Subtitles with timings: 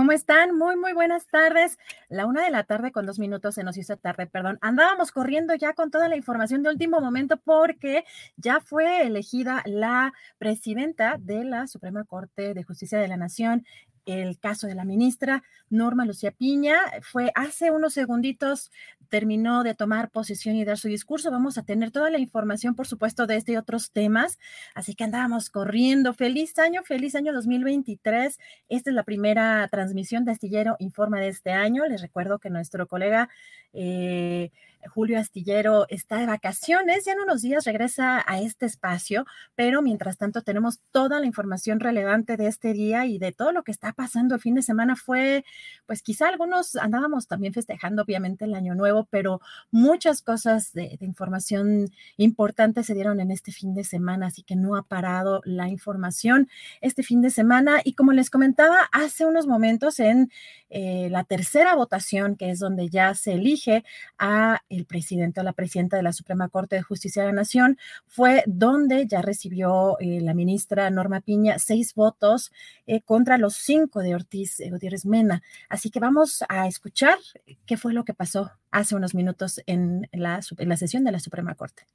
[0.00, 0.56] ¿Cómo están?
[0.56, 1.78] Muy, muy buenas tardes.
[2.08, 4.56] La una de la tarde con dos minutos se nos hizo tarde, perdón.
[4.62, 8.06] Andábamos corriendo ya con toda la información de último momento porque
[8.38, 13.66] ya fue elegida la presidenta de la Suprema Corte de Justicia de la Nación,
[14.06, 16.76] el caso de la ministra Norma Lucía Piña.
[17.02, 18.70] Fue hace unos segunditos,
[19.08, 21.30] terminó de tomar posesión y dar su discurso.
[21.30, 24.38] Vamos a tener toda la información, por supuesto, de este y otros temas.
[24.74, 26.14] Así que andábamos corriendo.
[26.14, 28.38] Feliz año, feliz año 2023.
[28.68, 31.86] Esta es la primera transmisión de Astillero Informa de este año.
[31.86, 33.28] Les recuerdo que nuestro colega...
[33.72, 34.50] Eh,
[34.88, 40.16] Julio Astillero está de vacaciones, ya en unos días regresa a este espacio, pero mientras
[40.16, 43.92] tanto tenemos toda la información relevante de este día y de todo lo que está
[43.92, 44.96] pasando el fin de semana.
[44.96, 45.44] Fue,
[45.86, 51.90] pues quizá algunos andábamos también festejando obviamente el año nuevo, pero muchas cosas de, información
[52.16, 56.48] importante se dieron en este fin de semana, así que no ha parado la información
[56.80, 57.80] este fin de semana.
[57.84, 60.30] Y como les comentaba hace unos momentos en
[60.70, 63.84] eh, la tercera votación, que es donde ya se elige
[64.18, 67.78] a el presidente o la presidenta de la Suprema Corte de Justicia de la Nación,
[68.06, 72.52] fue donde ya recibió eh, la ministra Norma Piña seis votos
[72.86, 75.42] eh, contra los cinco de Ortiz Gutiérrez Mena.
[75.68, 77.18] Así que vamos a escuchar
[77.66, 81.20] qué fue lo que pasó hace unos minutos en la, en la sesión de la
[81.20, 81.86] Suprema Corte.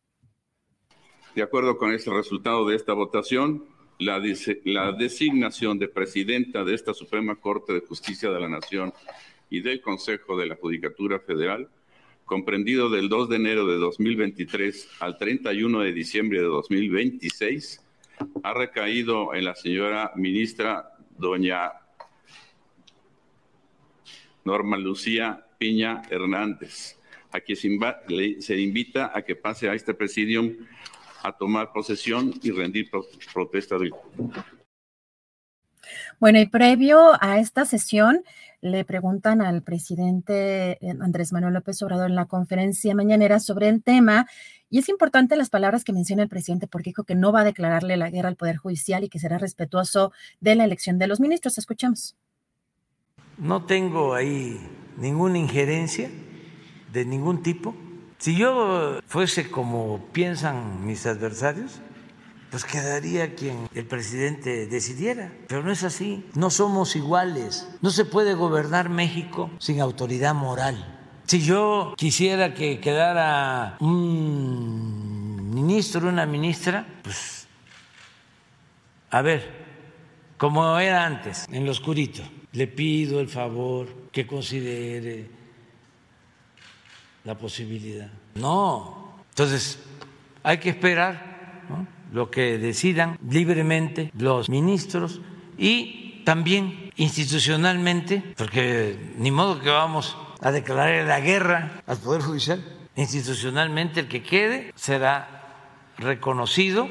[1.35, 3.66] De acuerdo con este resultado de esta votación,
[4.00, 4.22] la,
[4.64, 8.94] la, designación de presidenta de esta Suprema Corte de Justicia de la Nación
[9.50, 11.69] y del Consejo de la Judicatura Federal,
[12.25, 17.81] comprendido del 2 de enero de 2023 al 31 de diciembre de 2026,
[18.44, 21.72] ha recaído en la señora ministra doña
[24.44, 27.00] Norma Lucía Piña Hernández,
[27.31, 30.56] a quien se invita a que pase a este presidium
[31.24, 32.90] a tomar posesión y rendir
[33.34, 33.78] protesta.
[36.20, 38.24] Bueno, y previo a esta sesión,
[38.62, 43.84] le preguntan al presidente eh, Andrés Manuel López Obrador en la conferencia mañanera sobre el
[43.84, 44.28] tema,
[44.70, 47.46] y es importante las palabras que menciona el presidente porque dijo que no va a
[47.46, 50.12] declararle la guerra al Poder Judicial y que será respetuoso
[50.42, 51.58] de la elección de los ministros.
[51.58, 52.16] Escuchamos.
[53.38, 54.59] No tengo ahí
[54.97, 56.09] ninguna injerencia
[56.92, 57.76] de ningún tipo
[58.18, 61.82] si yo fuese como piensan mis adversarios,
[62.50, 65.32] pues quedaría quien el presidente decidiera.
[65.48, 66.26] Pero no es así.
[66.36, 67.68] No somos iguales.
[67.82, 70.92] No se puede gobernar México sin autoridad moral.
[71.26, 77.47] Si yo quisiera que quedara un ministro, una ministra, pues
[79.09, 79.66] a ver,
[80.38, 82.22] como era antes, en lo oscurito,
[82.52, 85.30] le pido el favor que considere
[87.24, 88.09] la posibilidad.
[88.36, 89.16] No.
[89.30, 89.80] Entonces,
[90.44, 91.64] hay que esperar
[92.11, 95.22] lo que decidan libremente los ministros
[95.57, 102.63] y también institucionalmente, porque ni modo que vamos a declarar la guerra al Poder Judicial.
[102.96, 106.87] Institucionalmente el que quede será reconocido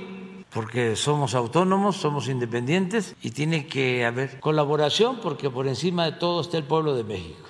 [0.54, 6.40] porque somos autónomos, somos independientes y tiene que haber colaboración porque por encima de todo
[6.40, 7.48] está el pueblo de México.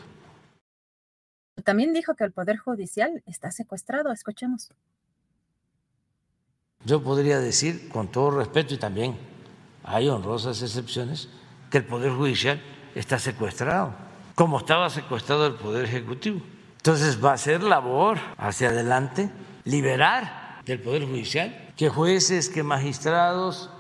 [1.65, 4.11] También dijo que el Poder Judicial está secuestrado.
[4.11, 4.71] Escuchemos.
[6.85, 9.17] Yo podría decir, con todo respeto, y también
[9.83, 11.29] hay honrosas excepciones,
[11.71, 12.61] que el Poder Judicial
[12.95, 13.95] está secuestrado,
[14.35, 16.41] como estaba secuestrado el Poder Ejecutivo.
[16.77, 19.31] Entonces va a ser labor hacia adelante
[19.65, 23.71] liberar del Poder Judicial que jueces, que magistrados,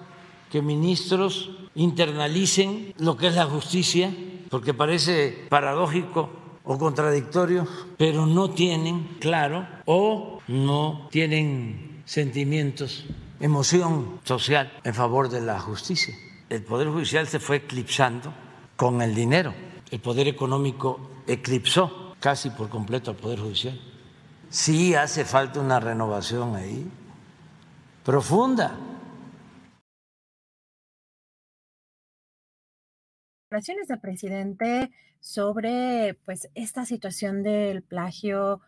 [0.50, 4.12] que ministros internalicen lo que es la justicia,
[4.48, 6.30] porque parece paradójico
[6.64, 7.68] o contradictorio,
[7.98, 13.06] pero no tienen claro o no tienen sentimientos,
[13.40, 16.14] emoción social en favor de la justicia.
[16.48, 18.32] El Poder Judicial se fue eclipsando
[18.76, 19.54] con el dinero.
[19.90, 23.80] El Poder Económico eclipsó casi por completo al Poder Judicial.
[24.48, 26.86] Sí hace falta una renovación ahí,
[28.04, 28.76] profunda.
[33.86, 34.90] del presidente
[35.20, 38.60] sobre pues esta situación del plagio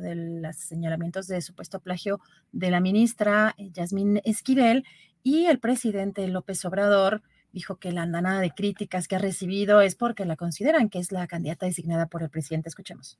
[0.00, 2.20] de los señalamientos de supuesto plagio
[2.52, 4.84] de la ministra eh, Yasmín Esquivel
[5.22, 7.22] y el presidente López Obrador
[7.52, 11.12] dijo que la andanada de críticas que ha recibido es porque la consideran que es
[11.12, 12.68] la candidata designada por el presidente.
[12.68, 13.18] Escuchemos.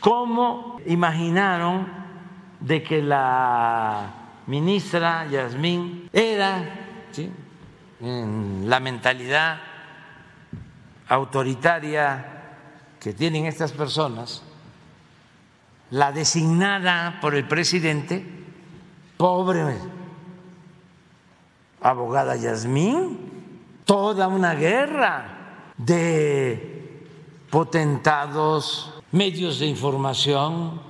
[0.00, 1.86] ¿Cómo imaginaron
[2.60, 6.86] de que la ministra Yasmín era,
[8.00, 9.60] en la mentalidad
[11.08, 12.40] autoritaria
[12.98, 14.42] que tienen estas personas,
[15.90, 18.24] la designada por el presidente,
[19.16, 19.76] pobre
[21.80, 23.18] abogada Yasmín,
[23.84, 27.06] toda una guerra de
[27.50, 30.80] potentados, medios de información,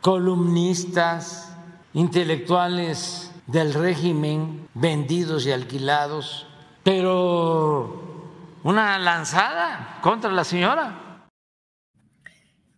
[0.00, 1.56] columnistas,
[1.94, 6.46] intelectuales del régimen vendidos y alquilados,
[6.82, 8.04] pero
[8.62, 11.26] una lanzada contra la señora.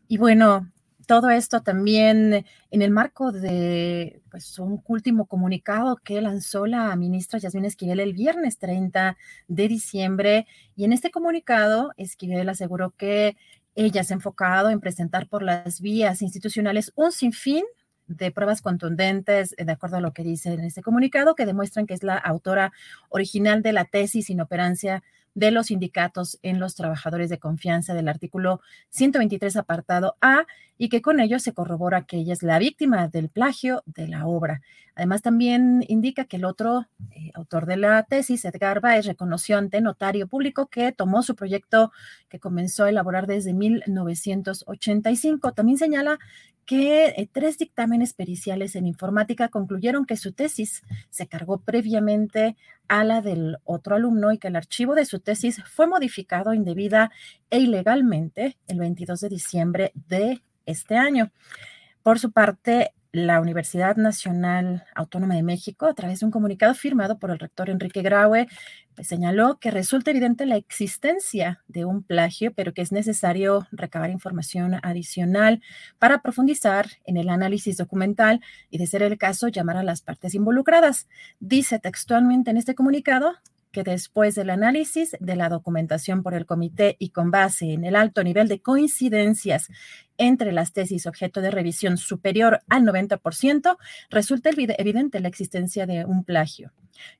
[0.06, 0.66] Y bueno,
[1.08, 7.38] todo esto también en el marco de pues, un último comunicado que lanzó la ministra
[7.38, 9.16] Yasmín Esquivel el viernes 30
[9.48, 10.46] de diciembre.
[10.76, 13.38] Y en este comunicado, Esquivel aseguró que
[13.74, 17.64] ella se ha enfocado en presentar por las vías institucionales un sinfín
[18.06, 21.94] de pruebas contundentes, de acuerdo a lo que dice en este comunicado, que demuestran que
[21.94, 22.70] es la autora
[23.08, 25.02] original de la tesis inoperancia
[25.38, 30.46] de los sindicatos en los trabajadores de confianza del artículo 123 apartado A
[30.76, 34.26] y que con ello se corrobora que ella es la víctima del plagio de la
[34.26, 34.62] obra.
[34.98, 39.80] Además, también indica que el otro eh, autor de la tesis, Edgar Baez, reconoció ante
[39.80, 41.92] notario público que tomó su proyecto
[42.28, 45.52] que comenzó a elaborar desde 1985.
[45.52, 46.18] También señala
[46.66, 52.56] que eh, tres dictámenes periciales en informática concluyeron que su tesis se cargó previamente
[52.88, 57.12] a la del otro alumno y que el archivo de su tesis fue modificado indebida
[57.50, 61.30] e ilegalmente el 22 de diciembre de este año.
[62.02, 67.18] Por su parte, la Universidad Nacional Autónoma de México, a través de un comunicado firmado
[67.18, 68.48] por el rector Enrique Graue,
[68.94, 74.10] pues, señaló que resulta evidente la existencia de un plagio, pero que es necesario recabar
[74.10, 75.62] información adicional
[75.98, 78.40] para profundizar en el análisis documental
[78.70, 81.08] y, de ser el caso, llamar a las partes involucradas.
[81.38, 83.34] Dice textualmente en este comunicado,
[83.72, 87.96] que después del análisis de la documentación por el comité y con base en el
[87.96, 89.68] alto nivel de coincidencias
[90.16, 93.76] entre las tesis objeto de revisión superior al 90%,
[94.10, 96.72] resulta evidente la existencia de un plagio,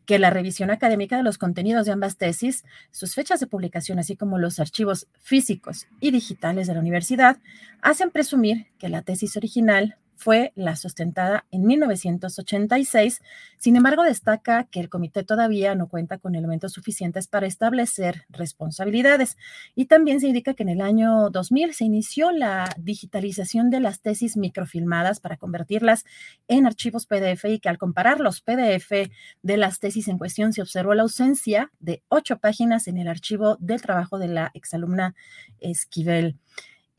[0.05, 4.17] que la revisión académica de los contenidos de ambas tesis, sus fechas de publicación, así
[4.17, 7.39] como los archivos físicos y digitales de la universidad,
[7.81, 13.23] hacen presumir que la tesis original fue la sustentada en 1986.
[13.57, 19.37] Sin embargo, destaca que el comité todavía no cuenta con elementos suficientes para establecer responsabilidades.
[19.77, 24.01] Y también se indica que en el año 2000 se inició la digitalización de las
[24.01, 26.05] tesis microfilmadas para convertirlas
[26.49, 29.09] en archivos PDF y que al comparar los PDF
[29.43, 33.57] de las tesis en cuestión se observó la ausencia de ocho páginas en el archivo
[33.61, 35.15] del trabajo de la exalumna
[35.61, 36.37] Esquivel.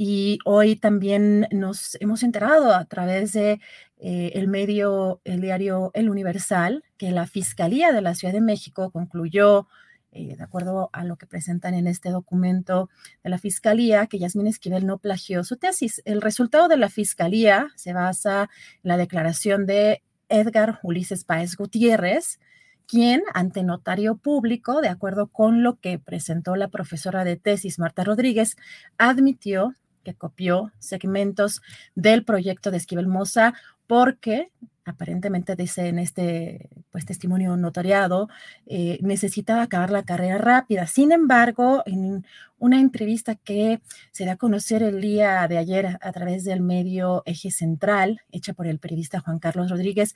[0.01, 3.59] Y hoy también nos hemos enterado a través de
[3.97, 8.91] eh, el medio, el diario El Universal, que la Fiscalía de la Ciudad de México
[8.91, 9.67] concluyó,
[10.13, 12.89] eh, de acuerdo a lo que presentan en este documento
[13.25, 16.01] de la Fiscalía, que Yasmín Esquivel no plagió su tesis.
[16.05, 18.49] El resultado de la Fiscalía se basa
[18.83, 22.39] en la declaración de Edgar Ulises Páez Gutiérrez,
[22.87, 28.05] quien ante notario público, de acuerdo con lo que presentó la profesora de tesis Marta
[28.05, 28.55] Rodríguez,
[28.97, 31.61] admitió que copió segmentos
[31.95, 33.53] del proyecto de Esquivel Moza
[33.87, 34.51] porque
[34.89, 38.27] aparentemente dice en este pues, testimonio notariado,
[38.65, 40.87] eh, necesitaba acabar la carrera rápida.
[40.87, 42.25] Sin embargo, en
[42.57, 47.23] una entrevista que se da a conocer el día de ayer a través del medio
[47.25, 50.15] Eje Central, hecha por el periodista Juan Carlos Rodríguez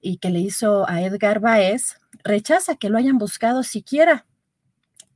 [0.00, 4.26] y que le hizo a Edgar Baez, rechaza que lo hayan buscado siquiera.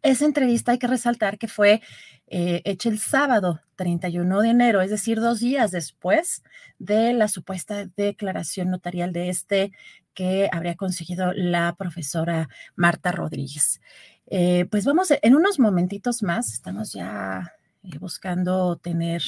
[0.02, 1.80] Esa entrevista hay que resaltar que fue
[2.28, 6.42] eh, hecha el sábado 31 de enero, es decir, dos días después
[6.78, 9.72] de la supuesta declaración notarial de este
[10.14, 13.80] que habría conseguido la profesora Marta Rodríguez.
[14.26, 17.52] Eh, pues vamos, en unos momentitos más, estamos ya
[17.84, 19.22] eh, buscando tener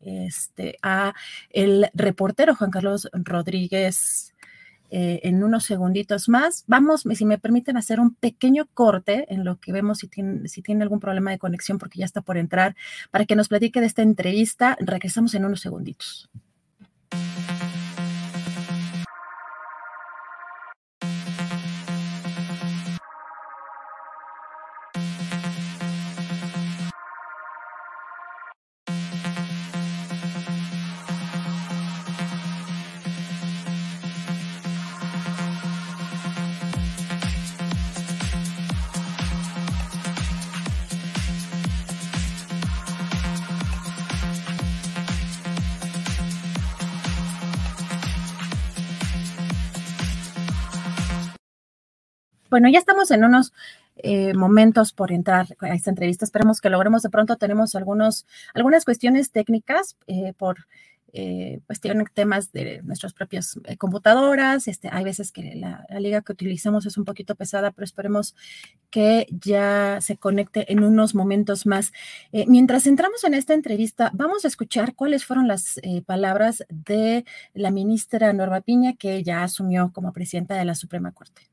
[0.00, 1.14] este, a
[1.50, 4.31] el reportero Juan Carlos Rodríguez
[4.94, 6.64] eh, en unos segunditos más.
[6.66, 10.60] Vamos, si me permiten hacer un pequeño corte en lo que vemos si tiene, si
[10.60, 12.76] tiene algún problema de conexión porque ya está por entrar,
[13.10, 14.76] para que nos platique de esta entrevista.
[14.80, 16.28] Regresamos en unos segunditos.
[52.52, 53.54] Bueno, ya estamos en unos
[53.96, 56.26] eh, momentos por entrar a esta entrevista.
[56.26, 57.38] Esperemos que logremos de pronto.
[57.38, 60.66] Tenemos algunos, algunas cuestiones técnicas eh, por
[61.14, 64.68] eh, pues tienen temas de nuestras propias computadoras.
[64.68, 68.34] Este, hay veces que la, liga que utilizamos es un poquito pesada, pero esperemos
[68.90, 71.90] que ya se conecte en unos momentos más.
[72.46, 78.30] mientras entramos en esta entrevista, vamos a escuchar cuáles fueron las palabras de la ministra
[78.34, 81.51] Norma Piña, que ya asumió como presidenta de la Suprema Corte.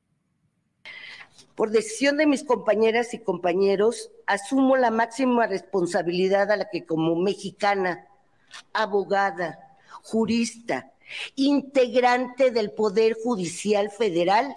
[1.60, 7.18] Por decisión de mis compañeras y compañeros, asumo la máxima responsabilidad a la que como
[7.18, 8.08] mexicana,
[8.72, 10.94] abogada, jurista,
[11.36, 14.56] integrante del Poder Judicial Federal,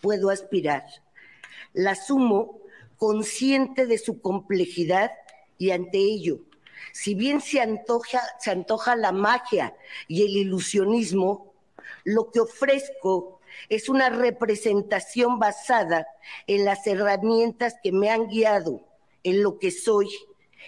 [0.00, 0.84] puedo aspirar.
[1.74, 2.58] La asumo
[2.96, 5.12] consciente de su complejidad
[5.58, 6.40] y ante ello,
[6.92, 9.76] si bien se antoja, se antoja la magia
[10.08, 11.52] y el ilusionismo,
[12.02, 16.06] lo que ofrezco es una representación basada
[16.46, 18.86] en las herramientas que me han guiado
[19.22, 20.08] en lo que soy,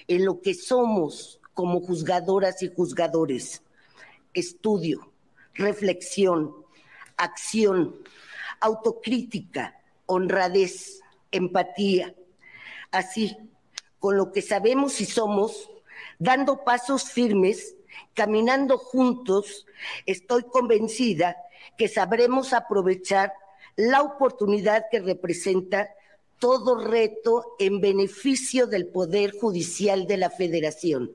[0.08, 3.62] en lo que somos como juzgadoras y juzgadores.
[4.32, 5.12] Estudio,
[5.54, 6.54] reflexión,
[7.16, 7.96] acción,
[8.60, 12.14] autocrítica, honradez, empatía.
[12.90, 13.36] Así,
[13.98, 15.70] con lo que sabemos y somos,
[16.18, 17.76] dando pasos firmes,
[18.14, 19.66] caminando juntos,
[20.06, 21.36] estoy convencida
[21.76, 23.32] que sabremos aprovechar
[23.76, 25.90] la oportunidad que representa
[26.38, 31.12] todo reto en beneficio del Poder Judicial de la Federación,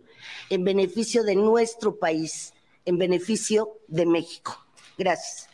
[0.49, 2.53] en beneficio de nuestro país,
[2.85, 4.65] en beneficio de México.
[4.97, 5.47] Gracias.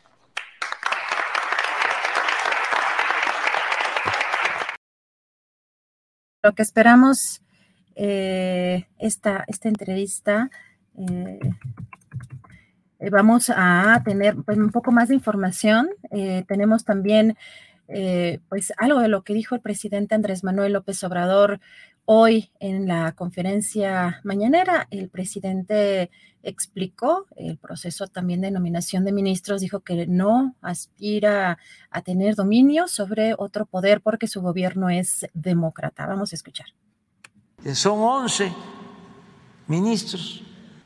[6.42, 7.42] Lo que esperamos
[7.96, 10.52] eh, esta, esta entrevista
[10.98, 11.40] eh,
[13.10, 15.90] vamos a tener pues, un poco más de información.
[16.12, 17.38] Eh, tenemos también
[17.88, 21.60] eh, pues algo de lo que dijo el presidente Andrés Manuel López Obrador
[22.06, 24.88] hoy en la conferencia mañanera.
[24.92, 26.10] El presidente
[26.44, 31.58] explicó el proceso también de nominación de ministros, dijo que no aspira
[31.90, 36.06] a tener dominio sobre otro poder porque su gobierno es demócrata.
[36.06, 36.68] Vamos a escuchar.
[37.74, 38.54] Son 11
[39.68, 40.44] ministros.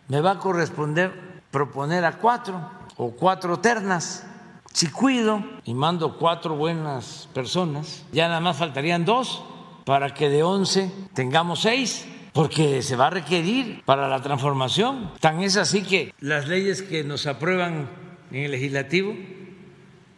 [0.08, 4.26] Me va a corresponder proponer a cuatro o cuatro ternas.
[4.74, 9.44] Si cuido y mando cuatro buenas personas, ya nada más faltarían dos
[9.86, 15.12] para que de once tengamos seis, porque se va a requerir para la transformación.
[15.20, 17.90] Tan es así que las leyes que nos aprueban
[18.32, 19.16] en el legislativo,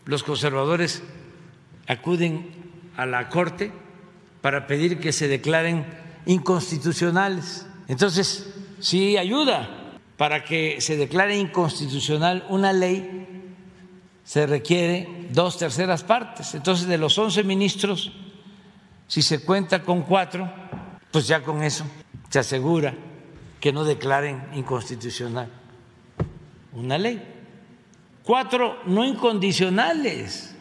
[0.05, 1.01] los conservadores
[1.87, 2.51] acuden
[2.97, 3.71] a la Corte
[4.41, 5.85] para pedir que se declaren
[6.25, 7.65] inconstitucionales.
[7.87, 9.80] Entonces, sí ayuda
[10.21, 13.43] para que se declare inconstitucional una ley
[14.23, 16.53] se requiere dos terceras partes.
[16.53, 18.11] Entonces, de los once ministros,
[19.07, 20.47] si se cuenta con cuatro,
[21.09, 21.85] pues ya con eso
[22.29, 22.93] se asegura
[23.59, 25.49] que no declaren inconstitucional
[26.73, 27.19] una ley.
[28.23, 30.53] Cuatro no incondicionales,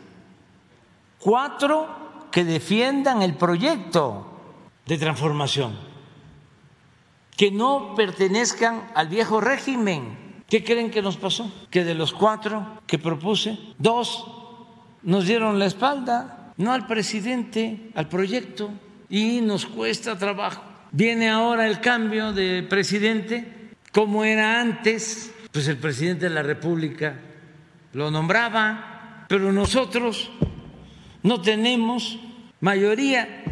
[1.19, 4.41] cuatro que defiendan el proyecto
[4.87, 5.90] de transformación
[7.41, 11.51] que no pertenezcan al viejo régimen, ¿Qué creen que nos pasó?
[11.71, 14.27] Que de los cuatro que propuse, dos
[15.03, 18.71] nos dieron la espalda, no al presidente, al proyecto,
[19.09, 20.63] y nos cuesta trabajo.
[20.93, 27.15] Viene ahora el cambio de presidente, como era antes, pues el presidente de la República
[27.95, 30.31] lo nombraba, pero nosotros
[31.23, 32.19] no tenemos
[32.61, 33.45] mayoría,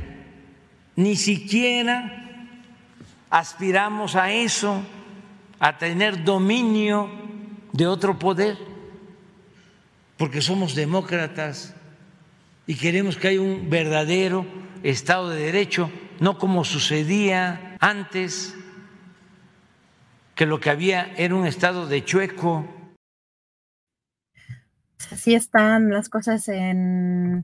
[0.94, 2.27] ni siquiera
[3.30, 4.82] aspiramos a eso,
[5.58, 7.10] a tener dominio
[7.72, 8.58] de otro poder,
[10.16, 11.74] porque somos demócratas
[12.66, 14.46] y queremos que haya un verdadero
[14.82, 18.54] Estado de Derecho, no como sucedía antes,
[20.34, 22.64] que lo que había era un Estado de chueco.
[25.10, 27.42] Así están las cosas en,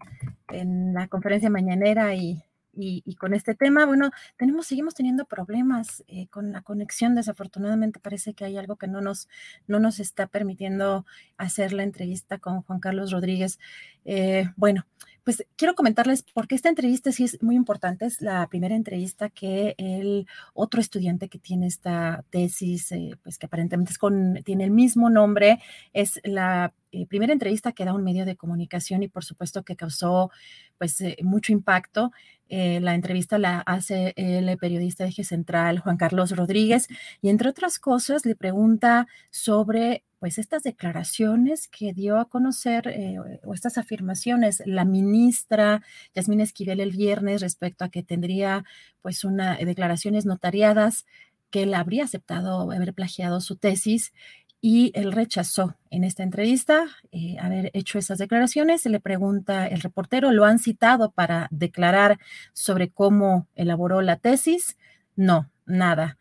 [0.51, 2.45] en la conferencia mañanera y
[2.77, 7.15] y, con este tema, bueno, tenemos, seguimos teniendo problemas eh, con la conexión.
[7.15, 9.29] Desafortunadamente parece que hay algo que no nos,
[9.67, 13.59] no nos está permitiendo hacer la entrevista con Juan Carlos Rodríguez.
[14.05, 14.87] Eh, bueno,
[15.25, 18.05] pues quiero comentarles porque esta entrevista sí es muy importante.
[18.05, 23.47] Es la primera entrevista que el otro estudiante que tiene esta tesis, eh, pues que
[23.47, 25.61] aparentemente es con, tiene el mismo nombre,
[25.95, 26.75] es la
[27.09, 30.31] primera entrevista que da un medio de comunicación y por supuesto que causó
[30.79, 32.13] pues mucho impacto.
[32.49, 36.89] Eh, la entrevista la hace el periodista de Eje Central, Juan Carlos Rodríguez,
[37.23, 43.19] y entre otras cosas le pregunta sobre pues estas declaraciones que dio a conocer eh,
[43.45, 45.83] o estas afirmaciones la ministra
[46.15, 48.65] Yasmín Esquivel el viernes respecto a que tendría
[49.03, 51.05] pues una declaraciones notariadas
[51.51, 54.15] que él habría aceptado haber plagiado su tesis
[54.63, 58.81] y él rechazó en esta entrevista eh, haber hecho esas declaraciones.
[58.81, 62.19] Se le pregunta el reportero, ¿lo han citado para declarar
[62.55, 64.79] sobre cómo elaboró la tesis?
[65.17, 66.17] No, nada.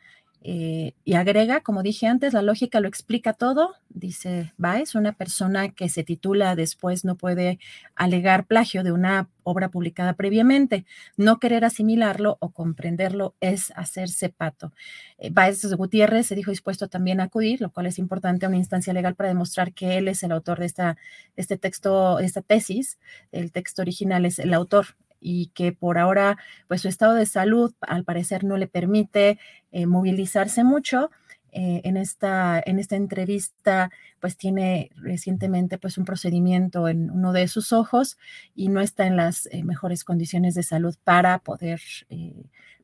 [0.46, 5.70] Eh, y agrega, como dije antes, la lógica lo explica todo, dice Baez, una persona
[5.70, 7.60] que se titula después no puede
[7.96, 10.86] alegar plagio de una obra publicada previamente.
[11.16, 14.74] No querer asimilarlo o comprenderlo es hacerse pato.
[15.18, 18.58] Eh, Baez Gutiérrez se dijo dispuesto también a acudir, lo cual es importante a una
[18.58, 20.98] instancia legal para demostrar que él es el autor de esta,
[21.38, 22.98] este texto, esta tesis.
[23.32, 24.88] El texto original es el autor
[25.24, 29.40] y que por ahora, pues su estado de salud al parecer no le permite
[29.72, 31.10] eh, movilizarse mucho.
[31.56, 37.48] Eh, en, esta, en esta entrevista, pues tiene recientemente pues un procedimiento en uno de
[37.48, 38.18] sus ojos
[38.56, 41.80] y no está en las eh, mejores condiciones de salud para poder,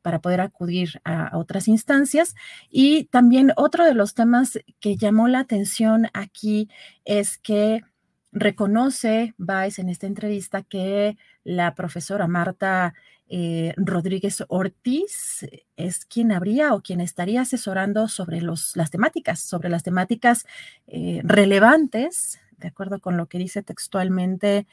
[0.04, 2.36] para poder acudir a, otras instancias.
[2.70, 6.70] Y también otro de los temas que llamó la atención aquí
[7.06, 7.82] es que
[8.32, 12.94] reconoce Vice en esta entrevista que la profesora Marta
[13.28, 15.46] eh, Rodríguez Ortiz
[15.78, 20.46] es quien habría o quien estaría asesorando sobre los, las temáticas, sobre las temáticas
[20.88, 24.68] eh, relevantes, de acuerdo con lo que dice textualmente.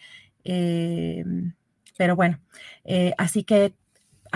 [0.44, 1.24] Eh,
[1.98, 2.38] pero bueno,
[3.16, 3.72] así que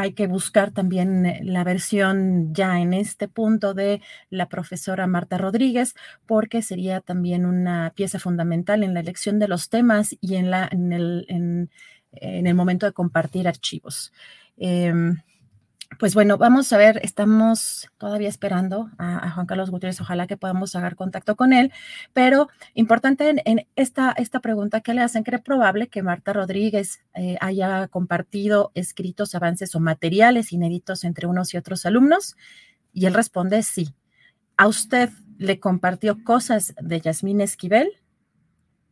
[0.01, 5.37] hay que buscar también eh, la versión ya en este punto de la profesora Marta
[5.37, 5.95] Rodríguez,
[6.27, 10.69] porque sería también una pieza fundamental en la elección de los temas y en, la,
[10.73, 11.71] en, el, en,
[12.47, 14.13] el momento de compartir archivos.
[14.57, 15.19] Em,
[16.01, 20.75] pues bueno, vamos a ver, estamos todavía esperando a, Juan Carlos Gutiérrez, ojalá que podamos
[20.75, 21.73] hacer contacto con él,
[22.15, 27.37] pero importante en, esta, esta pregunta que le hacen, ¿cree probable que Marta Rodríguez eh,
[27.43, 32.35] haya compartido escritos, avances o materiales inéditos entre unos y otros alumnos?
[32.95, 33.95] Y él responde sí.
[34.57, 37.91] ¿A usted le compartió cosas de Yasmín Esquivel?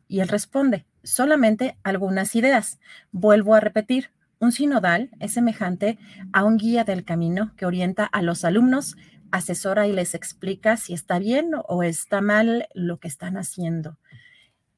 [0.09, 2.79] Y él responde, solamente algunas ideas.
[3.13, 5.99] Vuelvo a repetir, un sinodal es semejante
[6.33, 8.97] a un guía del camino que orienta a los alumnos,
[9.31, 13.99] asesora y les explica si está bien o está mal lo que están haciendo.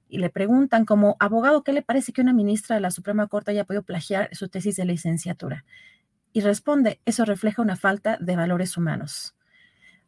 [0.09, 3.53] Y le preguntan como abogado, ¿qué le parece que una ministra de la Suprema Corte
[3.53, 5.65] haya podido plagiar su tesis de licenciatura?
[6.33, 9.37] Y responde, eso refleja una falta de valores humanos.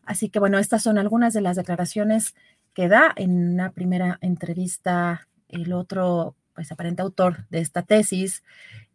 [0.05, 2.35] Así que bueno, estas son algunas de las declaraciones
[2.75, 8.43] que da en una primera entrevista el otro, pues aparente autor de esta tesis,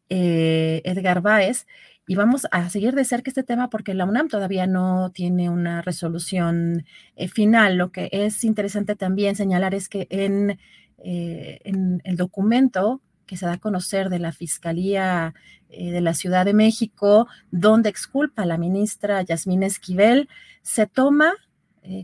[0.10, 1.68] eh, Edgar Báez.
[2.10, 5.82] Y vamos a seguir de cerca este tema porque la UNAM todavía no tiene una
[5.82, 6.86] resolución
[7.18, 7.78] eh, final.
[7.78, 10.58] Lo que es interesante también señalar es que en,
[11.00, 15.34] eh, en el documento que se da a conocer de la Fiscalía
[15.70, 20.30] de la Ciudad de México, donde exculpa a la ministra Yasmín Esquivel,
[20.62, 21.34] se toma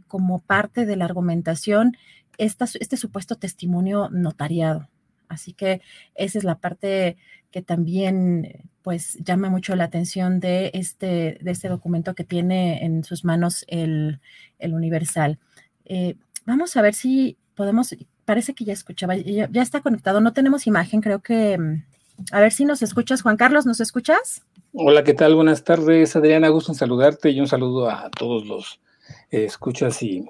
[0.07, 1.95] como parte de la argumentación
[2.37, 4.89] este supuesto testimonio notariado.
[5.27, 5.81] Así que
[6.15, 7.17] esa es la parte
[7.53, 13.03] que también pues llama mucho la atención de este, de este documento que tiene en
[13.03, 14.19] sus manos el,
[14.59, 15.37] Universal.
[15.85, 20.33] Eh, vamos a ver si podemos, parece que ya escuchaba, ya, ya está conectado, no
[20.33, 21.83] tenemos imagen, creo que, mm,
[22.31, 24.43] a ver si nos escuchas, Juan Carlos, ¿nos escuchas?
[24.73, 25.35] Hola, ¿qué tal?
[25.35, 28.79] Buenas tardes, Adriana, gusto saludarte y un saludo a todos los
[29.29, 30.25] eh, escuchas y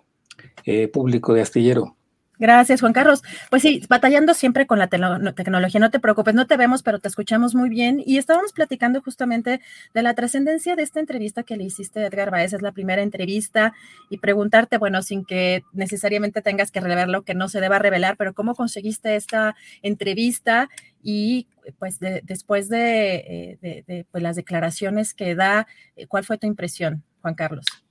[0.65, 1.95] eh, público de Astillero.
[2.39, 3.21] Gracias, Juan Carlos.
[3.51, 7.07] Pues sí, batallando siempre con la tecnología, no te preocupes, no te vemos, pero te
[7.07, 8.01] escuchamos muy bien.
[8.03, 9.61] Y estábamos platicando justamente
[9.93, 13.03] de la trascendencia de esta entrevista que le hiciste a Edgar Baez, es la primera
[13.03, 13.73] entrevista,
[14.09, 18.17] y preguntarte, bueno, sin que necesariamente tengas que revelar lo que no se deba revelar,
[18.17, 20.69] pero cómo conseguiste esta entrevista
[21.03, 21.47] y
[21.79, 27.35] pues después de, eh, pues, las declaraciones que da, eh, ¿cuál fue tu impresión, Juan
[27.35, 27.82] Carlos?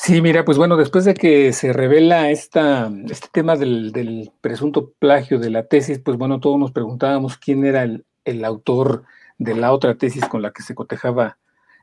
[0.00, 5.40] Sí, mira, pues bueno, después de que se revela esta, este tema del, presunto plagio
[5.40, 9.02] de la tesis, pues bueno, todos nos preguntábamos quién era el, autor
[9.38, 11.38] de la otra tesis con la que se cotejaba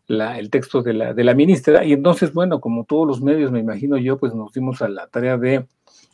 [0.07, 1.83] el texto de la, de la ministra.
[1.83, 5.07] Y entonces, bueno, como todos los medios, me imagino yo, pues nos dimos a la
[5.07, 5.65] tarea de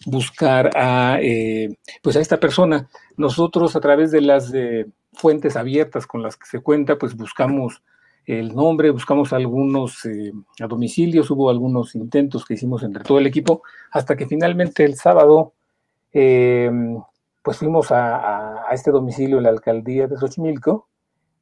[0.07, 2.89] buscar a, eh, pues a esta persona.
[3.15, 7.83] Nosotros a través de las eh, fuentes abiertas con las que se cuenta, pues buscamos
[8.25, 13.27] el nombre, buscamos algunos eh, a domicilios, hubo algunos intentos que hicimos entre todo el
[13.27, 15.53] equipo, hasta que finalmente el sábado,
[16.11, 17.01] em,
[17.41, 20.87] pues fuimos a, este domicilio en la alcaldía de Xochimilco.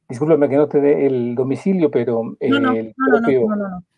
[0.08, 3.46] Discúlpame que no te dé el domicilio, pero el propio,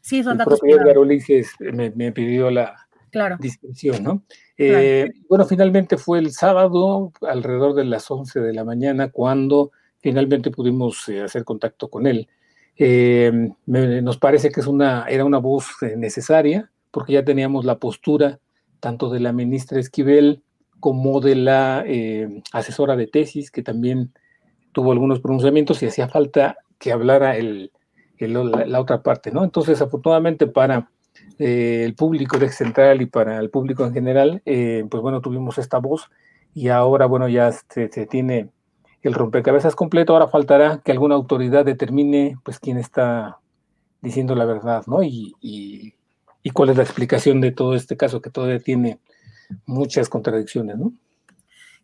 [0.01, 2.77] sí, son Edgar Ulises me, pidió la
[3.11, 3.39] claro.
[3.41, 4.23] distinción, ¿no?
[4.59, 10.51] Eh, bueno, finalmente fue el sábado, alrededor de las 11 de la mañana, cuando finalmente
[10.51, 12.29] pudimos eh, hacer contacto con él.
[12.77, 17.79] Eh, nos parece que es una, era una voz eh, necesaria, porque ya teníamos la
[17.79, 18.39] postura
[18.81, 20.43] tanto de la ministra Esquivel
[20.81, 24.13] como de la eh, asesora de tesis, que también
[24.73, 27.71] tuvo algunos pronunciamientos y hacía falta que hablara el,
[28.19, 29.45] la, otra parte, ¿no?
[29.45, 30.91] Entonces, afortunadamente para
[31.39, 36.11] el público de Central y para el público en general, pues bueno, tuvimos esta voz
[36.55, 38.49] y ahora, bueno, ya se tiene
[39.03, 43.39] el rompecabezas completo, ahora faltará que alguna autoridad determine pues quién está
[44.01, 45.03] diciendo la verdad, ¿no?
[45.03, 45.95] Y, y,
[46.53, 48.99] cuál es la explicación de todo este caso que todavía tiene
[49.65, 50.93] muchas contradicciones, ¿no?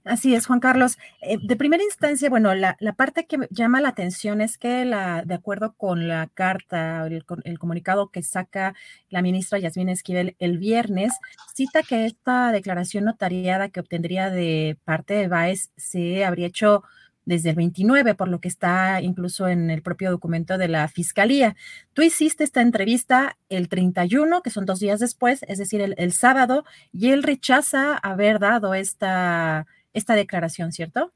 [0.05, 0.97] Así es, Juan Carlos.
[1.21, 5.23] Eh, de primera instancia, bueno, la, la, parte que llama la atención es que, la,
[5.23, 8.75] de acuerdo con la carta, el, el comunicado que saca
[9.11, 11.13] la ministra Yasmín Esquivel el viernes,
[11.55, 16.85] cita que esta declaración notariada que obtendría de parte de Baez se habría hecho
[17.29, 21.57] desde el 29, por lo que está incluso en el propio documento de la Fiscalía.
[21.93, 26.65] Tú hiciste esta entrevista el 31, que son dos días después, es decir, el, sábado,
[26.91, 31.13] y él rechaza haber dado esta, esta declaración, ¿cierto?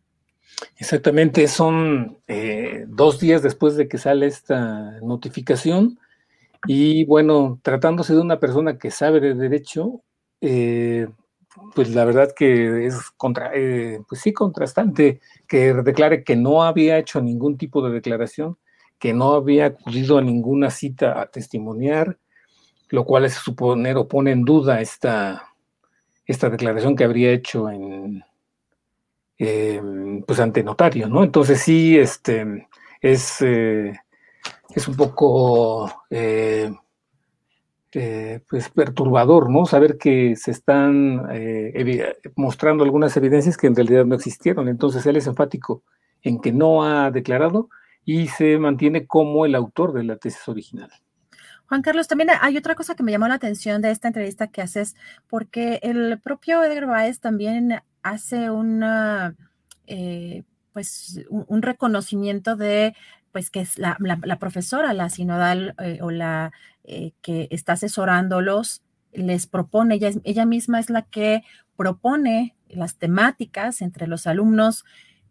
[0.77, 5.99] Exactamente, son eh, dos días después de que sale esta notificación
[6.67, 10.03] y bueno, tratándose de una persona que sabe de derecho,
[10.43, 11.09] eh,
[11.75, 16.99] pues la verdad que es contra, eh, pues sí contrastante que declare que no había
[16.99, 18.59] hecho ningún tipo de declaración,
[18.99, 22.19] que no había acudido a ninguna cita a testimoniar,
[22.89, 25.49] lo cual es suponer o pone en duda esta,
[26.27, 28.25] esta declaración que habría hecho en
[29.39, 31.25] em, pues ante notario, ¿no?
[31.25, 32.69] Entonces sí, este
[33.01, 33.93] es, eh,
[34.75, 36.73] es un poco eh,
[37.95, 39.67] eh, pues perturbador, ¿no?
[39.67, 44.69] Saber que se están eh, mostrando algunas evidencias que en realidad no existieron.
[44.69, 45.83] Entonces él es enfático
[46.23, 47.69] en que no ha declarado
[48.05, 50.91] y se mantiene como el autor de la tesis original.
[51.67, 54.61] Juan Carlos, también hay otra cosa que me llamó la atención de esta entrevista que
[54.61, 54.95] haces,
[55.29, 59.37] porque el propio Edgar Baez también hace una,
[59.87, 62.95] eh, pues, un, reconocimiento de
[63.33, 63.97] pues que es la,
[64.39, 66.53] profesora, la sinodal o la
[66.85, 71.43] eh, que está asesorándolos, les propone, ella, ella misma es la que
[71.77, 74.85] propone las temáticas entre los alumnos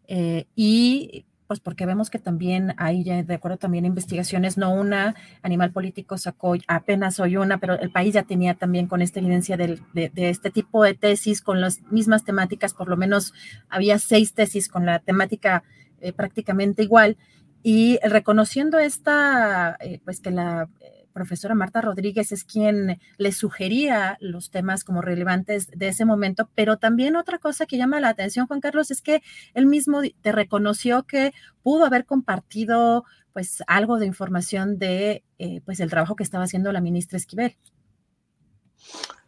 [0.08, 5.70] eh, y pues porque vemos que también hay, de acuerdo también investigaciones, no una, Animal
[5.70, 9.78] Político sacó apenas hoy una, pero el país ya tenía también con esta evidencia de,
[10.14, 13.34] este tipo de tesis con las mismas temáticas, por lo menos
[13.68, 15.62] había seis tesis con la temática
[16.00, 17.18] eh, prácticamente igual.
[17.62, 20.68] Y reconociendo esta, pues que la
[21.12, 26.78] profesora Marta Rodríguez es quien le sugería los temas como relevantes de ese momento, pero
[26.78, 29.22] también otra cosa que llama la atención, Juan Carlos, es que
[29.54, 35.80] él mismo te reconoció que pudo haber compartido pues algo de información de eh, pues
[35.80, 37.56] el trabajo que estaba haciendo la ministra Esquivel.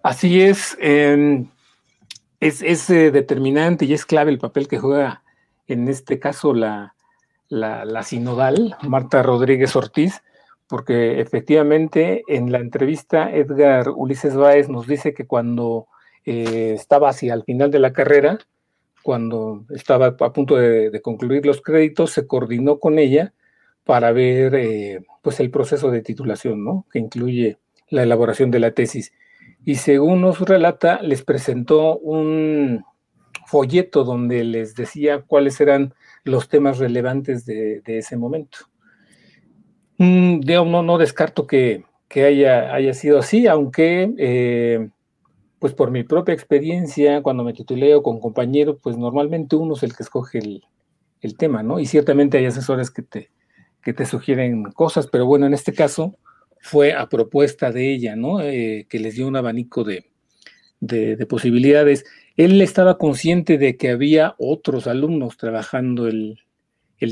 [0.02, 1.48] Así es, em,
[2.40, 5.22] es, eh, determinante y es clave el papel que juega
[5.66, 6.94] en este caso la,
[7.48, 10.22] la, la sinodal, Marta Rodríguez Ortiz,
[10.68, 15.86] porque efectivamente en la entrevista Edgar Ulises Báez nos dice que cuando
[16.24, 18.38] eh, estaba hacia el final de la carrera,
[19.02, 23.34] cuando estaba a punto de, concluir los créditos, se coordinó con ella
[23.84, 26.86] para ver eh, pues el proceso de titulación, ¿no?
[26.90, 27.58] Que incluye
[27.90, 29.12] la elaboración de la tesis.
[29.66, 32.82] Y según nos relata, les presentó un
[33.46, 38.58] folleto donde les decía cuáles eran los temas relevantes de, ese momento.
[39.98, 41.84] Mm, no, no descarto que,
[42.14, 44.88] haya, sido así, aunque eh,
[45.58, 49.96] pues por mi propia experiencia, cuando me tituleo con compañeros, pues normalmente uno es el
[49.96, 51.80] que escoge el, tema, ¿no?
[51.80, 53.30] Y ciertamente hay asesores que te,
[53.82, 56.18] que te sugieren cosas, pero bueno, en este caso
[56.60, 58.42] fue a propuesta de ella, ¿no?
[58.42, 60.04] Eh, que les dio un abanico de,
[60.80, 62.04] de, posibilidades.
[62.36, 66.40] Él estaba consciente de que había otros alumnos trabajando el,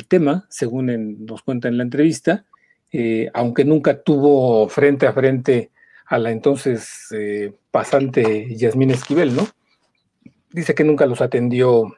[0.09, 2.47] tema, según nos cuenta en la entrevista,
[2.93, 5.71] eh, aunque nunca tuvo frente a frente
[6.07, 9.47] a la entonces eh, pasante Yasmín Esquivel, ¿no?
[10.51, 11.95] Dice que nunca los atendió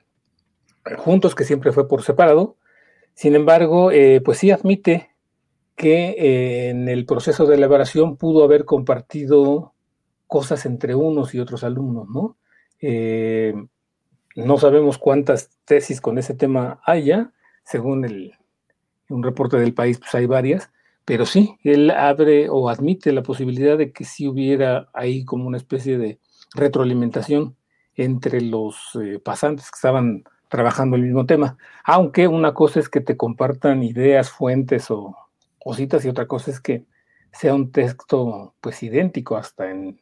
[0.99, 2.57] juntos, que siempre fue por separado.
[3.15, 5.11] Sin embargo, eh, pues sí admite
[5.77, 9.73] que en el proceso de elaboración pudo haber compartido
[10.27, 12.37] cosas entre unos y otros alumnos, ¿no?
[12.83, 17.33] No sabemos cuántas tesis con ese tema haya,
[17.65, 18.33] según el,
[19.09, 20.71] un reporte del país, pues hay varias,
[21.05, 25.59] pero sí, él abre o admite la posibilidad de que sí hubiera ahí como una
[25.59, 26.19] especie de
[26.55, 27.57] retroalimentación
[27.95, 31.59] entre los eh, pasantes que estaban trabajando el mismo tema.
[31.85, 35.17] Aunque una cosa es que te compartan ideas, fuentes o
[35.59, 36.85] cositas y otra cosa es que
[37.33, 40.01] sea un texto pues idéntico hasta en,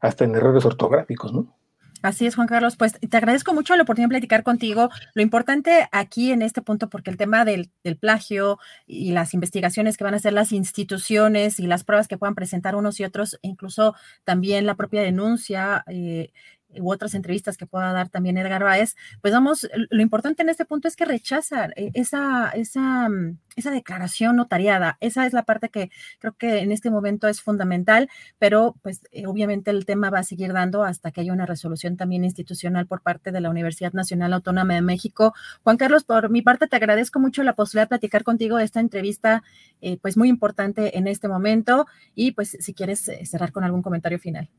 [0.00, 1.57] hasta en errores ortográficos, ¿no?
[2.02, 2.76] Así es, Juan Carlos.
[2.76, 4.90] Pues te agradezco mucho la oportunidad de platicar contigo.
[5.14, 10.04] Lo importante aquí en este punto, porque el tema del, plagio y las investigaciones que
[10.04, 13.94] van a hacer las instituciones y las pruebas que puedan presentar unos y otros, incluso
[14.24, 16.30] también la propia denuncia, eh,
[16.76, 20.64] u otras entrevistas que pueda dar también Edgar Báez, pues vamos, lo importante en este
[20.64, 24.98] punto es que rechaza eh, esa, esa, mm, esa declaración notariada.
[25.00, 29.26] Esa es la parte que creo que en este momento es fundamental, pero pues eh,
[29.26, 33.02] obviamente el tema va a seguir dando hasta que haya una resolución también institucional por
[33.02, 35.34] parte de la Universidad Nacional Autónoma de México.
[35.62, 39.42] Juan Carlos, por mi parte te agradezco mucho la posibilidad de platicar contigo esta entrevista,
[39.80, 44.18] eh, pues muy importante en este momento y pues si quieres cerrar con algún comentario
[44.18, 44.50] final.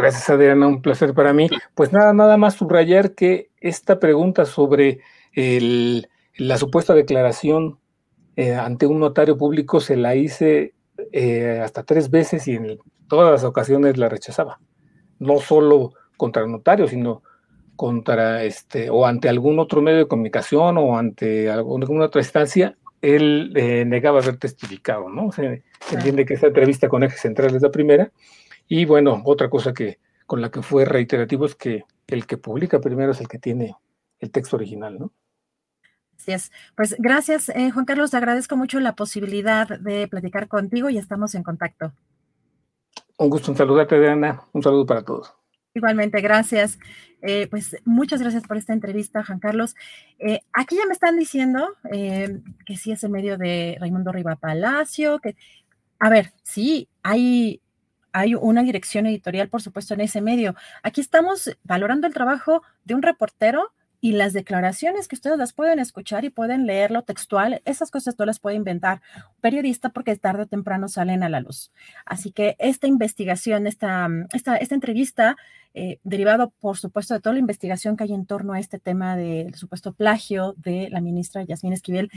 [0.00, 1.50] Gracias, Adriana, un placer para mí.
[1.74, 5.00] Pues nada, nada más subrayar que esta pregunta sobre
[5.34, 7.78] la supuesta declaración
[8.34, 10.72] eh, ante un notario público se la hice
[11.12, 14.58] eh, hasta tres veces y en todas las ocasiones la rechazaba.
[15.18, 17.22] No solo contra el notario, sino
[17.76, 23.52] contra este, o ante algún otro medio de comunicación o ante alguna otra instancia, él
[23.54, 25.30] eh, negaba haber testificado, ¿no?
[25.30, 28.10] Se, entiende que esa entrevista con eje central es la primera
[28.70, 32.80] y bueno, otra cosa que con la que fue reiterativo es que el que publica
[32.80, 33.74] primero es el que tiene
[34.20, 35.12] el texto original, ¿no?
[36.16, 36.52] Así es.
[36.76, 38.12] Pues gracias, eh, Juan Carlos.
[38.12, 41.92] Te agradezco mucho la posibilidad de platicar contigo y estamos en contacto.
[43.18, 44.40] Un gusto en saludarte, Diana.
[44.52, 45.34] Un saludo para todos.
[45.74, 46.78] Igualmente, gracias.
[47.22, 49.74] Eh, pues muchas gracias por esta entrevista, Juan Carlos.
[50.20, 55.18] Eh, aquí ya me están diciendo que sí es el medio de Raimundo Riva Palacio,
[55.18, 55.34] que,
[55.98, 57.60] a ver, sí, hay
[58.12, 60.54] hay una dirección editorial, por supuesto, en ese medio.
[60.82, 65.78] Aquí estamos valorando el trabajo de un reportero y las declaraciones que ustedes las pueden
[65.78, 70.44] escuchar y pueden leerlo textual, esas cosas no las puede inventar un periodista porque tarde
[70.44, 71.70] o temprano salen a la luz.
[72.06, 75.36] Así que esta investigación, esta, esta, esta entrevista,
[75.74, 79.16] eh, derivado por supuesto de toda la investigación que hay en torno a este tema
[79.16, 82.10] del supuesto plagio de la ministra Yasmín Esquivel,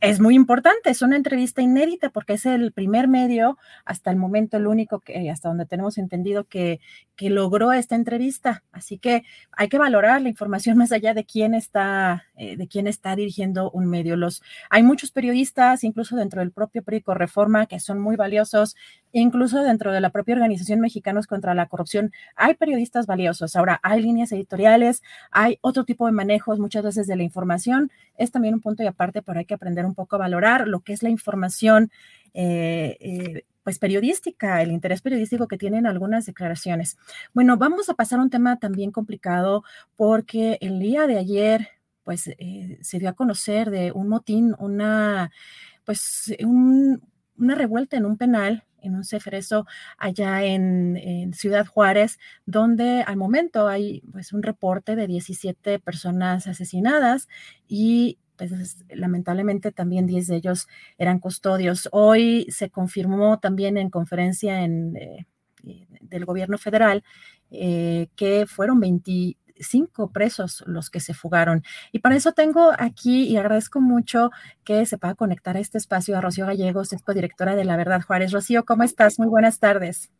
[0.00, 4.56] es muy importante, es una entrevista inédita porque es el primer medio, hasta el momento
[4.56, 6.80] el único que, hasta donde tenemos entendido que,
[7.16, 8.64] que logró esta entrevista.
[8.72, 12.86] Así que hay que valorar la información más allá de quién está, eh, de quién
[12.86, 14.16] está dirigiendo un medio.
[14.16, 18.76] Los, hay muchos periodistas, incluso dentro del propio periódico Reforma, que son muy valiosos,
[19.12, 23.56] incluso dentro de la propia organización Mexicanos contra la Corrupción, hay periodistas valiosos.
[23.56, 27.90] Ahora, hay líneas editoriales, hay otro tipo de manejos muchas veces de la información.
[28.16, 30.80] Es también un punto y aparte, pero hay que aprender un poco a valorar lo
[30.80, 31.90] que es la información.
[32.34, 36.96] Eh, eh, pues periodística, el interés periodístico que tienen algunas declaraciones.
[37.34, 39.64] Bueno, vamos a pasar a un tema también complicado
[39.96, 41.68] porque el día de ayer,
[42.02, 45.30] pues eh, se dio a conocer de un motín, una,
[45.84, 49.66] pues una revuelta en un penal en un cefreso
[49.98, 57.28] allá en, Ciudad Juárez, donde al momento hay pues un reporte de 17 personas asesinadas
[57.68, 60.66] y pues lamentablemente también 10 de ellos
[60.98, 61.88] eran custodios.
[61.92, 65.26] Hoy se confirmó también en conferencia en, eh,
[66.00, 67.04] del gobierno federal
[67.50, 68.80] eh, que fueron
[69.60, 71.62] 25 presos los que se fugaron.
[71.92, 74.30] Y para eso tengo aquí y agradezco mucho
[74.64, 78.32] que se pueda conectar a este espacio a Rocío Gallegos, directora de La Verdad Juárez.
[78.32, 79.18] Rocío, ¿cómo estás?
[79.18, 80.10] Muy buenas tardes.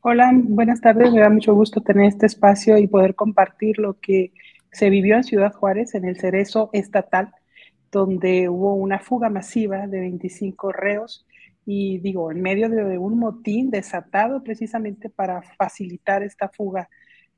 [0.00, 1.12] Hola, buenas tardes.
[1.12, 4.32] Me da mucho gusto tener este espacio y poder compartir lo que
[4.72, 7.32] se vivió en Ciudad Juárez, en el cerezo estatal,
[7.92, 11.26] donde hubo una fuga masiva de 25 reos
[11.66, 16.88] y digo, en medio de un motín desatado precisamente para facilitar esta fuga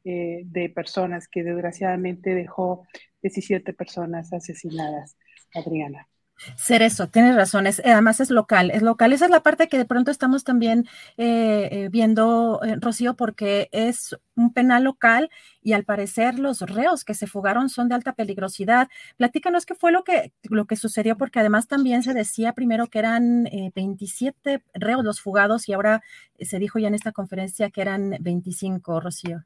[0.05, 2.87] eh, de personas que desgraciadamente dejó
[3.23, 5.17] 17 personas asesinadas,
[5.55, 6.09] Adriana.
[6.57, 9.13] Cerezo, tienes razón, además es local, es local.
[9.13, 10.87] Esa es la parte que de pronto estamos también
[11.17, 17.05] eh, eh, viendo, eh, Rocío, porque es un penal local y al parecer los reos
[17.05, 18.89] que se fugaron son de alta peligrosidad.
[19.17, 22.99] Platícanos qué fue lo que, lo que sucedió, porque además también se decía primero que
[22.99, 26.03] eran 27 reos los fugados y ahora
[26.41, 29.45] se dijo ya en esta conferencia que eran 25, Rocío.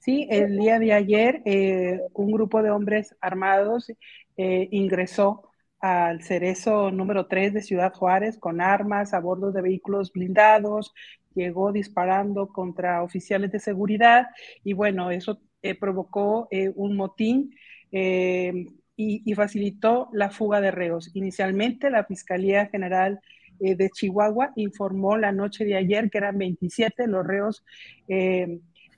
[0.00, 1.42] Sí, el día de ayer
[2.14, 3.92] un grupo de hombres armados
[4.36, 10.92] ingresó al cerezo número 3 de Ciudad Juárez con armas a bordo de vehículos blindados,
[11.34, 14.26] llegó disparando contra oficiales de seguridad
[14.64, 17.54] y bueno, eso eh, provocó eh, un motín
[17.92, 21.10] eh, y, facilitó la fuga de reos.
[21.14, 23.18] Inicialmente la Fiscalía General
[23.58, 27.64] de Chihuahua informó la noche de ayer que eran 27 los reos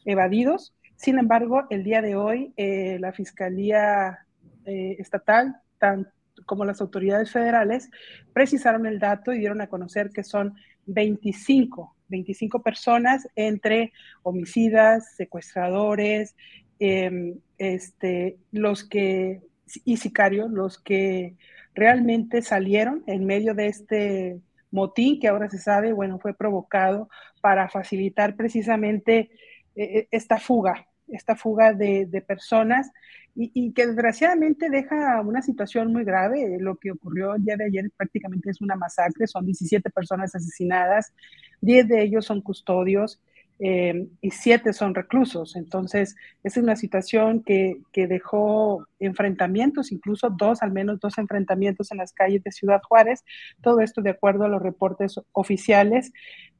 [0.04, 0.74] evadidos.
[1.02, 4.24] Sin embargo, el día de hoy la Fiscalía
[4.64, 6.12] Estatal, tanto
[6.46, 7.90] como las autoridades federales
[8.32, 10.54] precisaron el dato y dieron a conocer que son
[10.86, 16.36] 25, 25 personas entre homicidas, secuestradores,
[16.78, 19.40] em, este, los que,
[19.84, 21.36] y sicarios, los que
[21.74, 27.08] realmente salieron en medio de este motín que ahora se sabe, bueno, fue provocado
[27.40, 29.30] para facilitar precisamente
[29.74, 32.90] eh, eh, esta fuga, esta fuga de, personas
[33.34, 36.58] y, que desgraciadamente deja una situación muy grave.
[36.58, 41.14] Lo que ocurrió el día de ayer prácticamente es una masacre, son 17 personas asesinadas,
[41.60, 43.20] 10 de ellos son custodios
[43.58, 45.54] eh, y 7 son reclusos.
[45.56, 51.98] Entonces, es una situación que, que, dejó enfrentamientos, incluso dos, al menos dos enfrentamientos en
[51.98, 53.24] las calles de Ciudad Juárez.
[53.62, 56.12] Todo esto de acuerdo a los reportes oficiales.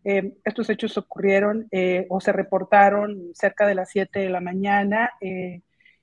[0.04, 5.10] Eh, estos hechos ocurrieron eh, o se reportaron cerca de las 7 de la mañana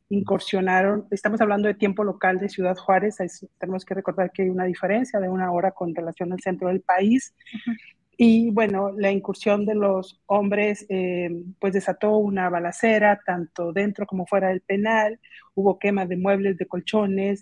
[0.09, 3.17] incursionaron, estamos hablando de tiempo local de Ciudad Juárez,
[3.59, 6.81] tenemos que recordar que hay una diferencia de una hora con relación al centro del
[6.81, 7.35] país.
[8.17, 14.25] Y bueno, la incursión de los hombres eh, pues desató una balacera tanto dentro como
[14.25, 15.19] fuera del penal,
[15.53, 17.41] hubo quema de muebles, de colchones,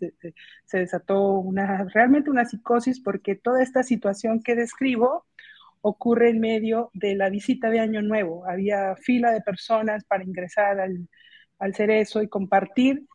[0.65, 5.25] se desató una, realmente una psicosis porque toda esta situación que describo
[5.87, 8.45] ocurre en medio de la visita de Año Nuevo.
[8.45, 11.07] Había fila de personas para ingresar al,
[11.59, 13.05] al eso y compartir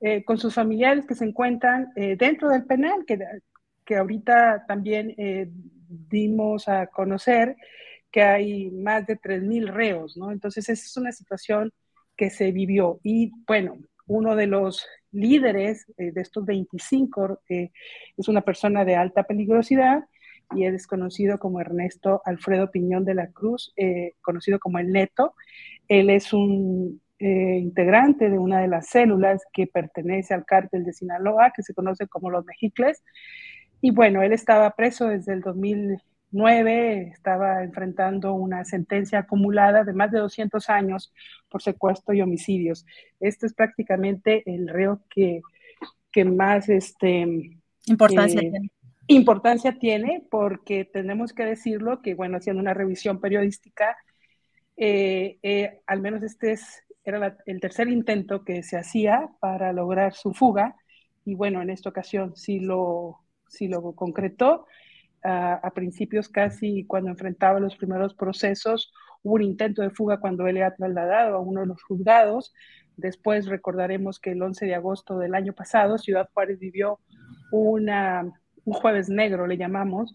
[0.00, 3.18] eh, con sus familiares que se encuentran eh, dentro del penal, que,
[3.84, 7.56] que ahorita también eh, dimos a conocer
[8.10, 10.30] que hay más de 3.000 reos, ¿no?
[10.30, 11.72] Entonces, esa es una situación
[12.16, 13.00] que se vivió.
[13.02, 20.04] Y bueno, uno de los líderes de estos 25 es una persona de alta peligrosidad
[20.54, 23.72] y es conocido como Ernesto Alfredo Piñón de la Cruz,
[24.22, 25.34] conocido como el Neto.
[25.88, 30.92] Él es un eh, integrante de una de las células que pertenece al cártel de
[30.92, 33.02] Sinaloa, que se conoce como los Mexicles.
[33.80, 40.10] Y bueno, él estaba preso desde el 2009, estaba enfrentando una sentencia acumulada de más
[40.10, 41.14] de 200 años
[41.48, 42.84] por secuestro y homicidios.
[43.20, 45.40] Este es prácticamente el reo que,
[46.10, 47.26] que más este,
[47.86, 48.70] importancia eh, tiene
[49.06, 53.96] importancia tiene porque tenemos que decirlo que, bueno, haciendo una revisión periodística,
[54.76, 60.32] eh, al menos este es era el tercer intento que se hacía para lograr su
[60.32, 60.74] fuga
[61.24, 64.66] y bueno, en esta ocasión sí lo, sí lo concretó.
[65.22, 70.58] a principios casi cuando enfrentaba los primeros procesos, hubo un intento de fuga cuando él
[70.58, 72.52] era trasladado a uno de los juzgados.
[72.96, 77.00] Después recordaremos que el 11 de agosto del año pasado, Ciudad Juárez vivió
[77.52, 78.30] una,
[78.64, 80.14] un jueves negro, le llamamos,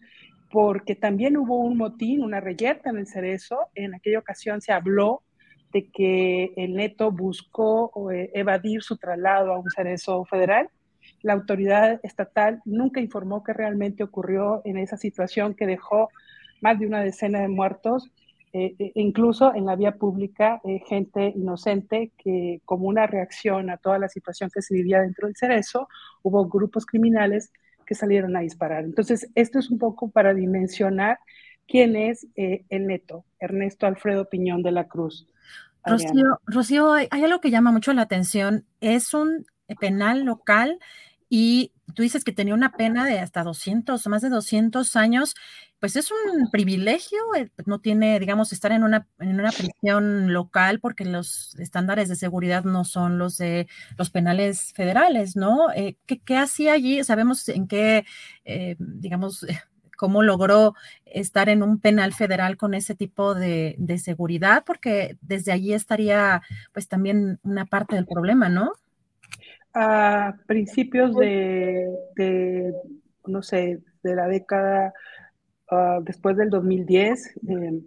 [0.51, 3.69] porque también hubo un motín, una reyerta en el Cerezo.
[3.75, 5.23] En aquella ocasión se habló
[5.71, 10.69] de que el neto buscó eh, evadir su traslado a un cerezo federal.
[11.21, 16.09] La autoridad estatal nunca informó qué realmente ocurrió en esa situación que dejó
[16.61, 18.11] más de una decena de muertos,
[18.51, 23.77] eh, e incluso en la vía pública, eh, gente inocente que como una reacción a
[23.77, 25.87] toda la situación que se vivía dentro del cerezo,
[26.23, 27.51] hubo grupos criminales
[27.89, 28.83] que salieron a disparar.
[28.83, 31.17] Entonces, esto es un poco para dimensionar
[31.67, 35.27] quién es el neto, Ernesto Alfredo Piñón de la Cruz.
[35.83, 38.67] Rocío, Rocío hay, algo que llama mucho la atención.
[38.79, 39.47] Es un
[39.79, 40.77] penal local
[41.29, 45.35] y tú dices que tenía una pena de hasta 200, más de 200 años.
[45.79, 50.79] Pues es un privilegio, eh, no tiene, digamos, estar en una, en una prisión local
[50.81, 53.67] porque los estándares de seguridad no son los de
[53.97, 55.71] los penales federales, ¿no?
[55.73, 57.01] Eh, ¿qué, hacía allí?
[57.05, 58.05] Sabemos en qué,
[58.43, 59.45] eh, digamos,
[59.99, 60.75] cómo logró
[61.05, 66.41] estar en un penal federal con ese tipo de, seguridad, porque desde allí estaría
[66.73, 68.71] pues también una parte del problema, ¿no?
[69.81, 71.87] A principios de,
[73.25, 74.93] no sé, de la década
[75.71, 77.81] ah, después del 2010, em,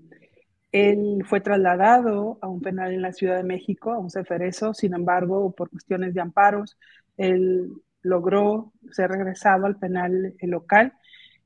[0.73, 4.95] él fue trasladado a un penal en la Ciudad de México, a un ceferezo, sin
[4.95, 6.79] embargo, por cuestiones de amparos,
[7.19, 7.69] él
[8.01, 10.95] logró ser regresado al penal local.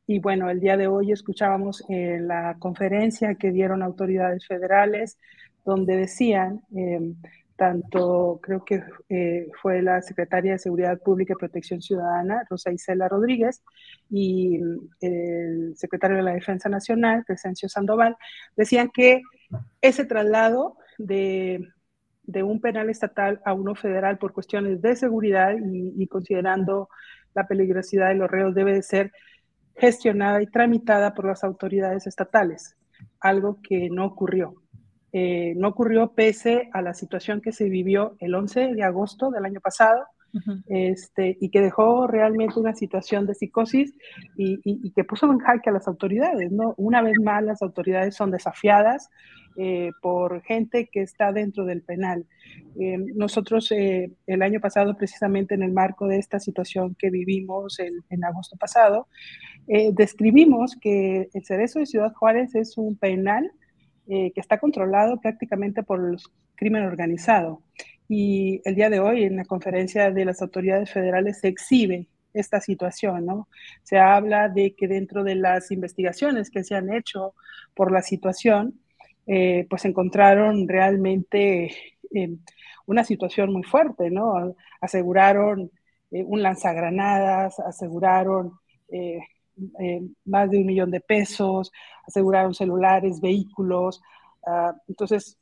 [0.06, 5.18] Y bueno, el día de hoy escuchábamos en la conferencia que dieron autoridades federales,
[5.64, 7.16] donde decían, em,
[7.56, 13.08] tanto creo que eh, fue la secretaria de Seguridad Pública y Protección Ciudadana, Rosa Isela
[13.08, 13.62] Rodríguez,
[14.10, 14.60] y
[15.00, 18.16] el secretario de la Defensa Nacional, Crescencio Sandoval,
[18.56, 19.22] decían que
[19.80, 21.60] ese traslado de,
[22.24, 26.88] de un penal estatal a uno federal por cuestiones de seguridad y, y considerando
[27.34, 29.12] la peligrosidad de los reos debe de ser
[29.76, 32.76] gestionada y tramitada por las autoridades estatales,
[33.20, 34.54] algo que no ocurrió.
[35.18, 39.46] Eh, no ocurrió pese a la situación que se vivió el 11 de agosto del
[39.46, 40.04] año pasado,
[40.68, 43.94] este, y que dejó realmente una situación de psicosis
[44.36, 46.52] y, que puso en jaque a las autoridades.
[46.52, 46.74] ¿no?
[46.76, 49.08] Una vez más, las autoridades son desafiadas
[49.56, 52.26] eh, por gente que está dentro del penal.
[52.78, 58.22] Eh, nosotros el año pasado, precisamente en el marco de esta situación que vivimos en
[58.22, 59.08] agosto pasado,
[59.66, 63.50] describimos que el Cerezo de Ciudad Juárez es un penal
[64.08, 66.18] eh, que está controlado prácticamente por el
[66.54, 67.62] crimen organizado.
[68.08, 72.60] Y el día de hoy, en la conferencia de las autoridades federales, se exhibe esta
[72.60, 73.48] situación, ¿no?
[73.82, 77.34] Se habla de que dentro de las investigaciones que se han hecho
[77.74, 78.80] por la situación,
[79.26, 81.70] eh, pues encontraron realmente
[82.86, 84.54] una situación muy fuerte, ¿no?
[84.80, 85.70] Aseguraron
[86.10, 88.52] un lanzagranadas, aseguraron
[89.80, 91.72] eh, más de un millón de pesos,
[92.06, 94.00] aseguraron celulares, vehículos.
[94.46, 95.38] Ah, entonces,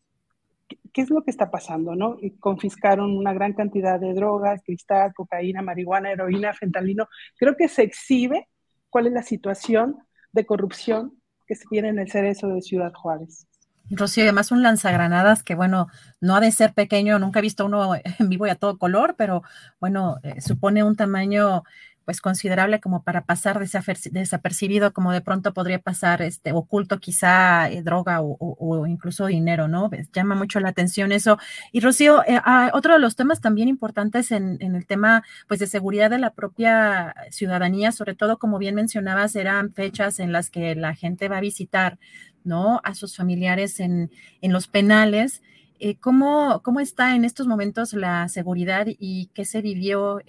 [0.93, 1.95] ¿qué, es lo que está pasando?
[1.95, 2.17] ¿no?
[2.41, 7.09] confiscaron una gran cantidad de drogas, cristal, cocaína, marihuana, heroína, fentanilo.
[7.37, 8.49] Creo que se exhibe
[8.91, 9.99] cuál es la situación
[10.33, 13.47] de corrupción que se tiene en el cerezo de Ciudad Juárez.
[13.91, 15.89] Rocío, además un lanzagranadas que, bueno,
[16.21, 19.15] no ha de ser pequeño, nunca he visto uno en vivo y a todo color,
[19.17, 19.43] pero
[19.81, 21.65] bueno, eh, supone un tamaño
[22.05, 27.83] pues considerable como para pasar desapercibido, como de pronto podría pasar este oculto quizá eh,
[27.83, 29.91] droga o, incluso dinero, ¿no?
[30.13, 31.39] llama mucho la atención eso.
[31.73, 35.67] Y Rocío, eh, ah, otro de los temas también importantes en, el tema pues de
[35.67, 40.75] seguridad de la propia ciudadanía, sobre todo como bien mencionabas, eran fechas en las que
[40.75, 41.99] la gente va a visitar,
[42.45, 42.81] ¿no?
[42.85, 45.43] A sus familiares en, en los penales.
[45.81, 50.21] Eh, ¿cómo, ¿cómo, está en estos momentos la seguridad y qué se vivió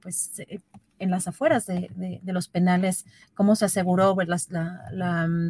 [0.00, 0.42] pues,
[0.98, 5.48] en las afueras de, los penales, cómo se aseguró pues, mm,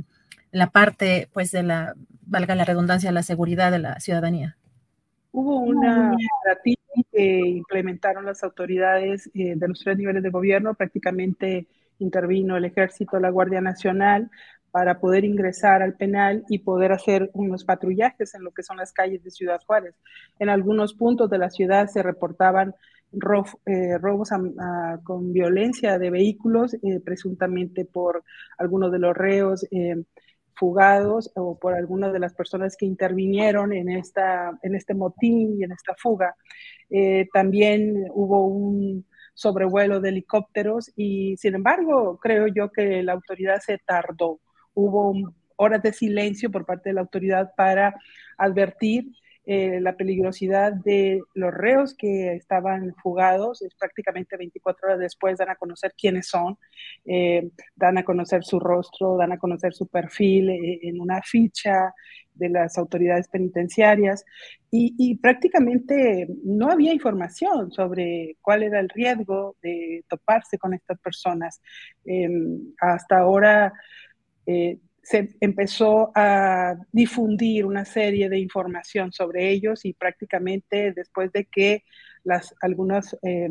[0.52, 1.94] la, parte, pues, de la,
[2.26, 4.56] valga la redundancia, la seguridad de la ciudadanía.
[5.32, 6.78] Hubo una estrategia
[7.10, 11.66] que implementaron las autoridades eh, de los tres niveles de gobierno, prácticamente
[11.98, 14.30] intervino el ejército, la Guardia Nacional,
[14.74, 18.92] para poder ingresar al penal y poder hacer unos patrullajes en lo que son las
[18.92, 19.94] calles de Ciudad Juárez.
[20.40, 22.74] En algunos puntos de la ciudad se reportaban
[23.66, 24.30] eh, robos
[25.02, 28.24] con violencia de vehículos, eh, presuntamente por
[28.58, 29.96] algunos de los reos eh,
[30.54, 35.64] fugados o por algunas de las personas que intervinieron en, esta, en este motín y
[35.64, 36.36] en esta fuga.
[37.32, 39.04] también hubo un
[39.34, 44.40] sobrevuelo de helicópteros y sin embargo creo yo que la autoridad se tardó.
[44.74, 45.14] Hubo
[45.56, 47.94] horas de silencio por parte de la autoridad para
[48.38, 49.12] advertir
[49.46, 55.50] eh, la peligrosidad de los reos que estaban fugados, es prácticamente 24 horas después dan
[55.50, 56.56] a conocer quiénes son,
[57.04, 61.92] eh, dan a conocer su rostro, dan a conocer su perfil eh, en una ficha
[62.32, 64.24] de las autoridades penitenciarias
[64.70, 71.60] y, prácticamente no había información sobre cuál era el riesgo de toparse con estas personas.
[72.04, 73.72] Em, hasta ahora
[75.04, 81.84] se empezó a difundir una serie de información sobre ellos y prácticamente después de que
[82.24, 83.50] las, algunos eh,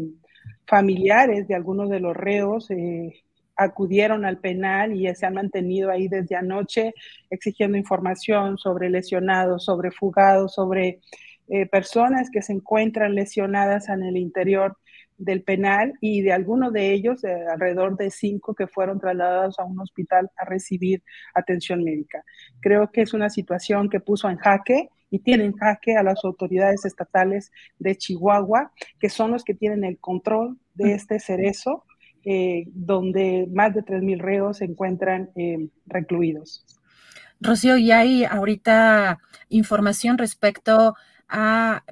[0.66, 3.24] familiares de algunos de los reos eh,
[3.56, 6.96] acudieron al penal y se han mantenido ahí desde anoche
[7.30, 11.02] exigiendo información sobre lesionados, sobre fugados, sobre
[11.50, 14.76] eh, personas que se encuentran lesionadas en el interior
[15.18, 19.80] del penal y de algunos de ellos, alrededor de cinco que fueron trasladados a un
[19.80, 21.04] hospital a recibir
[21.34, 22.24] atención médica.
[22.62, 26.26] Creo que es una situación que puso en jaque y tiene en jaque a las
[26.26, 31.86] autoridades estatales de Chihuahua, que son los que tienen el control de este cerezo,
[32.26, 36.66] eh, donde más de 3.000 reos se encuentran eh, recluidos.
[37.40, 40.96] Rocío, ¿y hay ahorita información respecto a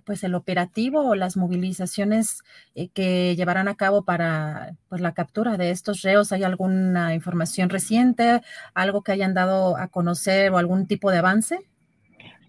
[0.05, 2.43] pues el operativo o las movilizaciones
[2.75, 6.31] eh, que llevarán a cabo para pues, la captura de estos reos?
[6.31, 8.41] ¿Hay alguna información reciente,
[8.73, 11.59] algo que hayan dado a conocer o algún tipo de avance?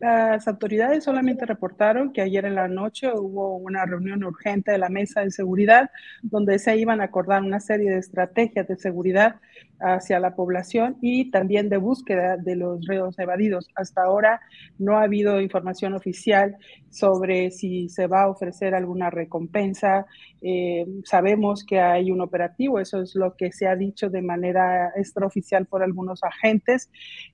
[0.02, 4.88] Las autoridades solamente reportaron que ayer en la noche hubo una reunión urgente de la
[4.88, 9.36] mesa de seguridad donde se iban a acordar una serie de estrategias de seguridad
[9.82, 13.68] hacia la población y también de búsqueda de los reos evadidos.
[13.74, 14.40] Hasta ahora
[14.78, 16.56] no ha habido información oficial
[16.90, 20.06] sobre si se va a ofrecer alguna recompensa.
[20.40, 24.92] Eh, sabemos que hay un operativo, eso es lo que se ha dicho de manera
[24.96, 26.90] extraoficial por algunos agentes,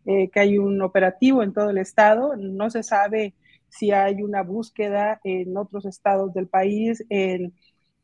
[0.06, 2.36] eh, que hay un operativo en todo el estado.
[2.36, 3.34] No se sabe
[3.68, 7.04] si hay una búsqueda en otros estados del país,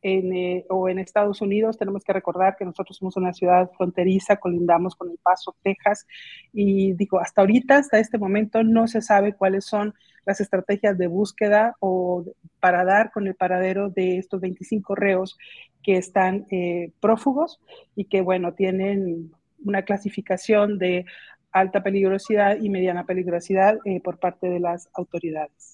[0.05, 4.94] eh, o en Estados Unidos, tenemos que recordar que nosotros somos una ciudad fronteriza, colindamos
[4.94, 6.07] con El Paso, Texas,
[6.52, 9.94] y digo, hasta ahorita, hasta este momento, no se sabe cuáles son
[10.26, 12.24] las estrategias de búsqueda o
[12.61, 15.38] para dar con el paradero de estos 25 reos
[15.82, 17.61] que están eh, prófugos
[17.96, 19.32] y que, bueno, tienen
[19.64, 21.07] una clasificación de
[21.50, 25.74] alta peligrosidad y mediana peligrosidad eh, por parte de las autoridades.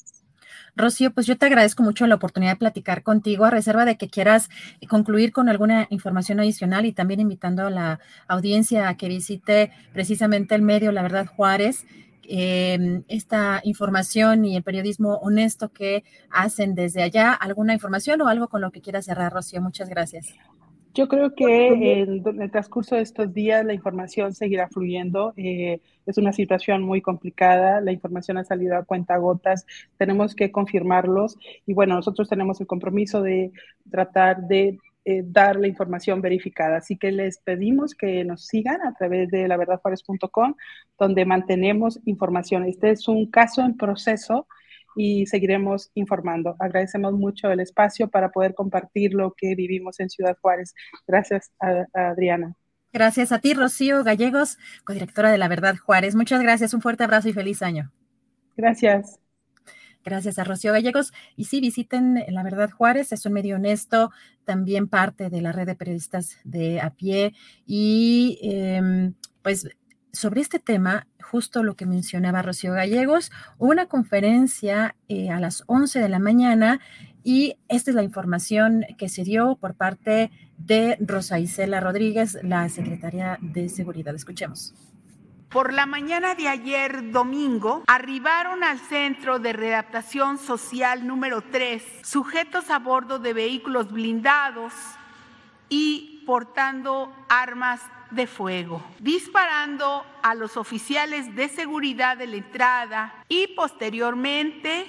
[0.81, 4.09] Rocío, pues yo te agradezco mucho la oportunidad de platicar contigo, a reserva de que
[4.09, 4.49] quieras
[4.89, 10.55] concluir con alguna información adicional y también invitando a la audiencia a que visite precisamente
[10.55, 11.87] el medio La Verdad Juárez.
[12.33, 17.33] Em, esta información y el periodismo honesto que hacen desde allá.
[17.33, 19.61] ¿Alguna información o algo con lo que quieras cerrar, Rocío?
[19.61, 20.29] Muchas gracias.
[20.93, 25.33] Yo creo que en el transcurso de estos días la información seguirá fluyendo.
[25.37, 29.67] Eh, es una situación muy complicada, la información ha salido a cuenta gotas,
[29.99, 33.53] tenemos que confirmarlos y bueno, nosotros tenemos el compromiso de
[33.89, 36.79] tratar de eh, dar la información verificada.
[36.79, 40.55] Así que les pedimos que nos sigan a través de laverdadjuárez.com,
[40.99, 42.65] donde mantenemos información.
[42.65, 44.47] Este es un caso en proceso
[44.97, 46.57] y seguiremos informando.
[46.59, 50.75] Agradecemos mucho el espacio para poder compartir lo que vivimos en Ciudad Juárez.
[51.07, 51.53] Gracias,
[51.93, 52.55] Adriana.
[52.93, 56.17] Gracias a ti, Rocío Gallegos, codirectora de La Verdad Juárez.
[56.17, 57.93] Muchas gracias, un fuerte abrazo y feliz año.
[58.57, 59.21] Gracias.
[60.05, 61.13] Gracias a Rocío Gallegos.
[61.37, 64.11] Y sí, visiten La Verdad Juárez, es un medio honesto,
[64.45, 67.35] también parte de la red de periodistas de a pie.
[67.67, 69.69] Y em, pues
[70.13, 76.01] sobre este tema, justo lo que mencionaba Rocío Gallegos, una conferencia eh, a las 11
[76.01, 76.81] de la mañana
[77.23, 82.69] y esta es la información que se dio por parte de Rosa Isela Rodríguez, la
[82.69, 84.15] secretaria de Seguridad.
[84.15, 84.75] Escuchemos.
[85.51, 92.71] Por la mañana de ayer domingo arribaron al Centro de Readaptación Social número 3 sujetos
[92.71, 94.73] a bordo de vehículos blindados
[95.69, 97.81] y portando armas
[98.11, 104.87] de fuego, disparando a los oficiales de seguridad de la entrada y posteriormente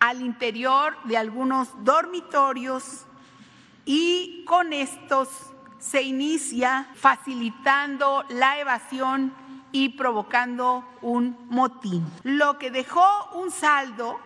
[0.00, 3.06] al interior de algunos dormitorios.
[3.84, 5.28] Y con estos
[5.78, 9.34] se inicia facilitando la evasión
[9.72, 14.20] y provocando un motín, lo que dejó un saldo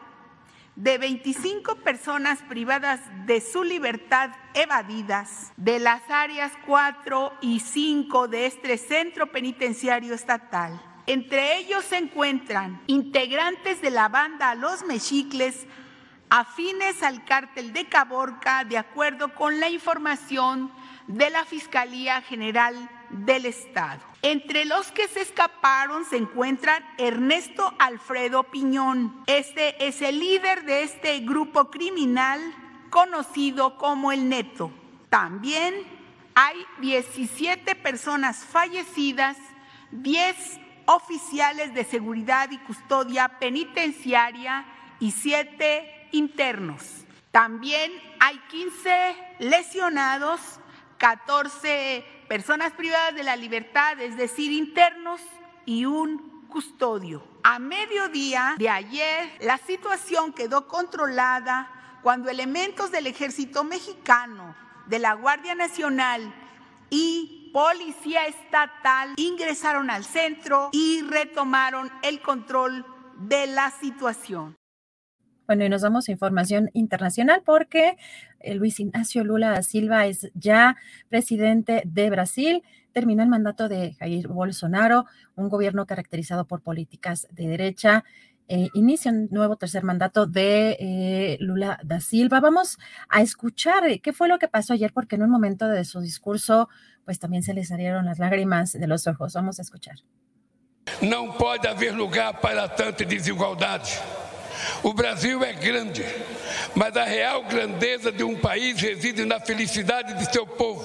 [0.79, 8.47] de 25 personas privadas de su libertad evadidas de las áreas 4 y 5 de
[8.47, 10.81] este centro penitenciario estatal.
[11.07, 15.67] Entre ellos se encuentran integrantes de la banda Los Mexicles
[16.31, 20.71] afines al cártel de Caborca, de acuerdo con la información
[21.09, 24.01] de la Fiscalía General del Estado.
[24.23, 29.23] Entre los que se escaparon se encuentran Ernesto Alfredo Piñón.
[29.27, 32.41] Este es el líder de este grupo criminal
[32.91, 34.73] conocido como el Neto.
[35.09, 35.75] También
[36.35, 39.37] hay 17 personas fallecidas,
[39.91, 44.65] 10 oficiales de seguridad y custodia penitenciaria
[45.01, 47.05] y siete internos.
[47.31, 50.41] También hay 15 lesionados,
[50.99, 55.21] 14 personas privadas de la libertad, es decir, internos
[55.65, 57.23] y un custodio.
[57.43, 61.71] A mediodía de ayer, la situación quedó controlada
[62.03, 64.55] cuando elementos del ejército mexicano,
[64.87, 66.35] de la Guardia Nacional
[66.91, 72.85] y policía estatal ingresaron al centro y retomaron el control
[73.19, 74.57] de la situación.
[75.47, 77.97] Bueno, y nos damos información internacional porque
[78.55, 80.77] Luis Ignacio Lula da Silva es ya
[81.09, 82.63] presidente de Brasil.
[82.93, 88.05] Terminó el mandato de Jair Bolsonaro, un gobierno caracterizado por políticas de derecha.
[88.51, 92.41] Eh, inicia un nuevo tercer mandato de eh, Lula da Silva.
[92.41, 92.79] Vamos
[93.09, 96.71] a escuchar qué fue lo que pasó ayer, porque en un momento de su discurso,
[97.05, 99.35] pues también se le salieron las lágrimas de los ojos.
[99.35, 99.97] Vamos a escuchar.
[101.03, 103.83] No puede haber lugar para tanta desigualdad.
[104.83, 106.05] O Brasil é grande,
[106.75, 110.85] mas a real grandeza de um país reside na felicidade de seu povo.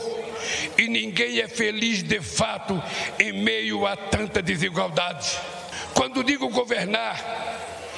[0.78, 2.82] E ninguém é feliz de fato
[3.20, 5.40] em meio a tanta desigualdade.
[5.94, 7.20] Quando digo governar,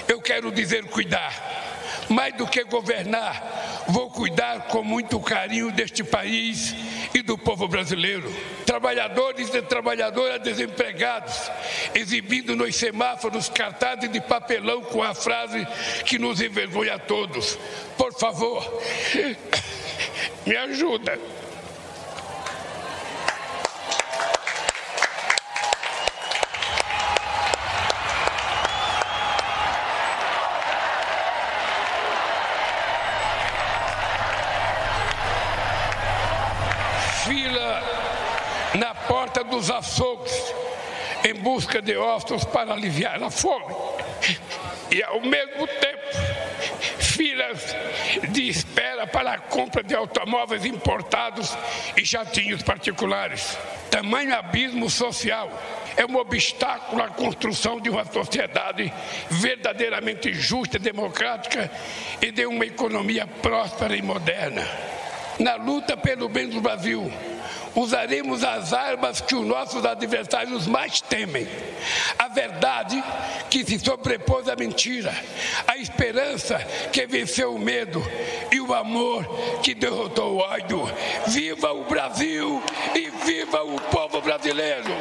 [0.08, 1.75] eu quero dizer cuidar.
[2.10, 6.76] Mais do que governar, vou cuidar com muito carinho deste país
[7.14, 8.32] e do povo brasileiro.
[8.66, 11.52] Trabalhadores e trabalhadoras desempregados,
[11.94, 15.66] exibindo nos semáforos cartazes de papelão com a frase
[16.06, 17.58] que nos envergonha a todos.
[17.98, 18.82] Por favor,
[20.46, 21.20] me ajuda.
[39.50, 40.54] Dos açougues
[41.24, 43.74] em busca de ossos para aliviar a fome.
[44.92, 46.06] E ao mesmo tempo,
[47.00, 47.76] filas
[48.30, 51.58] de espera para a compra de automóveis importados
[51.98, 53.58] e jatinhos particulares.
[53.90, 55.50] Tamanho abismo social
[55.98, 58.94] é um obstáculo à construção de uma sociedade
[59.30, 61.72] verdadeiramente justa, democrática
[62.22, 64.68] e de uma economia próspera e moderna.
[65.40, 67.12] Na luta pelo bem do Brasil,
[67.76, 71.48] usaremos as armas que os nossos adversários mais temem.
[72.18, 73.04] A verdade
[73.50, 75.14] que se sobrepôs à mentira,
[75.68, 76.58] a esperança
[76.92, 78.02] que venceu o medo
[78.52, 79.26] e o amor
[79.62, 80.84] que derrotou o ódio.
[81.28, 82.62] Viva o Brasil
[82.96, 84.94] e viva o povo brasileiro!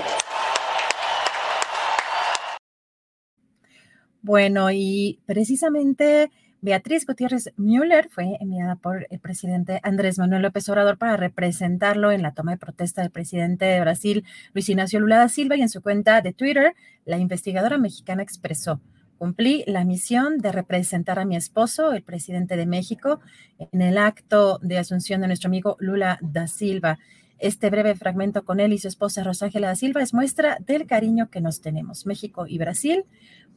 [4.25, 6.31] Bueno, y precisamente
[6.65, 12.23] Beatriz Gutiérrez Müller fue enviada por el presidente Andrés Manuel López Obrador para representarlo en
[12.23, 15.69] la toma de protesta del presidente de Brasil, Luis Ignacio Lula da Silva, y en
[15.69, 16.73] su cuenta de Twitter,
[17.05, 18.81] la investigadora mexicana expresó,
[19.19, 23.21] cumplí la misión de representar a mi esposo, el presidente de México,
[23.59, 26.99] en el acto de asunción de nuestro amigo Lula da Silva.
[27.39, 31.29] Este breve fragmento con él y su esposa Rosángela da Silva es muestra del cariño
[31.29, 32.07] que nos tenemos.
[32.07, 33.05] México y Brasil,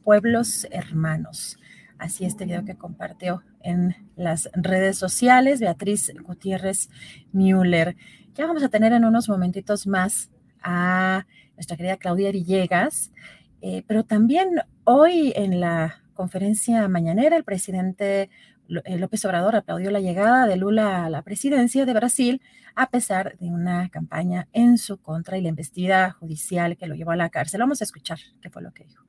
[0.03, 1.57] pueblos hermanos.
[1.99, 6.89] Así este video que compartió en las redes sociales Beatriz Gutiérrez
[7.31, 7.95] Müller.
[8.35, 10.29] Ya vamos a tener en unos momentitos más
[10.61, 11.25] a
[11.55, 13.11] nuestra querida Claudia Villegas,
[13.61, 18.29] eh, pero también hoy en la conferencia mañanera el presidente
[18.85, 22.41] eh, López Obrador aplaudió la llegada de Lula a la presidencia de Brasil
[22.75, 27.11] a pesar de una campaña en su contra y la investida judicial que lo llevó
[27.11, 27.61] a la cárcel.
[27.61, 29.06] Vamos a escuchar qué fue lo que dijo.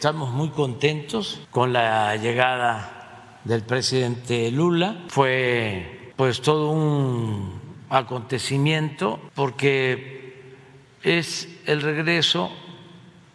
[0.00, 5.04] Estamos muy contentos con la llegada del presidente Lula.
[5.08, 10.54] Fue pues todo un acontecimiento porque
[11.02, 12.50] es el regreso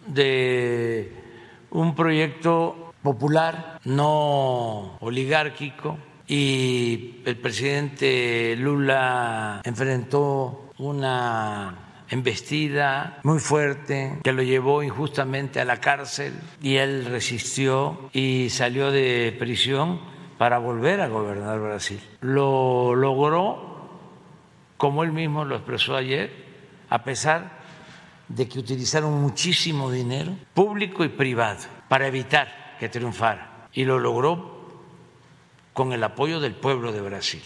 [0.08, 1.14] de
[1.70, 14.34] un proyecto popular, no oligárquico, y el presidente Lula enfrentó una embestida, muy fuerte, que
[14.34, 20.00] lo llevó injustamente a la cárcel y él resistió y salió de prisión
[20.38, 22.00] para volver a gobernar Brasil.
[22.22, 23.90] Lo logró,
[24.78, 26.32] como él mismo lo expresó ayer,
[26.90, 27.60] a pesar
[28.28, 33.68] de que utilizaron muchísimo dinero público y privado para evitar que triunfara.
[33.74, 34.56] Y lo logró
[35.74, 37.42] con el apoyo del pueblo de Brasil.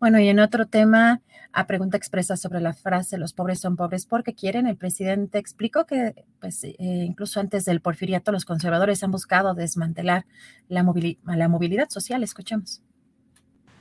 [0.00, 1.20] Bueno, y en otro tema,
[1.52, 5.84] a pregunta expresa sobre la frase los pobres son pobres porque quieren, el presidente explicó
[5.84, 10.26] que pues, eh, incluso antes del porfiriato los conservadores han buscado desmantelar
[10.68, 10.84] la,
[11.24, 12.22] la movilidad social.
[12.22, 12.82] Escuchemos.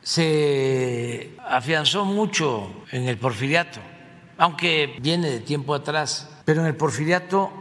[0.01, 3.79] Se afianzó mucho en el porfiriato,
[4.37, 7.51] aunque viene de tiempo atrás, pero en el porfiriato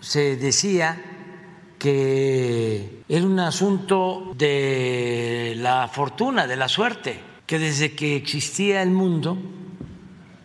[0.00, 0.96] se decía
[1.78, 8.90] que era un asunto de la fortuna, de la suerte que desde que existía el
[8.90, 9.38] mundo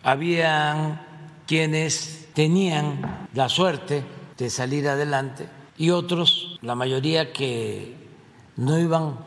[0.02, 1.04] habían
[1.46, 4.04] quienes tenían la suerte
[4.38, 7.94] de salir adelante y otros, la mayoría que
[8.56, 9.18] no iban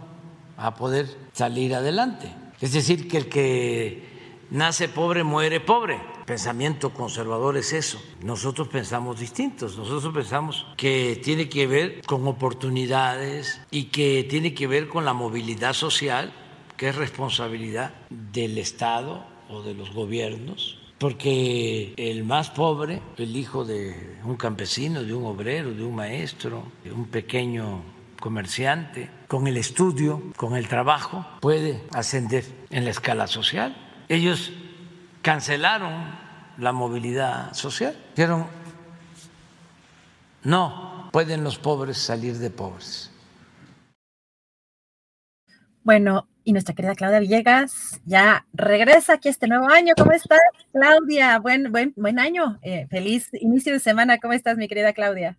[0.57, 2.32] a poder salir adelante.
[2.61, 4.03] Es decir, que el que
[4.49, 5.99] nace pobre, muere pobre.
[6.26, 8.01] Pensamiento conservador es eso.
[8.23, 9.78] Nosotros pensamos distintos.
[9.78, 15.13] Nosotros pensamos que tiene que ver con oportunidades y que tiene que ver con la
[15.13, 16.34] movilidad social,
[16.78, 23.65] que es responsabilidad del Estado o de los gobiernos porque el más pobre, el hijo
[23.65, 27.84] de un campesino, de un obrero, de un maestro, de un pequeño
[28.19, 33.76] comerciante, con el estudio, con el trabajo, puede ascender en la escala social.
[34.07, 34.51] Ellos
[35.21, 36.15] cancelaron
[36.57, 37.95] la movilidad social.
[38.15, 38.47] Dijeron,
[40.43, 43.11] no pueden los pobres salir de pobres.
[45.84, 49.93] Bueno, y nuestra querida Claudia Villegas ya regresa aquí este nuevo año.
[49.97, 50.39] ¿Cómo estás,
[50.71, 51.39] Claudia?
[51.39, 52.59] Buen, buen, buen año.
[52.61, 54.19] Eh, feliz inicio de semana.
[54.19, 55.37] ¿Cómo estás, mi querida Claudia?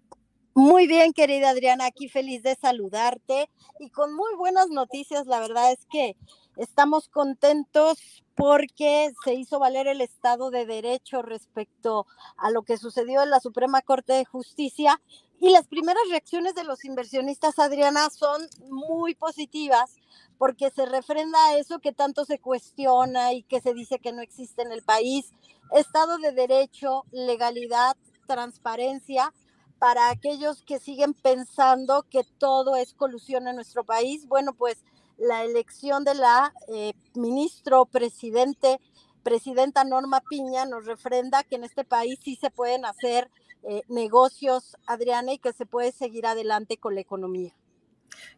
[0.55, 3.49] Muy bien, querida Adriana, aquí feliz de saludarte
[3.79, 5.27] y con muy buenas noticias.
[5.27, 6.17] La verdad es que
[6.57, 13.23] estamos contentos porque se hizo valer el Estado de Derecho respecto a lo que sucedió
[13.23, 15.01] en la Suprema Corte de Justicia
[15.39, 18.41] y las primeras reacciones de los inversionistas, Adriana, son
[18.71, 19.97] muy positivas
[20.39, 24.63] porque se refrenda eso que tanto se cuestiona y que se dice que no existe
[24.63, 25.33] en el país,
[25.73, 29.33] Estado de Derecho, legalidad, transparencia,
[29.79, 34.27] para aquellos que siguen pensando que todo es colusión en nuestro país.
[34.27, 34.79] Bueno, pues
[35.19, 38.81] la elección de la eh, ministro presidente,
[39.23, 43.31] presidenta Norma Piña, nos refrenda que en este país sí se pueden hacer
[43.63, 47.53] eh, negocios, Adriana, y que se puede seguir adelante con la economía.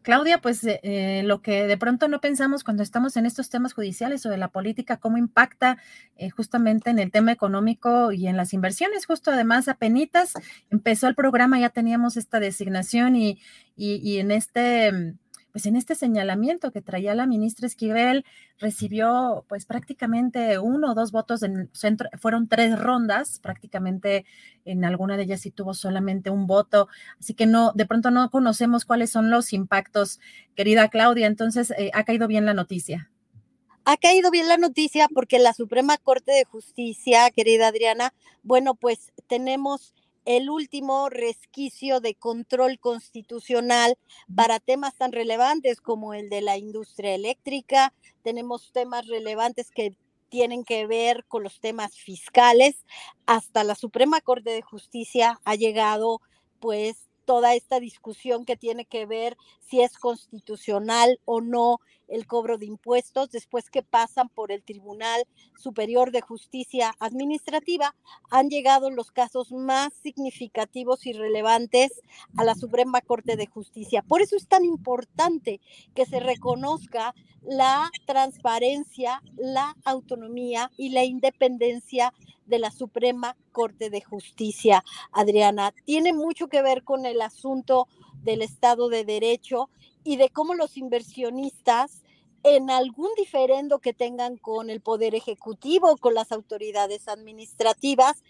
[0.03, 3.73] Claudia, pues eh, eh, lo que de pronto no pensamos cuando estamos en estos temas
[3.73, 5.79] judiciales o de la política, cómo impacta
[6.17, 9.07] eh, justamente en el tema económico y en las inversiones.
[9.07, 10.35] Justo además, apenas
[10.71, 13.39] empezó el programa, ya teníamos esta designación y,
[13.77, 15.17] y en este
[15.59, 18.25] pues en este señalamiento que traía la ministra Esquivel,
[18.61, 24.25] recibió pues prácticamente uno o dos votos en centro, fueron tres rondas, prácticamente
[24.65, 26.87] en alguna de ellas sí tuvo solamente un voto,
[27.19, 30.21] así que no, de pronto no conocemos cuáles son los impactos,
[30.55, 33.11] querida Claudia, entonces eh, ha caído bien la noticia.
[33.85, 39.13] Ha caído bien la noticia porque la Suprema Corte de Justicia, querida Adriana, bueno, pues
[39.27, 39.93] tenemos
[40.29, 43.97] el último resquicio de control constitucional
[44.37, 47.95] para temas tan relevantes como el de la industria eléctrica.
[48.23, 49.97] Tenemos temas relevantes que
[50.29, 52.85] tienen que ver con los temas fiscales.
[53.25, 56.21] Hasta la Suprema Corte de Justicia ha llegado
[56.61, 62.59] pues toda esta discusión que tiene que ver si es constitucional o no el cobro
[62.59, 65.25] de impuestos después que pasan por el Tribunal
[65.57, 67.95] Superior de Justicia Administrativa,
[68.31, 72.01] han llegado los casos más significativos y relevantes
[72.37, 74.03] a la Suprema Corte de Justicia.
[74.03, 75.61] Por eso es tan importante
[75.95, 82.13] que se reconozca la transparencia, la autonomía y la independencia
[82.47, 85.73] de la Suprema Corte de Justicia, Adriana.
[85.85, 87.87] Tiene mucho que ver con el asunto
[88.23, 89.69] del Estado de Derecho
[90.05, 92.03] y de cómo los inversionistas
[92.43, 98.23] en algún diferendo que tengan con el Poder Ejecutivo, con las autoridades administrativas,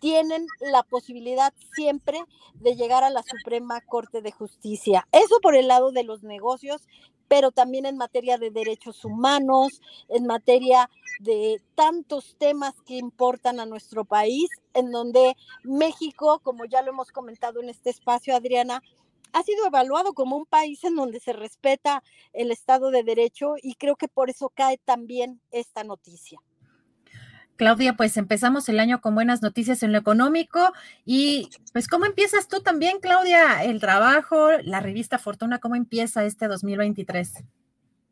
[0.00, 2.20] tienen la posibilidad siempre
[2.54, 5.08] de llegar a la Suprema Corte de Justicia.
[5.12, 6.86] Eso por el lado de los negocios
[7.28, 10.90] pero también en materia de derechos humanos, en materia
[11.20, 17.10] de tantos temas que importan a nuestro país, en donde México, como ya lo hemos
[17.12, 18.82] comentado en este espacio, Adriana,
[19.34, 23.74] ha sido evaluado como un país en donde se respeta el Estado de Derecho y
[23.74, 26.38] creo que por eso cae también esta noticia.
[27.56, 30.72] Claudia, pues empezamos el año con buenas noticias en lo económico
[31.04, 36.46] y pues ¿cómo empiezas tú también, Claudia, el trabajo, la revista Fortuna, cómo empieza este
[36.46, 37.44] 2023?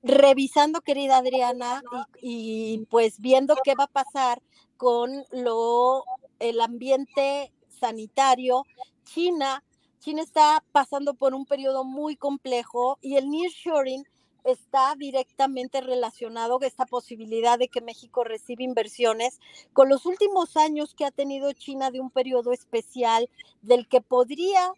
[0.05, 1.81] Revisando, querida Adriana,
[2.21, 4.43] y, y pues viendo qué va a pasar
[4.77, 6.05] con lo
[6.41, 8.65] el ambiente sanitario,
[9.05, 9.63] China,
[10.03, 14.05] China está pasando por un periodo muy complejo y el nearshoring
[14.43, 19.39] está directamente relacionado esta posibilidad de que México reciba inversiones
[19.73, 23.31] con los últimos años que ha tenido China de un periodo especial
[23.63, 24.73] del que podría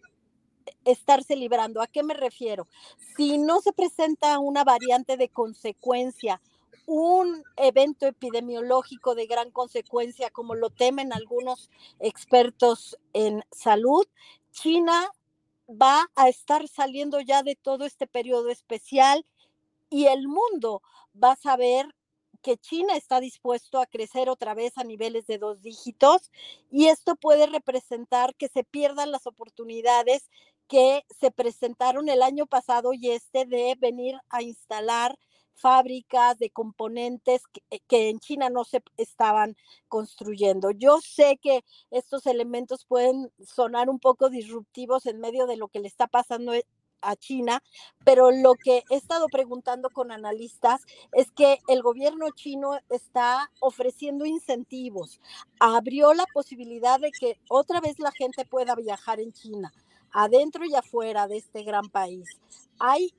[0.85, 1.81] estarse librando.
[1.81, 2.69] ¿A qué me refiero?
[3.17, 6.43] Si no se presenta una variante de consecuencia,
[6.85, 14.05] un evento epidemiológico de gran consecuencia, como lo temen algunos expertos en salud,
[14.55, 15.11] China
[15.69, 19.27] va a estar saliendo ya de todo este periodo especial
[19.91, 20.81] y el mundo
[21.23, 21.95] va a saber
[22.41, 26.31] que China está dispuesto a crecer otra vez a niveles de dos dígitos
[26.71, 30.31] y esto puede representar que se pierdan las oportunidades
[30.69, 35.19] que se presentaron el año pasado y este de venir a instalar
[35.55, 39.57] fábricas de componentes que, que, en China no se estaban
[39.89, 40.71] construyendo.
[40.71, 45.81] Yo sé que estos elementos pueden sonar un poco disruptivos en medio de lo que
[45.81, 46.53] le está pasando
[47.05, 47.63] a China,
[48.05, 50.83] pero lo que he estado preguntando con analistas
[51.13, 55.21] es que el gobierno chino está ofreciendo incentivos,
[55.61, 59.73] abrió la posibilidad de que otra vez la gente pueda viajar en China,
[60.11, 62.25] adentro y afuera de este gran país.
[62.79, 63.15] Hay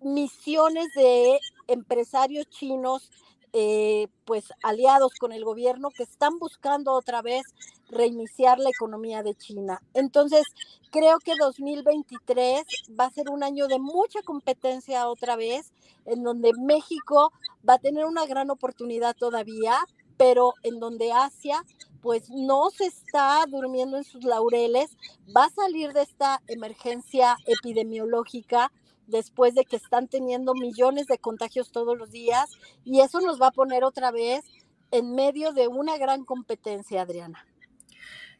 [0.00, 3.10] misiones de empresarios chinos
[3.54, 7.42] eh, pues aliados con el gobierno que están buscando otra vez
[7.88, 9.80] reiniciar la economía de China.
[9.94, 10.44] Entonces,
[10.90, 12.64] creo que 2023
[12.98, 15.72] va a ser un año de mucha competencia otra vez,
[16.04, 17.32] en donde México
[17.66, 19.78] va a tener una gran oportunidad todavía,
[20.18, 21.64] pero en donde Asia
[22.02, 24.96] pues no se está durmiendo en sus laureles,
[25.34, 28.70] va a salir de esta emergencia epidemiológica
[29.08, 32.50] después de que están teniendo millones de contagios todos los días
[32.84, 34.44] y eso nos va a poner otra vez
[34.90, 37.44] en medio de una gran competencia, Adriana.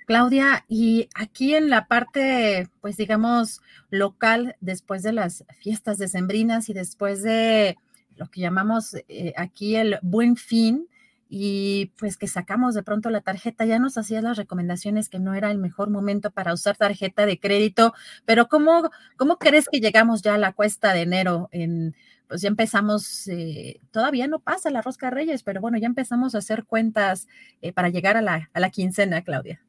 [0.06, 3.60] Claudia, y aquí en la parte, pues digamos,
[3.90, 7.76] local, después de las fiestas decembrinas y después de
[8.16, 10.88] lo que llamamos eh, aquí el buen fin,
[11.28, 15.34] y pues que sacamos de pronto la tarjeta, ya nos hacías las recomendaciones que no
[15.34, 17.92] era el mejor momento para usar tarjeta de crédito,
[18.24, 21.48] pero ¿cómo, cómo crees que llegamos ya a la cuesta de enero?
[21.52, 21.94] En,
[22.28, 26.38] pues ya empezamos, eh, todavía no pasa la rosca Reyes, pero bueno, ya empezamos a
[26.38, 27.26] hacer cuentas
[27.62, 29.62] eh, para llegar a la, a la quincena, Claudia.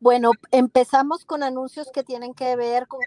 [0.00, 3.00] Bueno, empezamos con anuncios que tienen que ver con,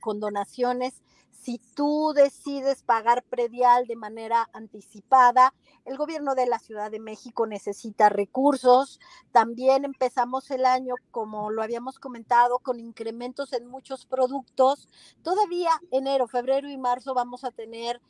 [0.00, 1.02] con donaciones
[1.46, 7.46] si tú decides pagar predial de manera anticipada, el gobierno de la Ciudad de México
[7.46, 8.98] necesita recursos.
[9.30, 14.88] También empezamos el año, como lo habíamos comentado, con incrementos en muchos productos.
[15.22, 18.00] Todavía enero, febrero y marzo vamos a tener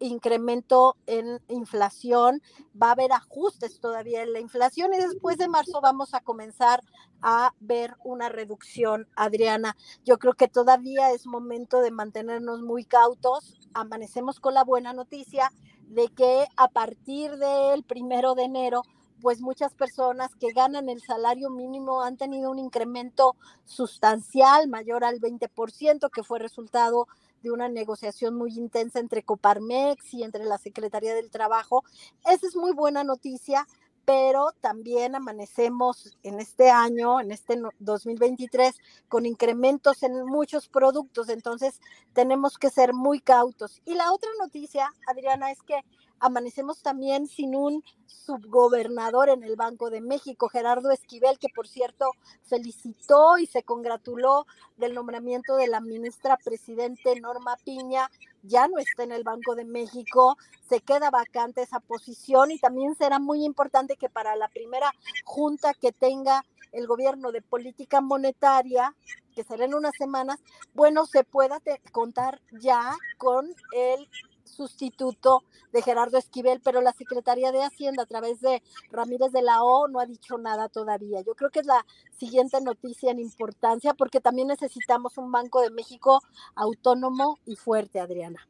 [0.00, 2.42] incremento en inflación,
[2.80, 6.82] va a haber ajustes todavía en la inflación y después de marzo vamos a comenzar
[7.20, 9.76] a ver una reducción, Adriana.
[10.04, 13.58] Yo creo que todavía es momento de mantenernos muy cautos.
[13.74, 15.52] Amanecemos con la buena noticia
[15.88, 18.82] de que a partir del primero de enero
[19.20, 25.20] pues muchas personas que ganan el salario mínimo han tenido un incremento sustancial mayor al
[25.20, 27.08] 20%, que fue resultado
[27.42, 31.84] de una negociación muy intensa entre Coparmex y entre la Secretaría del Trabajo.
[32.24, 33.66] Esa es muy buena noticia,
[34.08, 38.74] pero también amanecemos en este año, en este 2023,
[39.06, 41.78] con incrementos en muchos productos, entonces
[42.14, 43.82] tenemos que ser muy cautos.
[43.84, 45.84] Y la otra noticia, Adriana, es que
[46.20, 52.10] amanecemos también sin un subgobernador en el Banco de México, Gerardo Esquivel, que por cierto
[52.44, 54.46] felicitó y se congratuló
[54.76, 58.10] del nombramiento de la ministra presidente Norma Piña,
[58.42, 60.36] ya no está en el Banco de México,
[60.68, 64.92] se queda vacante esa posición y también será muy importante que para la primera
[65.24, 68.94] junta que tenga el gobierno de política monetaria,
[69.34, 70.38] que será en unas semanas,
[70.74, 71.60] bueno, se pueda
[71.92, 74.08] contar ya con el
[74.48, 79.62] sustituto de Gerardo Esquivel, pero la Secretaría de Hacienda a través de Ramírez de la
[79.62, 81.20] O no ha dicho nada todavía.
[81.20, 81.84] Yo creo que es la
[82.16, 86.20] siguiente noticia en importancia porque también necesitamos un Banco de México
[86.54, 88.46] autónomo y fuerte, Adriana.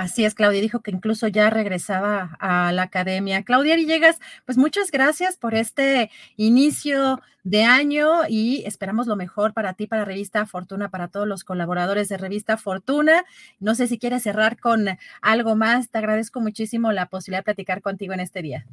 [0.00, 3.42] Así es, Claudia dijo que incluso ya regresaba a la academia.
[3.42, 9.74] Claudia Villegas, pues muchas gracias por este inicio de año y esperamos lo mejor para
[9.74, 13.24] ti, para Revista Fortuna, para todos los colaboradores de Revista Fortuna.
[13.58, 14.86] No sé si quieres cerrar con
[15.20, 15.90] algo más.
[15.90, 18.64] Te agradezco muchísimo la posibilidad de platicar contigo en este día.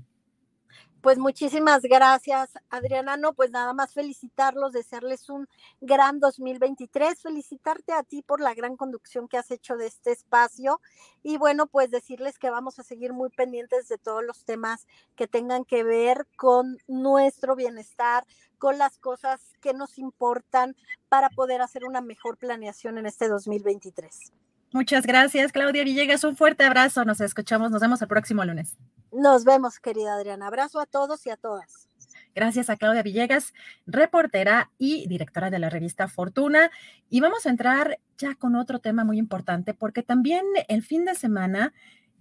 [1.02, 3.18] Pues muchísimas gracias, Adriana.
[3.18, 5.48] No, pues nada más felicitarlos, desearles un
[5.80, 10.82] gran 2023, felicitarte a ti por la gran conducción que has hecho de este espacio
[11.24, 15.28] y bueno, pues decirles que vamos a seguir muy pendientes de todos los temas que
[15.28, 18.26] tengan que ver con nuestro bienestar,
[18.58, 20.76] con las cosas que nos importan
[21.10, 24.34] para poder hacer una mejor planeación en este 2023.
[24.74, 26.24] Muchas gracias, Claudia Villegas.
[26.24, 27.06] Un fuerte abrazo.
[27.06, 27.72] Nos escuchamos.
[27.72, 28.76] Nos vemos el próximo lunes.
[29.12, 30.48] Nos vemos, querida Adriana.
[30.48, 31.88] Abrazo a todos y a todas.
[32.36, 33.54] Gracias a Claudia Villegas,
[33.86, 36.70] reportera y directora de la revista Fortuna.
[37.10, 41.16] Y vamos a entrar ya con otro tema muy importante, porque también el fin de
[41.16, 41.74] semana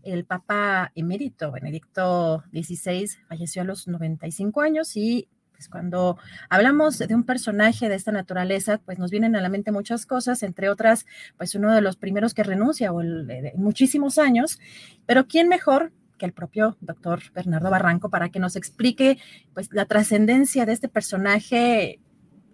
[0.03, 6.19] el Papa emérito Benedicto XVI falleció a los 95 años y pues cuando
[6.51, 10.43] hablamos de un personaje de esta naturaleza, pues nos vienen a la mente muchas cosas,
[10.43, 11.07] entre otras,
[11.39, 14.61] pues uno de los primeros que renuncia o el, muchísimos años,
[15.07, 19.19] pero ¿quién mejor que el propio doctor Bernardo Barranco para que nos explique
[19.55, 22.01] pues la trascendencia de este personaje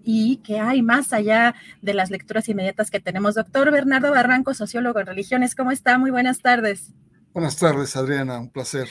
[0.05, 3.35] y qué hay más allá de las lecturas inmediatas que tenemos.
[3.35, 5.99] Doctor Bernardo Barranco, sociólogo en religiones, ¿cómo está?
[5.99, 6.93] Muy buenas tardes.
[7.33, 8.89] Buenas tardes, Adriana, un placer.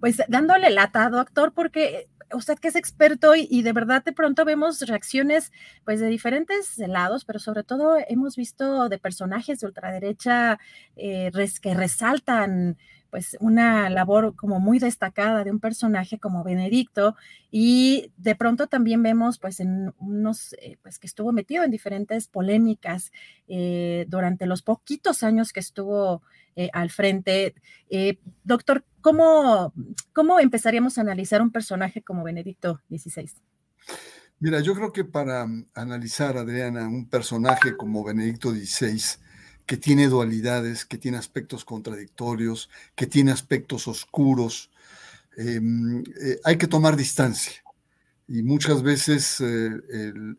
[0.00, 4.80] Pues dándole lata, doctor, porque usted que es experto y, de verdad de pronto vemos
[4.82, 5.52] reacciones
[5.84, 10.58] pues de diferentes lados, pero sobre todo hemos visto de personajes de ultraderecha
[10.96, 12.78] eh, que resaltan
[13.12, 17.14] pues una labor como muy destacada de un personaje como Benedicto
[17.50, 22.26] y de pronto también vemos pues en unos eh, pues que estuvo metido en diferentes
[22.26, 23.12] polémicas
[23.48, 26.22] eh, durante los poquitos años que estuvo
[26.56, 27.54] eh, al frente.
[28.44, 29.74] doctor, ¿cómo,
[30.14, 33.30] ¿cómo empezaríamos a analizar un personaje como Benedicto XVI?
[34.40, 39.20] Mira, yo creo que para analizar, Adriana, un personaje como Benedicto XVI,
[39.66, 44.70] que tiene dualidades, que tiene aspectos contradictorios, que tiene aspectos oscuros.
[45.36, 47.62] Em, eh, hay que tomar distancia.
[48.28, 49.70] Y muchas veces eh,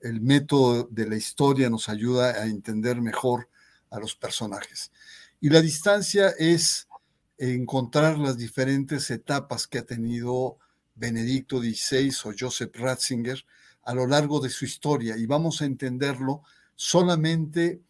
[0.02, 3.50] el, método de la historia nos ayuda a entender mejor
[3.90, 4.92] a los personajes.
[5.40, 6.88] Y la distancia es
[7.38, 10.58] encontrar las diferentes etapas que ha tenido
[10.96, 13.46] Benedicto XVI o Joseph Ratzinger
[13.84, 15.18] a lo largo de su historia.
[15.18, 16.42] Y vamos a entenderlo
[16.76, 17.82] solamente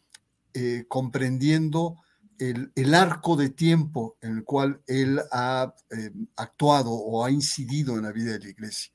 [0.53, 1.97] eh, comprendiendo
[2.37, 8.03] el, arco de tiempo en el cual él ha eh, actuado o ha incidido en
[8.03, 8.91] la vida de la iglesia.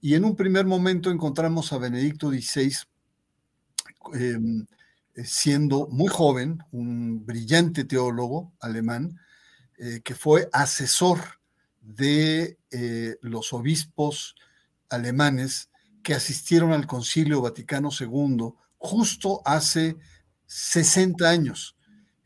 [0.00, 2.72] Y en un primer momento encontramos a Benedicto XVI
[4.14, 4.66] em,
[5.24, 9.18] siendo muy joven, un brillante teólogo alemán,
[9.78, 11.18] eh, que fue asesor
[11.80, 12.58] de
[13.22, 14.36] los obispos
[14.90, 15.70] alemanes
[16.02, 19.96] que asistieron al Concilio Vaticano II justo hace
[20.48, 21.76] 60 años.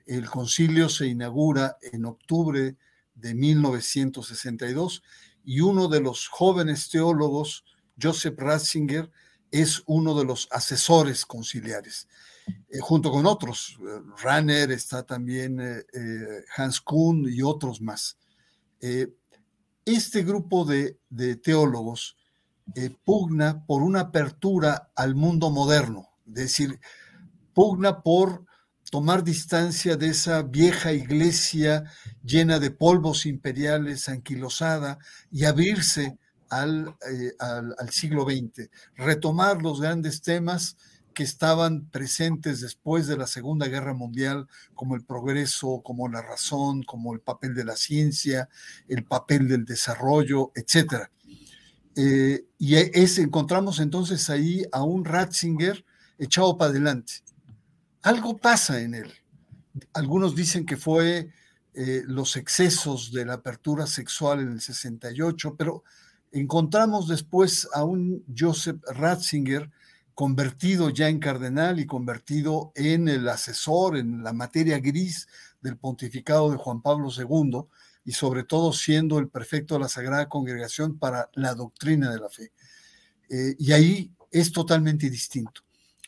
[0.06, 2.76] El concilio se inaugura en octubre
[3.14, 5.02] de 1962
[5.44, 7.64] y uno de los jóvenes teólogos,
[8.00, 9.10] Joseph Ratzinger,
[9.50, 12.08] es uno de los asesores conciliares,
[12.70, 13.76] eh, junto con otros.
[13.80, 15.84] Eh, Ranner está también eh,
[16.56, 18.16] Hans Kuhn y otros más.
[19.84, 22.16] este grupo de, de teólogos
[23.04, 26.80] pugna por una apertura al mundo moderno, es decir,
[27.54, 28.44] pugna por
[28.90, 31.84] tomar distancia de esa vieja iglesia
[32.22, 34.98] llena de polvos imperiales, anquilosada,
[35.30, 36.18] y abrirse
[36.50, 40.76] al, eh, al, siglo XX, retomar los grandes temas
[41.14, 46.82] que estaban presentes después de la Segunda Guerra Mundial, como el progreso, como la razón,
[46.82, 48.50] como el papel de la ciencia,
[48.88, 51.08] el papel del desarrollo, etc.
[51.96, 55.84] Eh, y es, encontramos entonces ahí a un Ratzinger
[56.18, 57.14] echado para adelante,
[58.02, 59.12] algo pasa en él.
[59.94, 61.30] Algunos dicen que fue
[61.74, 65.84] eh, los excesos de la apertura sexual en el 68, pero
[66.30, 69.70] encontramos después a un Joseph Ratzinger
[70.14, 75.26] convertido ya en cardenal y convertido en el asesor, en la materia gris
[75.62, 77.62] del pontificado de Juan Pablo II
[78.04, 82.28] y sobre todo siendo el prefecto de la Sagrada Congregación para la doctrina de la
[82.28, 82.52] fe.
[83.30, 85.62] Eh, y ahí es totalmente distinto.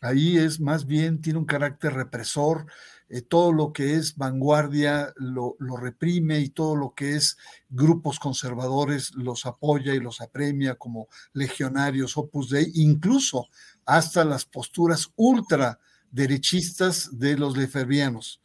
[0.04, 2.66] Ahí es más bien, tiene un carácter represor,
[3.08, 7.38] eh, todo lo que es vanguardia lo, reprime y todo lo que es
[7.70, 13.48] grupos conservadores los apoya y los apremia como legionarios Opus Dei, incluso
[13.86, 15.78] hasta las posturas ultra
[16.10, 18.42] derechistas de los leferbianos.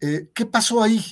[0.00, 1.04] Eh, ¿Qué pasó ahí?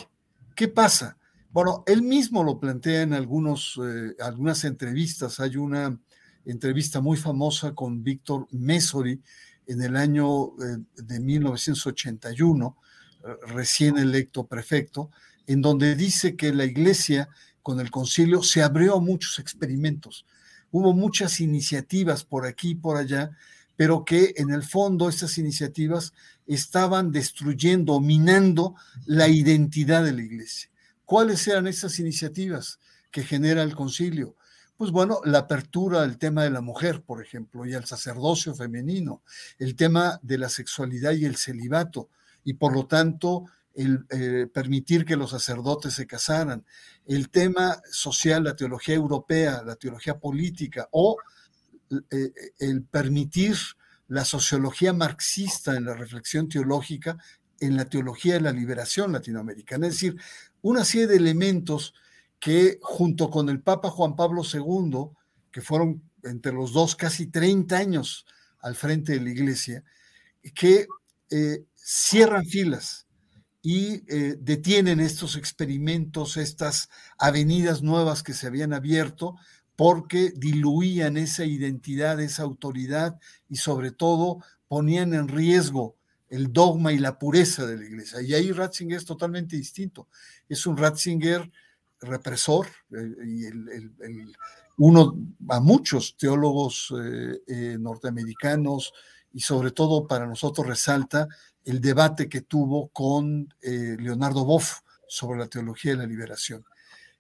[0.57, 1.17] ¿Qué pasa?
[1.51, 5.39] Bueno, él mismo lo plantea en algunos, eh, algunas entrevistas.
[5.39, 5.97] Hay una
[6.45, 9.23] entrevista muy famosa con Víctor Mesori,
[9.67, 12.77] en el año eh, de 1981,
[13.25, 15.11] eh, recién electo prefecto,
[15.47, 17.29] en donde dice que la iglesia
[17.63, 20.27] con el concilio se abrió a muchos experimentos.
[20.71, 23.37] Hubo muchas iniciativas por aquí y por allá,
[23.77, 26.13] pero que en el fondo esas iniciativas
[26.47, 28.75] estaban destruyendo, minando
[29.07, 30.71] la identidad de la iglesia.
[31.05, 32.79] ¿Cuáles eran esas iniciativas
[33.11, 34.37] que genera el concilio?
[34.83, 39.23] Pues bueno, la apertura al tema de la mujer, por ejemplo, y al sacerdocio femenino,
[39.61, 42.09] el tema de la sexualidad y el celibato,
[42.43, 43.45] y por lo tanto
[43.77, 46.67] el eh, permitir que los sacerdotes se casaran,
[47.07, 51.17] el tema social, la teología europea, la teología política, o
[52.11, 53.55] eh, el permitir
[54.09, 57.19] la sociología marxista en la reflexión teológica
[57.61, 59.87] en la teología de la liberación latinoamericana.
[59.87, 60.17] Es decir,
[60.61, 61.95] una serie de elementos
[62.43, 65.13] que junto con el Papa Juan Pablo II,
[65.53, 68.27] que fueron entre los dos casi 30 años
[68.59, 69.85] al frente de la iglesia,
[70.53, 70.89] que
[71.31, 73.07] eh, cierran filas
[73.63, 79.37] y eh, detienen estos experimentos, estas avenidas nuevas que se habían abierto,
[79.77, 85.97] porque diluían esa identidad, esa autoridad y sobre todo ponían en riesgo
[86.29, 88.21] el dogma y la pureza de la iglesia.
[88.21, 90.09] Y ahí Ratzinger es totalmente distinto.
[90.49, 91.49] Es un Ratzinger
[92.03, 93.45] represor eh, y
[94.79, 95.17] uno
[95.49, 98.93] a muchos teólogos eh, eh, norteamericanos
[99.33, 101.29] y sobre todo para nosotros resalta
[101.65, 106.65] el debate que tuvo con Leonardo Boff sobre la teología de la liberación.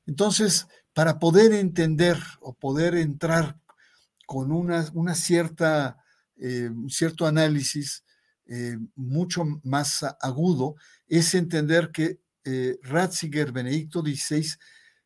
[0.07, 3.57] Entonces, para poder entender o poder entrar
[4.26, 5.97] con una, una cierta,
[6.89, 8.05] cierto análisis
[8.97, 10.74] mucho más agudo,
[11.07, 14.47] es entender que eh, Ratzinger Benedicto XVI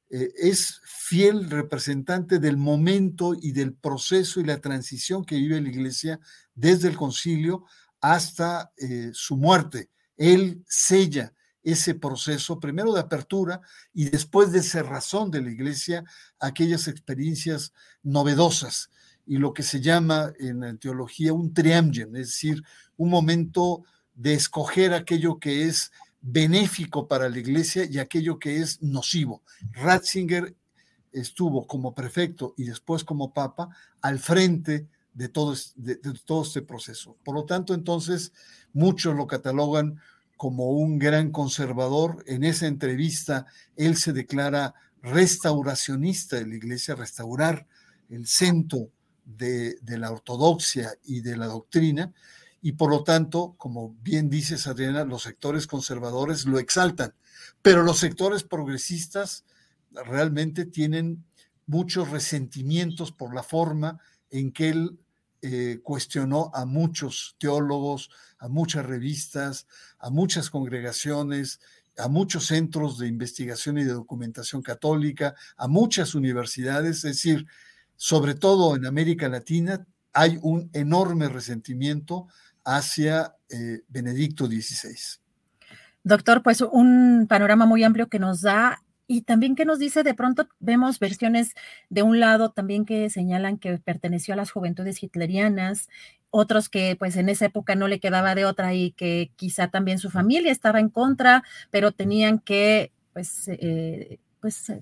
[0.09, 5.69] eh, es fiel representante del momento y del proceso y la transición que vive la
[5.69, 6.21] Iglesia
[6.55, 7.65] desde el concilio
[8.01, 9.91] hasta eh, su muerte.
[10.17, 11.33] Él sella
[11.63, 13.61] ese proceso, primero de apertura
[13.93, 16.05] y después de cerrazón de la Iglesia,
[16.39, 17.73] aquellas experiencias
[18.05, 18.91] novedosas
[19.27, 22.63] y lo que se llama en teología un triamgen, es decir,
[22.97, 23.83] un momento
[24.15, 29.43] de escoger aquello que es benéfico para la iglesia y aquello que es nocivo.
[29.73, 30.55] Ratzinger
[31.13, 33.69] estuvo como prefecto y después como papa
[34.03, 37.17] al frente de todo, este proceso.
[37.25, 38.33] Por lo tanto, entonces,
[38.75, 39.99] muchos lo catalogan
[40.37, 42.23] como un gran conservador.
[42.27, 43.47] En esa entrevista,
[43.77, 47.67] él se declara restauracionista de la iglesia, restaurar
[48.11, 48.91] el centro
[49.25, 52.13] de la ortodoxia y de la doctrina,
[52.67, 57.15] y por lo tanto, como bien dices Adriana, los sectores conservadores lo exaltan,
[57.63, 59.45] pero los sectores progresistas
[59.93, 61.25] realmente tienen
[61.67, 64.01] muchos resentimientos por la forma
[64.31, 64.99] en que él
[65.43, 68.11] eh, cuestionó a muchos teólogos,
[68.41, 69.69] a muchas revistas,
[70.01, 71.61] a muchas congregaciones,
[71.97, 77.47] a muchos centros de investigación y de documentación católica, a muchas universidades, es decir,
[77.95, 79.87] sobre todo en América Latina,
[80.17, 82.27] hay un enorme resentimiento
[82.67, 85.21] hacia eh, Benedicto XVI.
[86.03, 90.15] Doctor, pues un panorama muy amplio que nos da y también que nos dice, de
[90.15, 91.55] pronto vemos versiones
[91.89, 95.89] de un lado también que señalan que perteneció a las juventudes hitlerianas,
[96.31, 100.01] otros que pues en esa época no le quedaba de otra y que quizá también
[100.01, 104.73] su familia estaba en contra, pero tenían que pues, eh, pues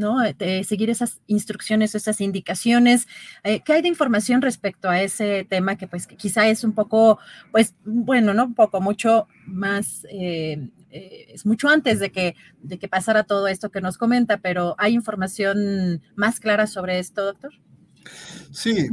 [0.00, 0.16] ¿no?
[0.64, 3.06] seguir esas instrucciones, esas indicaciones.
[3.44, 7.20] Eh, ¿Qué hay de información respecto a ese tema que pues quizá es un poco,
[7.52, 12.78] pues bueno, no un poco, mucho más, eh, eh, es mucho antes de que, de
[12.78, 17.52] que pasara todo esto que nos comenta, pero ¿hay información más clara sobre esto, doctor?
[18.50, 18.88] Sí,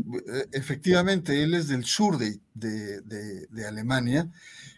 [0.51, 4.29] efectivamente, él es del sur de, de Alemania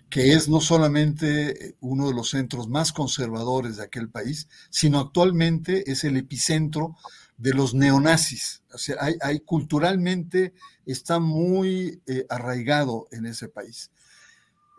[0.10, 5.90] que es no solamente uno de los centros más conservadores de aquel país, sino actualmente
[5.92, 6.96] es el epicentro
[7.38, 8.64] de los neonazis.
[8.74, 10.54] O sea, hay, culturalmente
[10.86, 13.92] está muy eh, arraigado en ese país.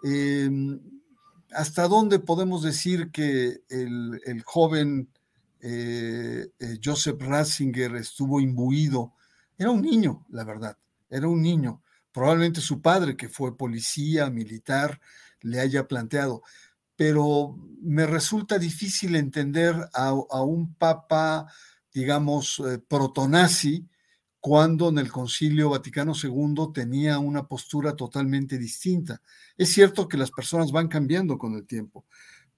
[0.03, 0.81] Em,
[1.53, 5.09] ¿Hasta dónde podemos decir que el, joven
[5.61, 9.15] eh, eh, Joseph Ratzinger estuvo imbuido?
[9.59, 10.77] Era un niño, la verdad,
[11.09, 11.83] era un niño
[12.13, 15.01] Probablemente su padre, que fue policía, militar,
[15.43, 16.43] le haya planteado.
[16.97, 21.47] Pero me resulta difícil entender a, un papa,
[21.93, 23.89] digamos, eh, protonazi,
[24.41, 29.21] cuando en el Concilio Vaticano II tenía una postura totalmente distinta.
[29.57, 32.07] Es cierto que las personas van cambiando con el tiempo,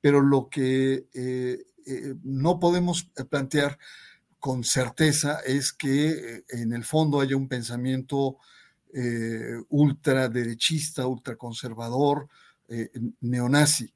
[0.00, 3.78] pero lo que eh, eh, no podemos plantear
[4.38, 8.38] con certeza es que en el fondo haya un pensamiento
[8.94, 12.28] eh, ultraderechista, ultraconservador,
[12.68, 12.90] eh,
[13.22, 13.90] neonazi.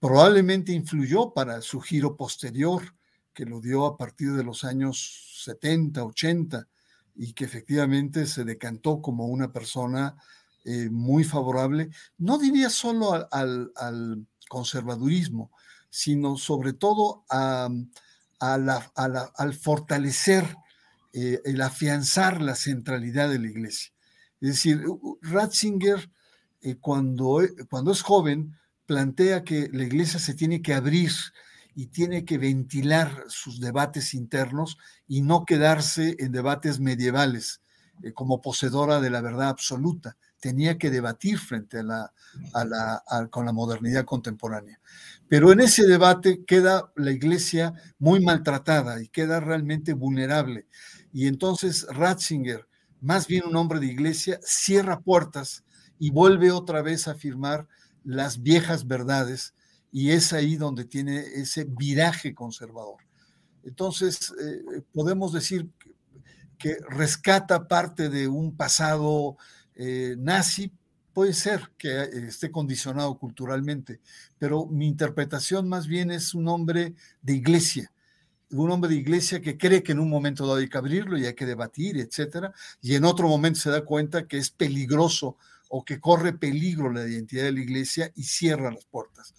[0.00, 2.94] Probablemente influyó para su giro posterior,
[3.34, 6.66] que lo dio a partir de los años 70, 80,
[7.16, 10.16] y que efectivamente se decantó como una persona
[10.64, 15.50] eh, muy favorable, no diría solo al, conservadurismo,
[15.90, 17.90] sino sobre todo al
[19.60, 20.56] fortalecer,
[21.12, 23.92] el afianzar la centralidad de la iglesia.
[24.40, 24.84] Es decir,
[25.22, 26.10] Ratzinger,
[26.60, 28.56] eh, cuando, e, cuando es joven,
[28.86, 31.12] plantea que la iglesia se tiene que abrir
[31.74, 37.60] y tiene que ventilar sus debates internos y no quedarse en debates medievales
[38.02, 40.16] eh, como poseedora de la verdad absoluta.
[40.40, 42.12] Tenía que debatir frente a la,
[43.30, 44.80] con la modernidad contemporánea.
[45.28, 50.66] Pero en ese debate queda la iglesia muy maltratada y queda realmente vulnerable.
[51.12, 52.66] Y entonces Ratzinger,
[53.00, 55.64] más bien un hombre de iglesia, cierra puertas
[55.98, 57.66] y vuelve otra vez a afirmar
[58.04, 59.54] las viejas verdades
[59.90, 62.98] y es ahí donde tiene ese viraje conservador.
[63.64, 65.68] Entonces, eh, podemos decir
[66.58, 69.36] que rescata parte de un pasado
[69.74, 70.72] eh, nazi,
[71.12, 74.00] puede ser que esté condicionado culturalmente,
[74.38, 77.92] pero mi interpretación más bien es un hombre de iglesia,
[78.50, 81.26] un hombre de iglesia que cree que en un momento dado hay que abrirlo y
[81.26, 85.36] hay que debatir, etcétera, y en otro momento se da cuenta que es peligroso
[85.68, 89.34] o que corre peligro la identidad de la iglesia y cierra las puertas.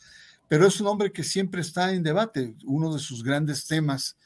[0.47, 2.55] Pero es un hombre que siempre está en debate.
[2.65, 4.17] Uno de sus grandes temas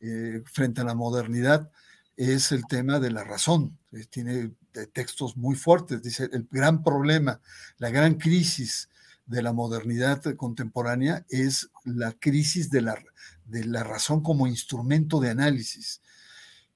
[0.00, 1.70] eh, frente a la modernidad
[2.16, 3.78] es el tema de la razón.
[3.92, 4.52] Eh, tiene
[4.92, 6.02] textos muy fuertes.
[6.02, 7.40] Dice, el gran problema,
[7.78, 8.88] la gran crisis
[9.26, 13.02] de la modernidad contemporánea es la crisis de la,
[13.46, 16.02] de la razón como instrumento de análisis.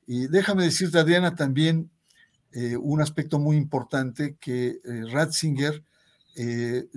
[0.07, 1.91] Y déjame decirte, Adriana, también
[2.53, 5.85] eh, un aspecto muy importante que eh, Ratzinger
[6.39, 6.89] eh,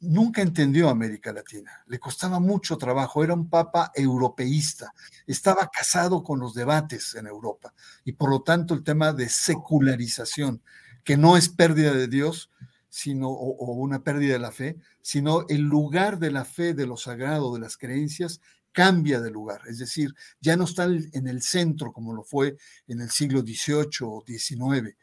[0.00, 4.92] nunca entendió América Latina, le costaba mucho trabajo, era un papa europeísta,
[5.26, 7.72] estaba casado con los debates en Europa
[8.04, 10.60] y por lo tanto el tema de secularización,
[11.04, 12.50] que no es pérdida de Dios,
[12.90, 16.98] sino o, una pérdida de la fe, sino el lugar de la fe, de lo
[16.98, 18.42] sagrado, de las creencias,
[18.72, 23.00] cambia de lugar, es decir, ya no está en el centro como lo fue en
[23.00, 24.96] el siglo XVIII o XIX,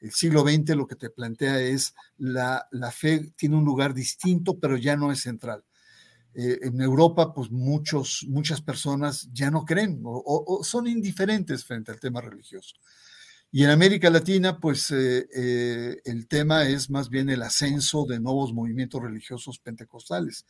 [0.00, 4.58] el siglo XX lo que te plantea es la, la fe tiene un lugar distinto,
[4.58, 5.64] pero ya no es central.
[6.34, 12.00] Eh, en Europa, pues muchos, muchas personas ya no creen o, son indiferentes frente al
[12.00, 12.76] tema religioso.
[13.50, 18.20] Y en América Latina, pues eh, eh, el tema es más bien el ascenso de
[18.20, 20.44] nuevos movimientos religiosos pentecostales.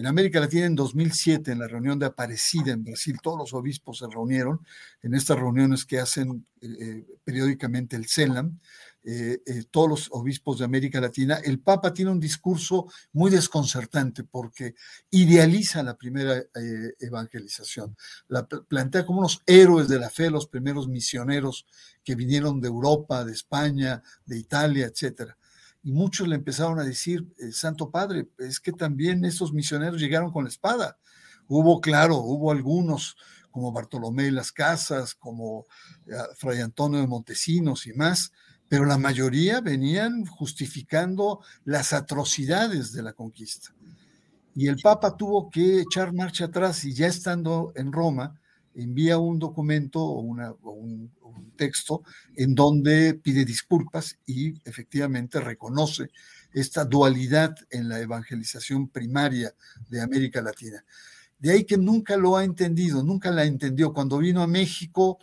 [0.00, 3.98] En América Latina, en 2007, en la reunión de Aparecida en Brasil, todos los obispos
[3.98, 4.64] se reunieron
[5.02, 8.58] en estas reuniones que hacen eh, periódicamente el CELAM,
[9.04, 14.24] eh, eh, todos los obispos de América Latina, el Papa tiene un discurso muy desconcertante
[14.24, 14.74] porque
[15.10, 16.44] idealiza la primera
[16.98, 17.94] evangelización,
[18.28, 21.66] la plantea como unos héroes de la fe, los primeros misioneros
[22.02, 25.36] que vinieron de Europa, de España, de Italia, etcétera
[25.82, 30.30] y muchos le empezaron a decir, eh, Santo Padre, es que también esos misioneros llegaron
[30.30, 30.98] con la espada.
[31.48, 33.16] Hubo, claro, hubo algunos
[33.50, 35.66] como Bartolomé de las Casas, como
[36.06, 38.32] eh, Fray Antonio de Montesinos y más,
[38.68, 43.74] pero la mayoría venían justificando las atrocidades de la conquista.
[44.54, 48.39] Y el Papa tuvo que echar marcha atrás y ya estando en Roma,
[48.82, 51.10] envía un documento o, un,
[51.56, 52.02] texto
[52.36, 56.10] en donde pide disculpas y efectivamente reconoce
[56.54, 59.54] esta dualidad en la evangelización primaria
[59.90, 60.82] de América Latina.
[61.38, 63.92] De ahí que nunca lo ha entendido, nunca la entendió.
[63.92, 65.18] Cuando vino a México,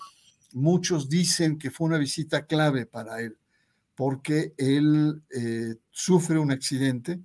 [0.53, 3.37] muchos dicen que fue una visita clave para él,
[3.95, 7.19] porque él eh, sufre un accidente,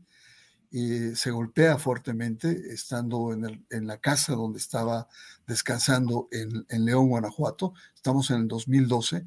[0.72, 5.06] y se golpea fuertemente estando en, la casa donde estaba
[5.46, 7.74] descansando en, en, León, Guanajuato.
[7.94, 9.26] Estamos en el 2012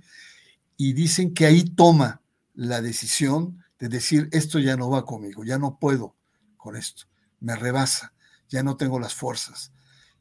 [0.75, 2.21] y dicen que ahí toma
[2.55, 6.15] la decisión de decir, esto ya no va conmigo, ya no puedo
[6.57, 7.03] con esto,
[7.39, 8.13] me rebasa,
[8.49, 9.71] ya no tengo las fuerzas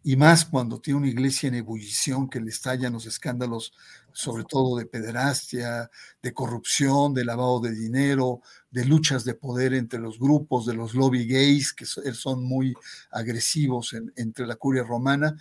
[0.06, 3.72] y más cuando tiene una iglesia en ebullición que le estallan los escándalos,
[4.12, 5.90] sobre todo de pederastia,
[6.22, 10.94] de corrupción, de lavado de dinero, de luchas de poder entre los grupos, de los
[10.94, 12.74] lobby gays, que son muy
[13.10, 15.38] agresivos entre la curia romana,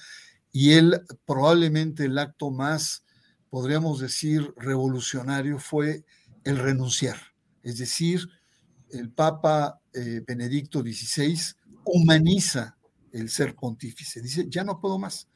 [0.53, 3.03] y él probablemente el acto más,
[3.49, 6.05] podríamos decir, revolucionario fue
[6.45, 7.17] el renunciar,
[7.63, 8.29] es decir,
[8.91, 11.37] el Papa eh, Benedicto XVI
[11.83, 12.77] humaniza
[13.13, 14.21] el ser pontífice.
[14.21, 15.27] Dice, ya no puedo más,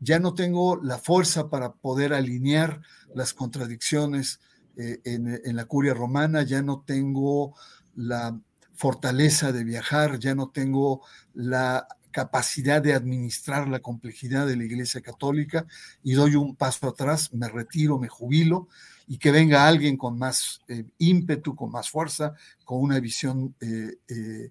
[0.00, 2.80] ya no tengo la fuerza para poder alinear
[3.14, 4.40] las contradicciones
[4.76, 7.54] eh, en, la curia romana, ya no tengo
[7.94, 8.38] la
[8.74, 11.02] fortaleza de viajar, ya no tengo
[11.34, 15.66] la capacidad de administrar la complejidad de la Iglesia Católica.
[16.02, 18.68] Y doy un paso atrás, me retiro, me jubilo.
[19.08, 24.50] Y que venga alguien con más eh, ímpetu, con más fuerza, con una visión eh,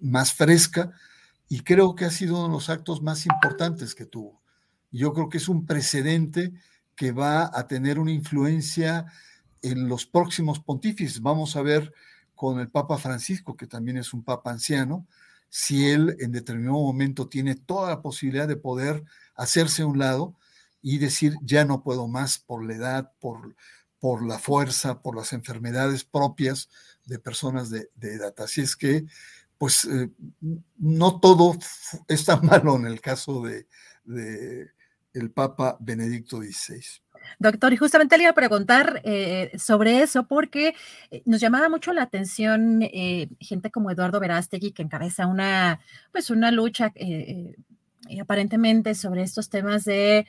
[0.00, 0.92] más fresca
[1.52, 4.40] y creo que ha sido uno de los actos más importantes que tuvo.
[4.92, 6.52] Yo creo que es un precedente
[6.94, 9.06] que va a tener una influencia
[9.60, 11.20] en los próximos pontífices.
[11.20, 11.92] Vamos a ver
[12.36, 15.08] con el Papa Francisco, que también es un papa anciano,
[15.48, 19.02] si él en determinado momento tiene toda la posibilidad de poder
[19.34, 20.36] hacerse a un lado
[20.80, 23.56] y decir, ya no puedo más por la edad, por,
[23.98, 26.70] por la fuerza, por las enfermedades propias
[27.06, 28.34] de personas de, de edad.
[28.38, 29.04] Así es que
[29.60, 30.08] pues eh,
[30.78, 31.54] no todo
[32.08, 33.66] está malo en el caso de,
[35.12, 36.82] el Papa Benedicto XVI.
[37.38, 40.74] Doctor, y justamente le iba a preguntar eh, sobre eso porque
[41.10, 42.80] eh, nos llamaba mucho la atención
[43.38, 45.80] gente como Eduardo Verástegui que encabeza una,
[46.10, 46.94] pues una lucha
[48.18, 50.26] aparentemente sobre estos temas de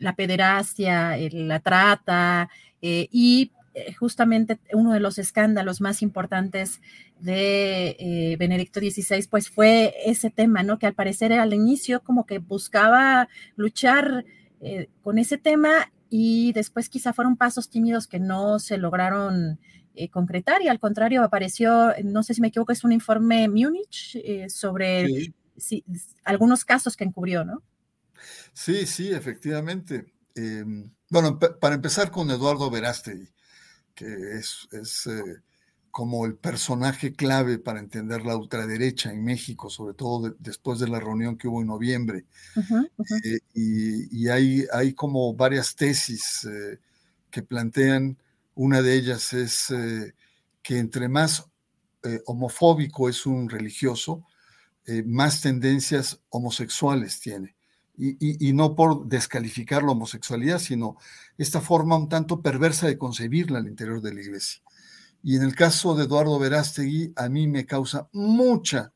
[0.00, 2.50] la pederastia, la trata
[2.80, 3.52] y
[3.98, 6.80] justamente uno de los escándalos más importantes
[7.18, 10.78] de eh, Benedicto XVI, pues fue ese tema, ¿no?
[10.78, 14.24] Que al parecer al inicio como que buscaba luchar
[14.60, 19.58] eh, con ese tema y después quizá fueron pasos tímidos que no se lograron
[20.10, 24.18] concretar y al contrario apareció, no sé si me equivoco, es un informe Múnich
[24.48, 25.32] sobre
[26.24, 27.62] algunos casos que encubrió, ¿no?
[28.52, 30.12] Sí, sí, efectivamente.
[30.34, 33.28] Em, bueno, para empezar con Eduardo Verástegui,
[33.94, 35.40] que es, eh,
[35.90, 40.98] como el personaje clave para entender la ultraderecha en México, sobre todo después de la
[40.98, 42.24] reunión que hubo en noviembre.
[43.24, 46.78] Eh, y, hay, hay, como varias tesis eh,
[47.30, 48.18] que plantean,
[48.56, 49.66] una de ellas es
[50.62, 51.44] que entre más
[52.26, 54.24] homofóbico es un religioso,
[55.06, 57.56] más tendencias homosexuales tiene
[57.96, 60.96] y, no por descalificar la homosexualidad, sino
[61.38, 64.62] esta forma un tanto perversa de concebirla al interior de la iglesia.
[65.22, 68.92] Y en el caso de Eduardo Verástegui, a mí me causa mucha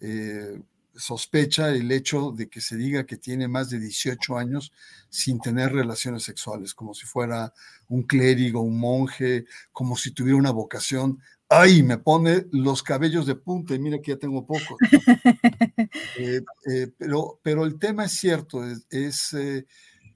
[0.00, 0.60] eh,
[0.94, 4.72] sospecha el hecho de que se diga que tiene más de 18 años
[5.08, 7.54] sin tener relaciones sexuales, como si fuera
[7.88, 11.20] un clérigo, un monje, como si tuviera una vocación
[11.52, 14.76] ay, me pone los cabellos de punta y mira que ya tengo pocos.
[16.18, 19.66] Eh, eh, pero, pero el tema es cierto, es, eh,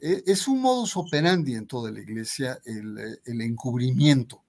[0.00, 4.44] e, es, un modus operandi en toda la iglesia el, el encubrimiento.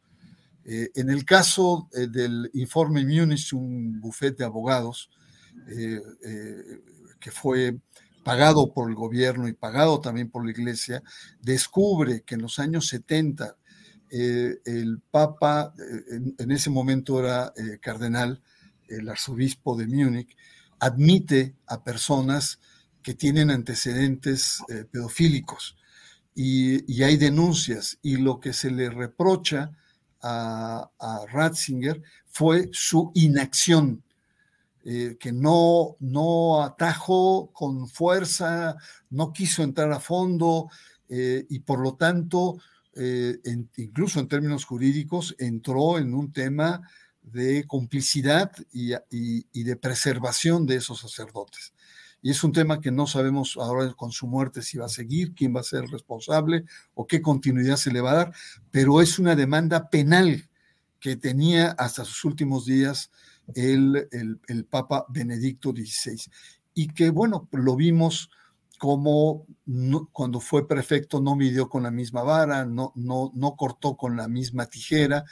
[0.66, 5.10] en el caso del informe Munich, un bufete de abogados
[7.20, 7.78] que fue
[8.24, 11.02] pagado por el gobierno y pagado también por la iglesia,
[11.42, 13.56] descubre que en los años 70
[14.10, 18.42] eh, el Papa, eh, en, ese momento era eh, cardenal,
[18.88, 20.36] el arzobispo de Múnich,
[20.80, 22.60] admite a personas
[23.02, 24.60] que tienen antecedentes
[24.92, 25.78] pedofílicos.
[26.36, 29.72] Y, hay denuncias y lo que se le reprocha
[30.22, 30.90] a,
[31.32, 34.04] Ratzinger fue su inacción,
[34.84, 38.78] que no, no atajó con fuerza,
[39.10, 40.70] no quiso entrar a fondo
[41.10, 42.58] y por lo tanto
[43.00, 43.40] eh,
[43.78, 46.82] incluso en términos jurídicos, entró en un tema
[47.22, 51.74] de complicidad y, de preservación de esos sacerdotes.
[52.22, 55.34] Y es un tema que no sabemos ahora con su muerte si va a seguir,
[55.36, 56.66] quién va a ser el responsable
[56.96, 58.34] o qué continuidad se le va a dar,
[58.72, 60.50] pero es una demanda penal
[61.00, 63.12] que tenía hasta sus últimos días
[63.54, 64.10] el,
[64.48, 66.20] el Papa Benedicto XVI.
[66.74, 68.30] Y que, bueno, lo vimos
[68.78, 69.46] como
[70.12, 74.28] cuando fue prefecto no midió con la misma vara, no, no, no cortó con la
[74.28, 75.26] misma tijera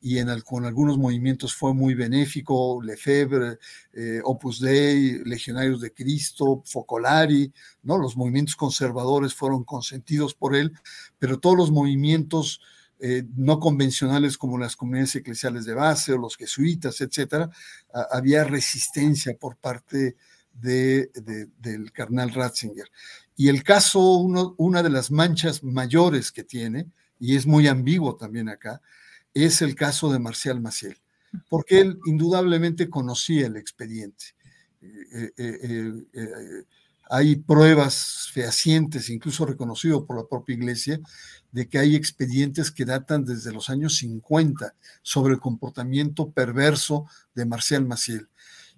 [0.00, 3.58] y en con algunos movimientos fue muy benéfico, Lefebvre,
[3.92, 7.52] eh, Opus Dei, Legionarios de Cristo, Focolari,
[7.82, 7.98] ¿no?
[7.98, 10.72] los movimientos conservadores fueron consentidos por él,
[11.18, 12.60] pero todos los movimientos
[13.00, 17.50] eh, no convencionales como las comunidades eclesiales de base o los jesuitas, etcétera,
[18.10, 20.16] había resistencia por parte de,
[20.60, 22.90] del carnal Ratzinger.
[23.36, 26.90] Y el caso, uno, una de las manchas mayores que tiene,
[27.20, 28.80] y es muy ambiguo también acá,
[29.34, 30.96] es el caso de Marcial Maciel,
[31.48, 34.34] porque él indudablemente conocía el expediente.
[34.80, 36.64] Eh, eh, eh,
[37.10, 41.00] hay pruebas fehacientes, incluso reconocido por la propia iglesia,
[41.52, 47.46] de que hay expedientes que datan desde los años 50 sobre el comportamiento perverso de
[47.46, 48.28] Marcial Maciel.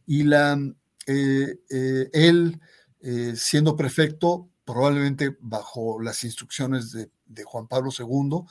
[0.06, 0.58] Y la,
[1.06, 2.60] él,
[3.00, 7.10] eh, siendo prefecto, probablemente bajo las instrucciones de,
[7.44, 8.42] Juan Pablo II,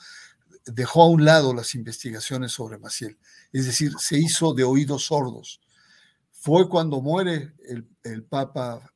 [0.66, 3.18] dejó a un lado las investigaciones sobre Maciel.
[3.52, 5.60] Es decir, se hizo de oídos sordos.
[6.32, 7.52] Fue cuando muere
[8.02, 8.90] el, Papa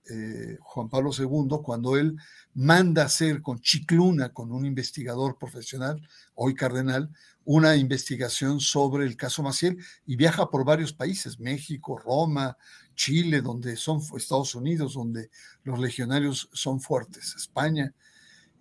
[0.61, 2.17] Juan Pablo II, cuando él
[2.55, 6.01] manda hacer con chicluna, con un investigador profesional,
[6.35, 7.11] hoy cardenal,
[7.45, 12.57] una investigación sobre el caso Maciel y viaja por varios países, México, Roma,
[12.95, 15.31] Chile, donde son Estados Unidos, donde
[15.65, 17.93] los legionarios son fuertes, España,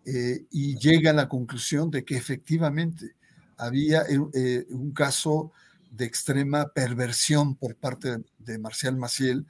[0.06, 3.16] eh, y llega a la conclusión de que efectivamente
[3.58, 5.52] había eh, eh, un caso
[5.92, 9.46] de extrema perversión por parte de Marcial Maciel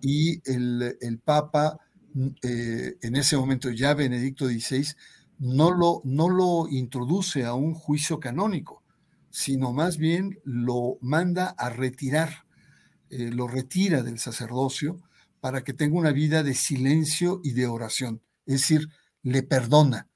[0.00, 1.78] y el, el Papa,
[2.14, 4.86] en ese momento ya Benedicto XVI,
[5.38, 8.82] no lo, no lo introduce a un juicio canónico,
[9.30, 12.44] sino más bien lo manda a retirar,
[13.12, 14.98] eh, lo retira del sacerdocio
[15.40, 18.22] para que tenga una vida de silencio y de oración.
[18.46, 18.88] Es decir,
[19.22, 20.08] le perdona.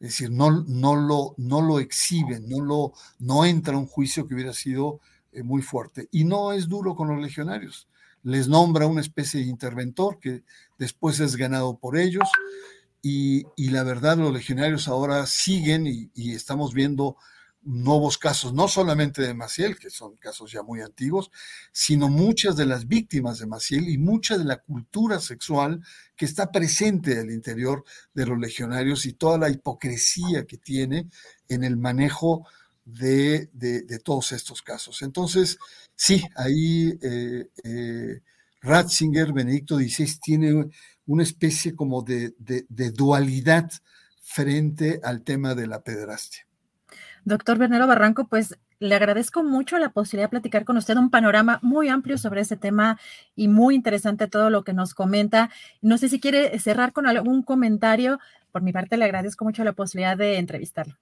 [0.00, 4.34] Es decir, no, no, lo, no lo exhibe, no, lo, no entra un juicio que
[4.34, 5.00] hubiera sido
[5.32, 6.08] eh, muy fuerte.
[6.10, 7.88] Y no es duro con los legionarios.
[8.24, 10.42] Les nombra una especie de interventor que
[10.76, 12.28] después es ganado por ellos
[13.02, 17.16] y, la verdad, los legionarios ahora siguen y, estamos viendo
[17.62, 21.30] nuevos casos, no solamente de Maciel, que son casos ya muy antiguos,
[21.72, 25.82] sino muchas de las víctimas de Maciel y mucha de la cultura sexual
[26.16, 27.84] que está presente al interior
[28.14, 31.08] de los legionarios y toda la hipocresía que tiene
[31.48, 32.46] en el manejo
[32.84, 33.50] de,
[34.04, 35.02] todos estos casos.
[35.02, 35.58] Entonces,
[35.94, 38.20] sí, ahí eh, eh,
[38.62, 40.70] Ratzinger, Benedicto XVI, tiene
[41.06, 43.70] una especie como de, de dualidad
[44.22, 46.49] frente al tema de la pederastia.
[47.24, 51.58] Doctor Bernardo Barranco, pues le agradezco mucho la posibilidad de platicar con usted un panorama
[51.62, 52.98] muy amplio sobre este tema
[53.36, 55.50] y muy interesante todo lo que nos comenta.
[55.82, 58.18] No sé si quiere cerrar con algún comentario.
[58.52, 60.96] Por mi parte, le agradezco mucho la posibilidad de entrevistarlo.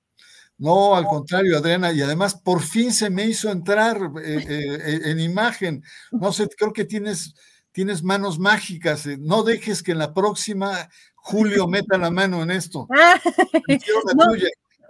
[0.58, 5.20] No, al contrario, Adriana, y además por fin se me hizo entrar eh, eh, en
[5.20, 5.84] imagen.
[6.10, 7.36] No sé, creo que tienes,
[7.70, 9.06] tienes manos mágicas.
[9.06, 12.88] Eh, no dejes que en la próxima Julio meta la mano en esto.
[14.16, 14.24] no,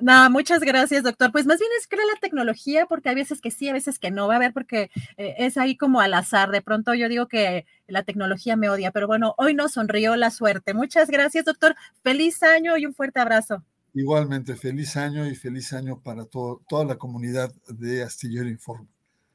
[0.00, 1.32] no, muchas gracias, doctor.
[1.32, 4.10] Pues más bien es que la tecnología, porque hay veces que sí, a veces que
[4.10, 6.50] no va a haber, porque eh, es ahí como al azar.
[6.50, 10.30] De pronto yo digo que la tecnología me odia, pero bueno, hoy nos sonrió la
[10.30, 10.72] suerte.
[10.72, 11.74] Muchas gracias, doctor.
[12.02, 13.64] Feliz año y un fuerte abrazo.
[13.92, 18.86] Igualmente, feliz año y feliz año para toda la comunidad de Astillero Informe.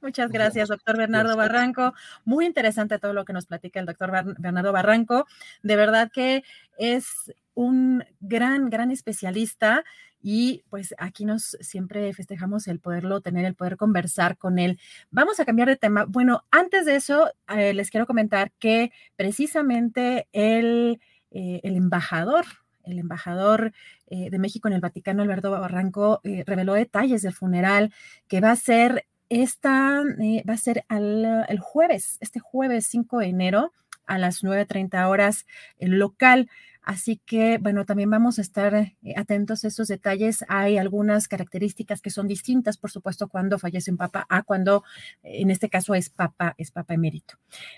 [0.02, 1.94] Muchas gracias, doctor Bernardo Barranco.
[2.26, 5.26] Muy interesante todo lo que nos platica el doctor Bernardo Barranco.
[5.62, 6.44] De verdad que
[6.78, 7.06] es
[7.54, 9.84] un gran, gran especialista
[10.24, 14.80] y pues aquí nos siempre festejamos el poderlo tener, el poder conversar con él.
[15.12, 16.06] Vamos a cambiar de tema.
[16.06, 22.46] Bueno, antes de eso, eh, les quiero comentar que precisamente el, eh, el embajador
[22.86, 23.72] el embajador
[24.08, 27.94] eh, de México en el Vaticano, Alberto Barranco, reveló detalles del funeral
[28.28, 33.72] que va a ser esta, va a ser el jueves, este jueves 5 de enero
[34.06, 35.46] a las 9.30 horas
[35.80, 36.50] local.
[36.84, 40.44] Así que, bueno, también vamos a estar eh, atentos a estos detalles.
[40.50, 44.84] Hay algunas características que son distintas, por supuesto, cuando fallece un papa a cuando,
[45.24, 47.36] eh, en este caso, es papa, es papa emérito.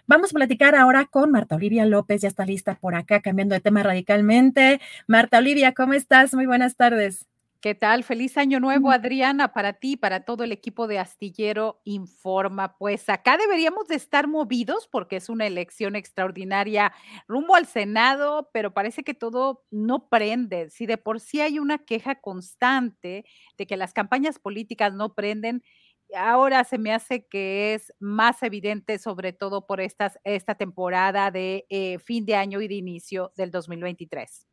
[0.07, 3.61] Vamos a platicar ahora con Marta Olivia López, ya está lista por acá, cambiando de
[3.61, 4.81] tema radicalmente.
[5.07, 6.33] Marta Olivia, ¿cómo estás?
[6.33, 7.27] Muy buenas tardes.
[7.65, 8.03] ¿Qué tal?
[8.03, 12.77] Feliz año nuevo, Adriana, para ti, para todo el equipo de Astillero Informa.
[12.77, 16.93] Pues acá deberíamos de estar movidos porque es una elección extraordinaria
[17.27, 20.69] rumbo al Senado, pero parece que todo no prende.
[20.69, 23.25] Si de por sí hay una queja constante
[23.57, 25.63] de que las campañas políticas no prenden,
[26.15, 31.65] ahora se me hace que es más evidente, sobre todo por estas, esta temporada de
[31.69, 34.45] eh, fin de año y de inicio del 2023.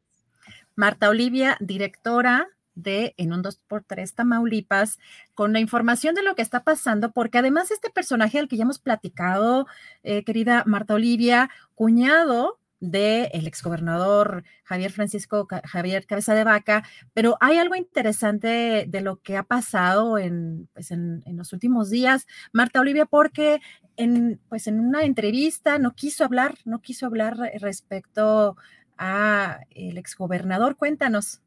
[0.76, 4.98] Marta Olivia, directora de En un 2x3 Tamaulipas
[5.34, 8.64] con la información de lo que está pasando, porque además este personaje del que ya
[8.64, 9.66] hemos platicado,
[10.02, 16.82] eh, querida Marta Olivia, cuñado del el exgobernador Javier Francisco Javier Cabeza de Vaca,
[17.14, 21.90] pero hay algo interesante de lo que ha pasado en, pues en, en, los últimos
[21.90, 23.60] días, Marta Olivia, porque
[23.96, 28.56] en, pues en una entrevista no quiso hablar, no quiso hablar respecto
[28.98, 30.76] a el exgobernador.
[30.76, 31.40] Cuéntanos.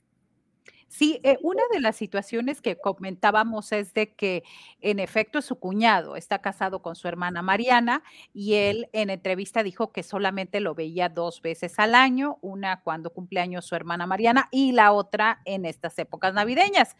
[0.97, 4.45] Sí, eh, una de las situaciones que comentábamos es de que
[4.79, 8.01] en efecto su cuñado está casado con su hermana Mariana
[8.33, 13.09] y él en entrevista dijo que solamente lo veía dos veces al año, una cuando
[13.09, 16.95] cumpleaños su hermana Mariana y la otra en estas épocas navideñas.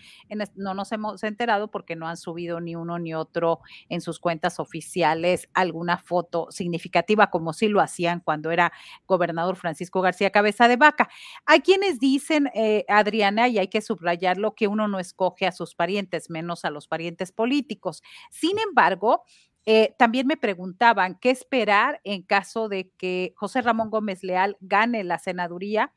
[0.55, 4.59] no nos hemos enterado porque no han subido ni uno ni otro en sus cuentas
[4.59, 8.73] oficiales alguna foto significativa como sí lo hacían cuando era
[9.07, 11.07] gobernador Francisco García Cabeza de Vaca.
[11.45, 15.75] Hay quienes dicen, eh, Adriana, y hay que subrayarlo que uno no escoge a sus
[15.75, 18.01] parientes, menos a los parientes políticos.
[18.31, 19.23] Sin embargo,
[19.65, 25.03] eh, también me preguntaban qué esperar en caso de que José Ramón Gómez Leal gane
[25.03, 25.91] la senaduría.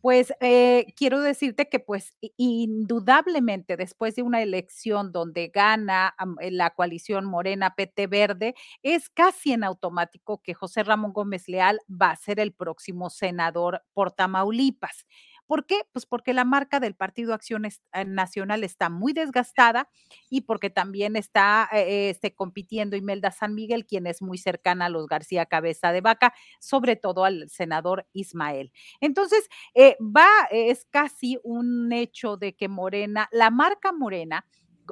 [0.00, 6.70] Pues eh, quiero decirte que pues indudablemente después de una elección donde gana eh, la
[6.70, 12.16] coalición Morena PT Verde, es casi en automático que José Ramón Gómez Leal va a
[12.16, 15.04] ser el próximo senador por Tamaulipas.
[15.48, 15.80] ¿Por qué?
[15.92, 19.88] Pues porque la marca del Partido Acción eh, Nacional está muy desgastada
[20.28, 24.88] y porque también está eh, este, compitiendo Imelda San Miguel, quien es muy cercana a
[24.90, 28.70] los García Cabeza de Vaca, sobre todo al senador Ismael.
[29.00, 34.44] Entonces, eh, va, es casi un hecho de que Morena, la marca Morena,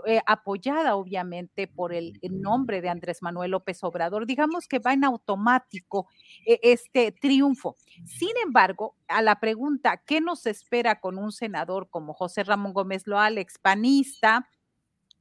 [0.07, 5.05] eh, apoyada obviamente por el, nombre de Andrés Manuel López Obrador, digamos que va en
[5.05, 6.09] automático
[6.47, 7.77] eh, este triunfo.
[8.05, 13.07] Sin embargo, a la pregunta, ¿qué nos espera con un senador como José Ramón Gómez
[13.07, 14.49] Loal, expanista?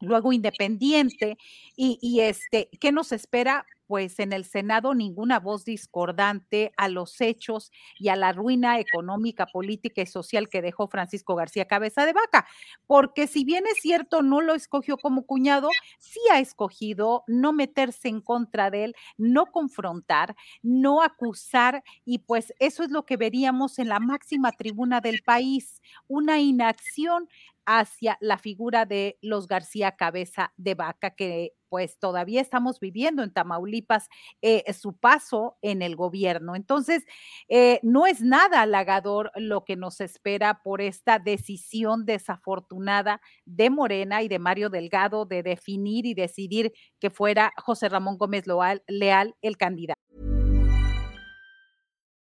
[0.02, 1.38] luego independiente,
[1.76, 3.66] y, y, este, ¿qué nos espera?
[3.88, 9.46] Pues en el Senado ninguna voz discordante a los hechos y a la ruina económica,
[9.48, 12.48] política y social que dejó Francisco García Cabeza de Vaca,
[12.88, 18.08] porque si bien es cierto no lo escogió como cuñado, sí ha escogido no meterse
[18.08, 23.80] en contra de él, no confrontar, no acusar y pues eso es lo que veríamos
[23.80, 27.30] en la máxima tribuna del país, una inacción
[27.66, 33.34] hacia la figura de los García Cabeza de Vaca, que pues todavía estamos viviendo en
[33.34, 34.08] Tamaulipas
[34.42, 36.56] eh, su paso en el gobierno.
[36.56, 37.04] Entonces,
[37.50, 44.22] eh, no es nada halagador lo que nos espera por esta decisión desafortunada de Morena
[44.22, 48.46] y de Mario Delgado de definir y decidir que fuera José Ramón Gómez
[48.88, 50.35] Leal el candidato.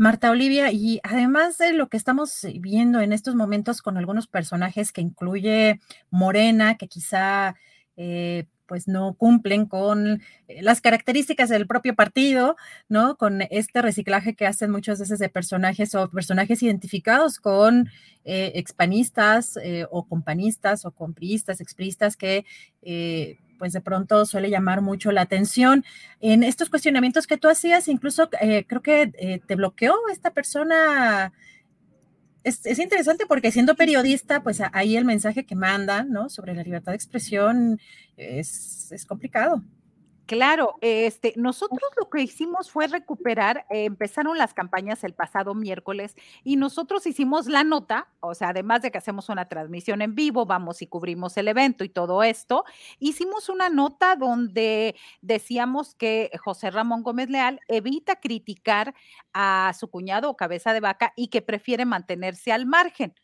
[0.00, 4.92] Marta Olivia, y además de lo que estamos viendo en estos momentos con algunos personajes
[4.92, 5.78] que incluye
[6.08, 7.54] Morena, que quizá
[7.98, 12.56] eh, pues no cumplen con eh, las características del propio partido,
[12.88, 13.18] ¿no?
[13.18, 17.90] Con este reciclaje que hacen muchas veces de personajes o personajes identificados con
[18.24, 22.46] eh, expanistas eh, o companistas o compriistas, expristas que
[23.60, 25.84] pues de pronto suele llamar mucho la atención.
[26.20, 31.32] En estos cuestionamientos que tú hacías, incluso creo que te bloqueó esta persona
[32.42, 36.28] es, interesante porque siendo periodista, pues ahí el mensaje que mandan, ¿no?
[36.28, 37.78] Sobre la libertad de expresión
[38.16, 39.62] es, es complicado.
[40.30, 46.14] Claro, este, nosotros lo que hicimos fue recuperar, eh, empezaron las campañas el pasado miércoles
[46.44, 50.46] y nosotros hicimos la nota, o sea, además de que hacemos una transmisión en vivo,
[50.46, 52.64] vamos y cubrimos el evento y todo esto,
[53.00, 58.94] hicimos una nota donde decíamos que José Ramón Gómez Leal evita criticar
[59.32, 63.14] a su cuñado o cabeza de vaca y que prefiere mantenerse al margen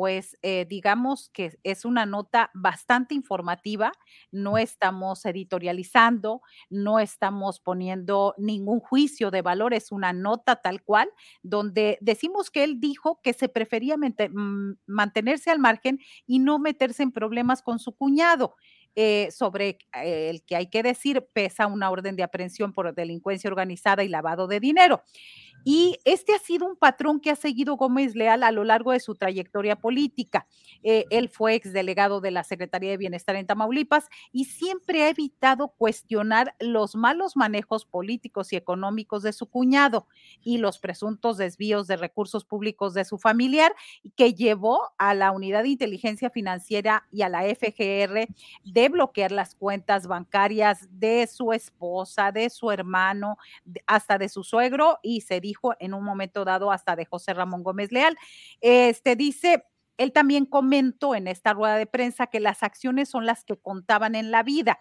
[0.00, 3.92] pues eh, digamos que es una nota bastante informativa,
[4.32, 6.40] no estamos editorializando,
[6.70, 11.10] no estamos poniendo ningún juicio de valor, es una nota tal cual,
[11.42, 17.02] donde decimos que él dijo que se prefería mm, mantenerse al margen y no meterse
[17.02, 18.56] en problemas con su cuñado.
[18.96, 24.02] Eh, sobre el que hay que decir pesa una orden de aprehensión por delincuencia organizada
[24.02, 25.04] y lavado de dinero.
[25.64, 29.00] Y este ha sido un patrón que ha seguido Gómez Leal a lo largo de
[29.00, 30.46] su trayectoria política.
[30.82, 35.68] Eh, él fue exdelegado de la Secretaría de Bienestar en Tamaulipas y siempre ha evitado
[35.68, 40.06] cuestionar los malos manejos políticos y económicos de su cuñado
[40.42, 43.74] y los presuntos desvíos de recursos públicos de su familiar,
[44.16, 48.28] que llevó a la Unidad de Inteligencia Financiera y a la FGR
[48.64, 53.36] de bloquear las cuentas bancarias de su esposa, de su hermano,
[53.86, 57.64] hasta de su suegro y se dijo en un momento dado hasta de José Ramón
[57.64, 58.16] Gómez Leal.
[58.60, 59.64] Este dice,
[59.96, 64.14] él también comentó en esta rueda de prensa que las acciones son las que contaban
[64.14, 64.80] en la vida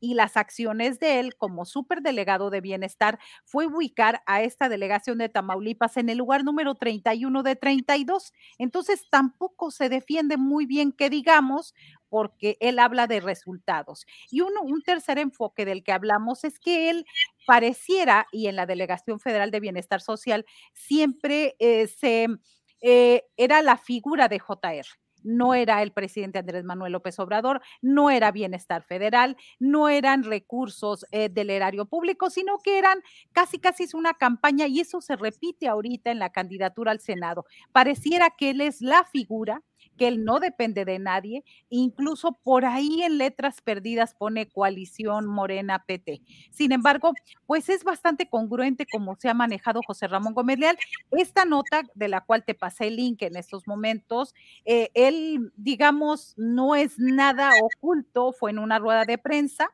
[0.00, 5.28] y las acciones de él como superdelegado de bienestar fue ubicar a esta delegación de
[5.28, 8.32] Tamaulipas en el lugar número 31 de 32.
[8.58, 11.74] Entonces tampoco se defiende muy bien que digamos
[12.08, 14.04] porque él habla de resultados.
[14.30, 17.06] Y uno, un tercer enfoque del que hablamos es que él
[17.46, 20.44] pareciera, y en la Delegación Federal de Bienestar Social,
[20.74, 22.26] siempre eh, se,
[22.80, 24.86] eh, era la figura de JR
[25.22, 31.06] no era el presidente Andrés Manuel López Obrador, no era bienestar federal, no eran recursos
[31.12, 33.02] eh, del erario público, sino que eran
[33.32, 37.44] casi casi es una campaña y eso se repite ahorita en la candidatura al Senado.
[37.72, 39.62] Pareciera que él es la figura
[40.00, 45.84] que él no depende de nadie, incluso por ahí en letras perdidas pone coalición Morena
[45.84, 46.22] PT.
[46.50, 47.12] Sin embargo,
[47.44, 50.58] pues es bastante congruente como se ha manejado José Ramón Gómez.
[51.10, 56.32] Esta nota de la cual te pasé el link en estos momentos, eh, él, digamos,
[56.38, 59.70] no es nada oculto, fue en una rueda de prensa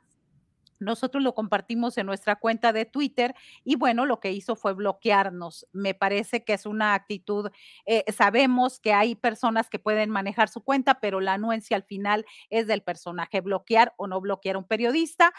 [0.78, 3.35] nosotros lo compartimos en nuestra cuenta de Twitter
[3.65, 5.66] y bueno, lo que hizo fue bloquearnos.
[5.73, 7.51] Me parece que es una actitud,
[7.86, 12.24] eh, sabemos que hay personas que pueden manejar su cuenta, pero la anuencia al final
[12.51, 15.32] es del personaje, bloquear o no bloquear a un periodista.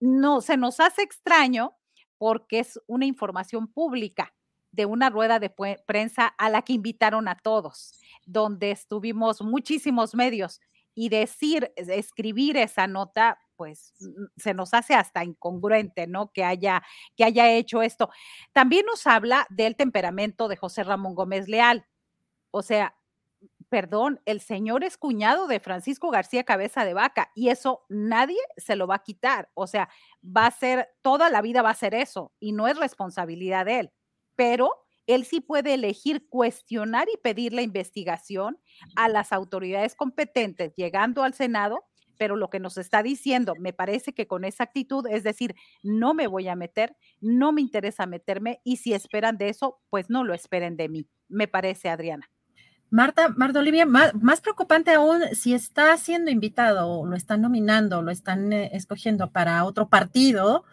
[0.00, 1.76] No, se nos hace extraño
[2.18, 4.34] porque es una información pública
[4.72, 5.50] de una rueda de
[5.86, 7.92] prensa a la que invitaron a todos,
[8.26, 10.60] donde estuvimos muchísimos medios
[10.94, 13.92] y decir, escribir esa nota, pues
[14.38, 16.32] se nos hace hasta incongruente, ¿no?
[16.32, 16.82] Que haya,
[17.14, 18.08] que haya hecho esto.
[18.54, 21.84] También nos habla del temperamento de José Ramón Gómez Leal.
[22.52, 22.96] O sea,
[23.68, 28.76] perdón, el señor es cuñado de Francisco García Cabeza de Vaca y eso nadie se
[28.76, 29.50] lo va a quitar.
[29.52, 29.90] O sea,
[30.24, 33.80] va a ser, toda la vida va a ser eso y no es responsabilidad de
[33.80, 33.92] él.
[34.36, 34.70] Pero
[35.06, 38.58] él sí puede elegir cuestionar y pedir la investigación
[38.96, 41.89] a las autoridades competentes, llegando al Senado
[42.20, 46.12] pero lo que nos está diciendo, me parece que con esa actitud, es decir, no
[46.12, 50.22] me voy a meter, no me interesa meterme y si esperan de eso, pues no
[50.22, 52.28] lo esperen de mí, me parece, Adriana.
[52.90, 58.52] Marta, Marta Olivia, más, preocupante aún si está siendo invitado lo están nominando, lo están
[58.52, 60.64] eh, escogiendo para otro partido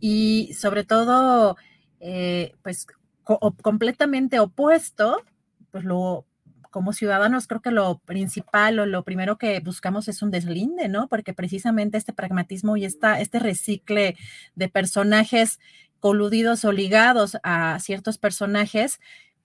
[0.00, 1.56] y sobre todo,
[1.98, 2.86] eh, pues
[3.24, 5.24] completamente opuesto,
[5.70, 6.26] pues lo
[6.70, 11.08] como ciudadanos creo que lo principal o lo primero que buscamos es un deslinde, ¿no?
[11.08, 14.16] Porque precisamente este pragmatismo y esta, este recicle
[14.54, 15.58] de personajes
[15.98, 19.00] coludidos o ligados a ciertos personajes,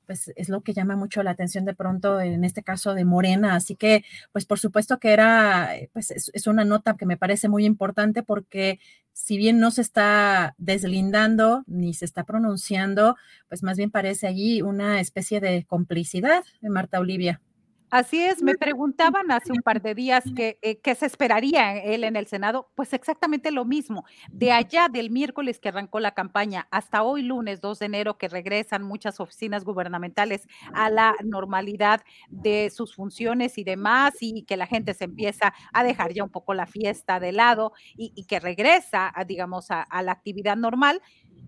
[0.05, 3.55] pues es lo que llama mucho la atención de pronto en este caso de Morena.
[3.55, 7.49] Así que, pues por supuesto que era, eh, pues es, una nota que me parece
[7.49, 8.79] muy importante porque
[9.13, 13.15] si bien no se está deslindando ni se está pronunciando,
[13.47, 17.41] pues más bien parece allí una especie de complicidad de Marta Olivia.
[17.91, 22.15] Así es, me preguntaban hace un par de días qué eh, se esperaría él en
[22.15, 24.05] el Senado, pues exactamente lo mismo.
[24.31, 28.27] De allá del miércoles que arrancó la campaña hasta hoy lunes 2 de enero que
[28.27, 34.67] regresan muchas oficinas gubernamentales a la normalidad de sus funciones y demás y que la
[34.67, 39.13] gente se empieza a dejar ya un poco la fiesta de lado y, que regresa,
[39.27, 41.01] digamos, a la actividad normal,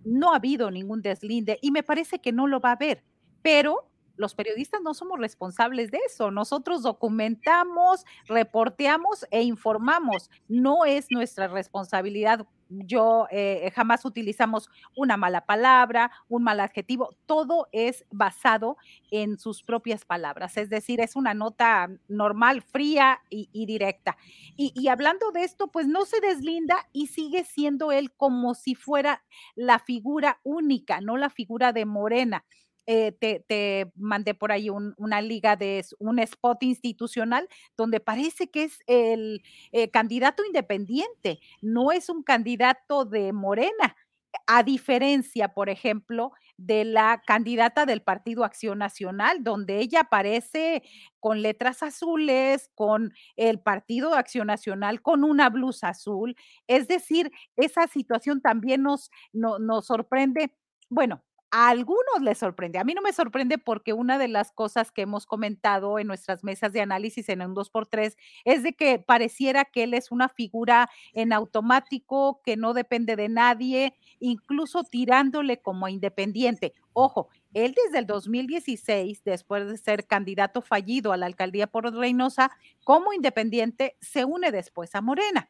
[0.05, 3.03] no ha habido ningún deslinde y me parece que no lo va a haber,
[3.41, 6.31] pero los periodistas no somos responsables de eso.
[6.31, 10.29] Nosotros documentamos, reporteamos e informamos.
[10.47, 12.45] No es nuestra responsabilidad.
[12.69, 17.15] Yo eh, jamás utilizamos una mala palabra, un mal adjetivo.
[17.25, 18.75] Todo es basado
[19.09, 20.57] en sus propias palabras.
[20.57, 24.17] Es decir, es una nota normal, fría y, directa.
[24.57, 29.23] y hablando de esto, pues no se deslinda y sigue siendo él como si fuera
[29.55, 32.43] la figura única, no la figura de Morena.
[32.89, 38.79] Eh, te, mandé por ahí una liga de un spot institucional donde parece que es
[38.87, 39.43] el
[39.73, 43.97] eh, candidato independiente, no es un candidato de Morena,
[44.45, 50.83] a diferencia, por ejemplo, de la candidata del Partido Acción Nacional, donde ella aparece
[51.19, 56.35] con letras azules, con el Partido Acción Nacional, con una blusa azul.
[56.67, 60.53] Es decir, esa situación también nos, nos sorprende.
[60.89, 62.79] Bueno, a algunos les sorprende.
[62.79, 66.43] A mí no me sorprende porque una de las cosas que hemos comentado en nuestras
[66.43, 68.15] mesas de análisis en un 2x3
[68.45, 73.29] es de que pareciera que él es una figura en automático, que no depende de
[73.29, 76.73] nadie, incluso tirándole como independiente.
[76.93, 82.51] Ojo, él desde el 2016, después de ser candidato fallido a la alcaldía por Reynosa,
[82.83, 85.49] como independiente, se une después a Morena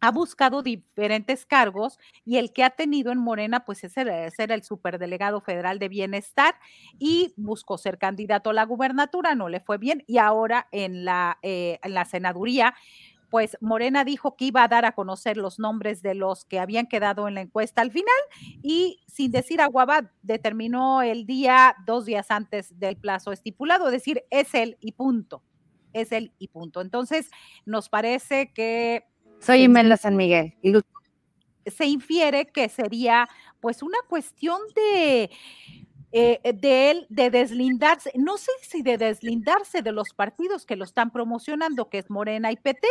[0.00, 4.62] ha buscado diferentes cargos y el que ha tenido en Morena, pues es ser el
[4.62, 6.54] superdelegado federal de bienestar
[6.98, 11.38] y buscó ser candidato a la gubernatura, no le fue bien y ahora en la,
[11.42, 12.74] eh, en la senaduría,
[13.30, 16.86] pues Morena dijo que iba a dar a conocer los nombres de los que habían
[16.86, 18.12] quedado en la encuesta al final
[18.62, 24.24] y sin decir aguabad, determinó el día dos días antes del plazo estipulado, es decir,
[24.30, 25.44] es él y punto,
[25.92, 26.80] es él y punto.
[26.80, 27.30] Entonces,
[27.64, 29.09] nos parece que
[29.40, 30.54] soy Imelda San Miguel.
[31.66, 33.28] Se infiere que sería
[33.60, 35.30] pues una cuestión de,
[36.12, 40.84] eh, de él, de deslindarse, no sé si de deslindarse de los partidos que lo
[40.84, 42.86] están promocionando, que es Morena y PT,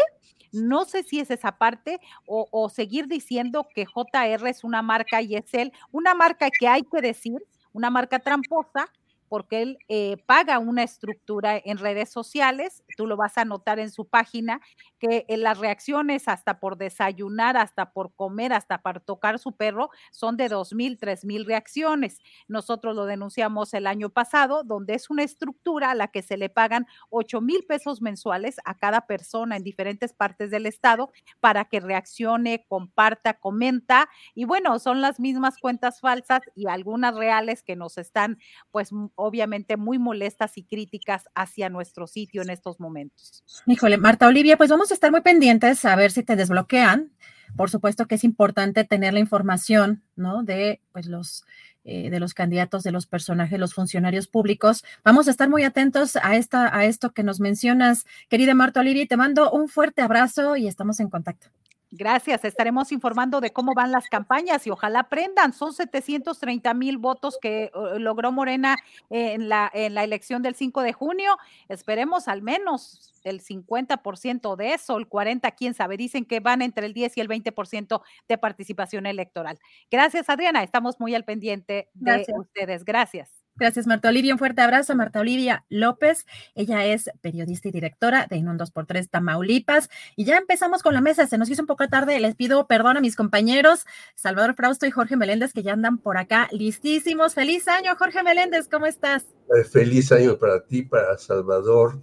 [0.51, 5.21] no sé si es esa parte, o, o seguir diciendo que JR es una marca
[5.21, 7.39] y es él, una marca que hay que decir,
[7.73, 8.87] una marca tramposa,
[9.29, 13.91] porque él eh, paga una estructura en redes sociales, tú lo vas a notar en
[13.91, 14.59] su página,
[14.99, 19.89] que en las reacciones hasta por desayunar, hasta por comer, hasta para tocar su perro,
[20.11, 22.19] son de dos mil, tres mil reacciones.
[22.47, 26.49] Nosotros lo denunciamos el año pasado, donde es una estructura a la que se le
[26.49, 31.79] pagan ocho mil pesos mensuales a cada persona en diferentes partes del estado para que
[31.79, 34.09] reaccione, comparta, comenta.
[34.35, 38.37] Y bueno, son las mismas cuentas falsas y algunas reales que nos están,
[38.71, 43.43] pues obviamente muy molestas y críticas hacia nuestro sitio en estos momentos.
[43.65, 47.11] Híjole, Marta Olivia, pues vamos a estar muy pendientes a ver si te desbloquean.
[47.55, 50.43] Por supuesto que es importante tener la información, ¿no?
[50.43, 51.43] De pues los
[51.85, 54.83] eh, de los candidatos, de los personajes, los funcionarios públicos.
[55.03, 59.03] Vamos a estar muy atentos a, esta, a esto que nos mencionas, querida Marta Olivia,
[59.03, 61.47] y te mando un fuerte abrazo y estamos en contacto.
[61.91, 65.53] Gracias, estaremos informando de cómo van las campañas y ojalá aprendan.
[65.53, 68.77] Son 730 mil votos que uh, logró Morena
[69.09, 71.35] en la, en la elección del 5 de junio.
[71.67, 75.97] Esperemos al menos el 50% de eso, el 40, quién sabe.
[75.97, 79.59] Dicen que van entre el 10 y el 20% de participación electoral.
[79.89, 80.61] Gracias, Adriana.
[80.61, 82.85] Estamos muy al pendiente de ustedes.
[82.85, 83.38] Gracias.
[83.59, 84.33] Gracias, Marta Olivia.
[84.33, 86.25] Un fuerte abrazo, Marta Olivia López.
[86.55, 89.89] Ella es periodista y directora de En un 2x3 Tamaulipas.
[90.15, 91.27] Y ya empezamos con la mesa.
[91.27, 92.17] Se nos hizo un poco tarde.
[92.21, 96.17] Les pido perdón a mis compañeros, Salvador Frausto y Jorge Meléndez, que ya andan por
[96.17, 97.33] acá listísimos.
[97.33, 98.69] Feliz año, Jorge Meléndez.
[98.69, 99.25] ¿Cómo estás?
[99.53, 101.99] Eh, feliz año para ti, para Salvador,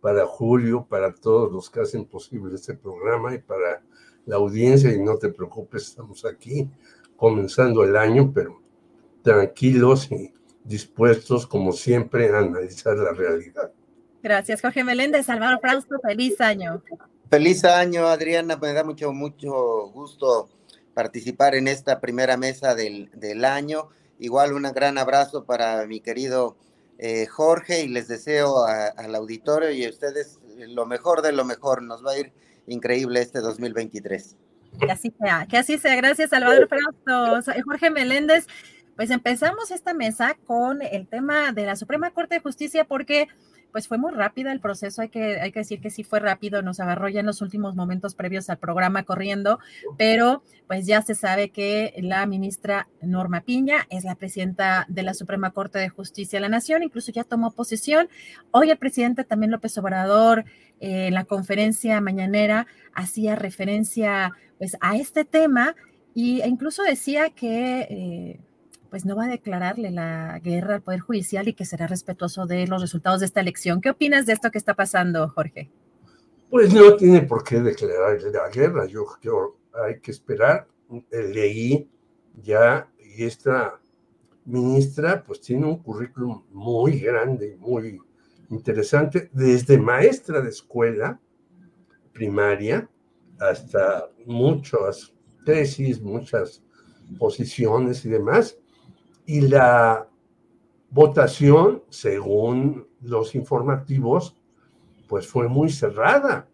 [0.00, 3.80] para Julio, para todos los que hacen posible este programa y para
[4.26, 4.92] la audiencia.
[4.92, 6.68] Y no te preocupes, estamos aquí
[7.16, 8.60] comenzando el año, pero
[9.22, 10.32] tranquilos y
[10.64, 13.72] dispuestos, como siempre, a analizar la realidad.
[14.22, 15.26] Gracias, Jorge Meléndez.
[15.26, 16.82] Salvador Frausto, feliz año.
[17.30, 18.56] Feliz año, Adriana.
[18.56, 20.50] Me da mucho, mucho gusto
[20.94, 23.88] participar en esta primera mesa del, del año.
[24.18, 26.56] Igual un gran abrazo para mi querido
[26.98, 31.82] eh, Jorge y les deseo al auditorio y a ustedes lo mejor de lo mejor.
[31.82, 32.32] Nos va a ir
[32.66, 34.36] increíble este 2023.
[34.78, 35.96] Que así sea, que así sea.
[35.96, 37.52] Gracias, Salvador Frausto.
[37.64, 38.46] Jorge Meléndez.
[38.96, 43.28] Pues empezamos esta mesa con el tema de la Suprema Corte de Justicia porque
[43.70, 46.62] pues fue muy rápida el proceso, hay que, hay que decir que sí fue rápido,
[46.62, 49.58] nos agarró ya en los últimos momentos previos al programa corriendo,
[49.96, 55.14] pero pues ya se sabe que la ministra Norma Piña es la presidenta de la
[55.14, 58.08] Suprema Corte de Justicia de la Nación, incluso ya tomó posición.
[58.50, 60.44] Hoy el presidente también López Obrador
[60.80, 65.74] eh, en la conferencia mañanera hacía referencia pues a este tema
[66.14, 67.80] y, e incluso decía que...
[67.82, 68.40] Eh,
[68.90, 72.66] pues no va a declararle la guerra al Poder Judicial y que será respetuoso de
[72.66, 73.80] los resultados de esta elección.
[73.80, 75.70] ¿Qué opinas de esto que está pasando, Jorge?
[76.50, 78.86] Pues no tiene por qué declararle la guerra.
[78.86, 79.56] Yo creo
[79.86, 80.66] hay que esperar.
[81.10, 81.88] Leí
[82.42, 83.80] ya y esta
[84.44, 88.00] ministra pues tiene un currículum muy grande, muy
[88.50, 91.20] interesante, desde maestra de escuela
[92.12, 92.88] primaria
[93.38, 95.12] hasta muchas
[95.46, 96.62] tesis, muchas
[97.18, 98.58] posiciones y demás
[99.30, 100.08] y la
[100.90, 104.36] votación, según los informativos,
[105.08, 106.48] pues fue muy cerrada.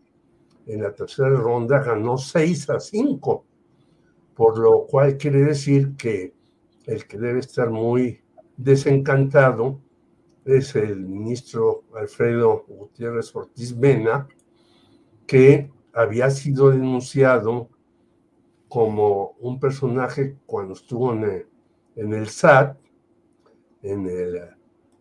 [0.66, 3.47] En la tercera ronda ganó 6 a 5,
[4.35, 6.35] por lo cual quiere decir que
[6.85, 8.20] el que debe estar muy
[8.59, 9.81] desencantado
[10.44, 14.28] es el ministro Alfredo Gutiérrez Ortiz Mena,
[15.27, 17.70] que había sido denunciado
[18.69, 21.56] como un personaje cuando estuvo en el
[21.97, 22.77] en el SAT,
[23.82, 24.06] en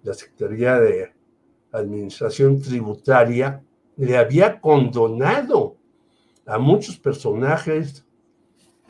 [0.04, 1.14] la Secretaría de
[1.72, 3.62] Administración Tributaria,
[3.98, 5.78] le había condonado
[6.46, 8.06] a muchos personajes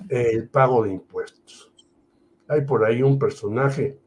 [0.09, 1.71] el pago de impuestos.
[2.47, 3.97] Hay por ahí un personaje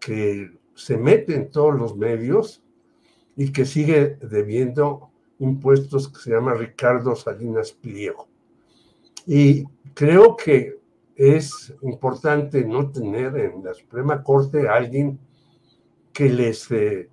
[0.00, 2.62] que se mete en todos los medios
[3.36, 8.28] y que sigue debiendo impuestos que se llama Ricardo Salinas Pliego.
[9.26, 9.64] Y
[9.94, 10.78] creo que
[11.16, 15.18] es importante no tener en la Suprema Corte a alguien
[16.12, 17.08] que les eh,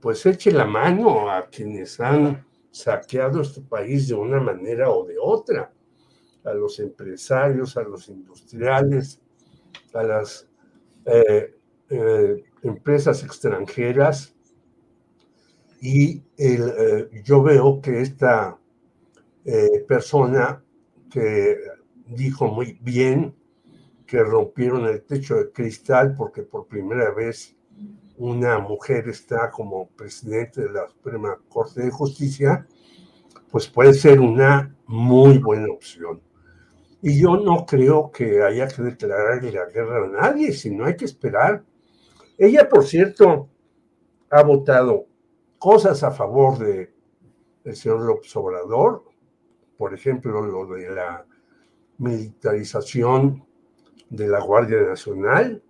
[0.00, 5.16] pues eche la mano a quienes han saqueado este país de una manera o de
[5.20, 5.72] otra,
[6.44, 9.20] a los empresarios, a los industriales,
[9.92, 10.48] a las
[11.04, 11.54] eh,
[11.90, 14.34] eh, empresas extranjeras.
[15.80, 16.22] Y
[17.22, 18.58] yo veo que esta
[19.86, 20.60] persona
[21.08, 21.56] que
[22.08, 23.37] dijo muy bien
[24.08, 27.54] que rompieron el techo de cristal porque por primera vez
[28.16, 32.66] una mujer está como presidente de la Suprema Corte de Justicia,
[33.50, 36.22] pues puede ser una muy buena opción.
[37.02, 41.04] Y yo no creo que haya que declararle la guerra a nadie, sino hay que
[41.04, 41.62] esperar.
[42.38, 43.50] Ella, por cierto,
[44.30, 45.06] ha votado
[45.58, 46.94] cosas a favor de
[47.64, 49.04] el señor López Obrador,
[49.76, 51.26] por ejemplo, lo de la
[51.98, 53.47] militarización
[54.10, 55.62] de la Guardia Nacional,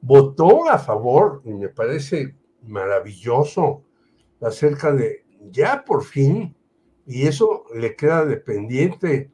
[0.00, 3.84] votó a favor, y me parece maravilloso,
[4.40, 6.54] acerca de ya por fin,
[7.06, 9.30] y eso le queda dependiente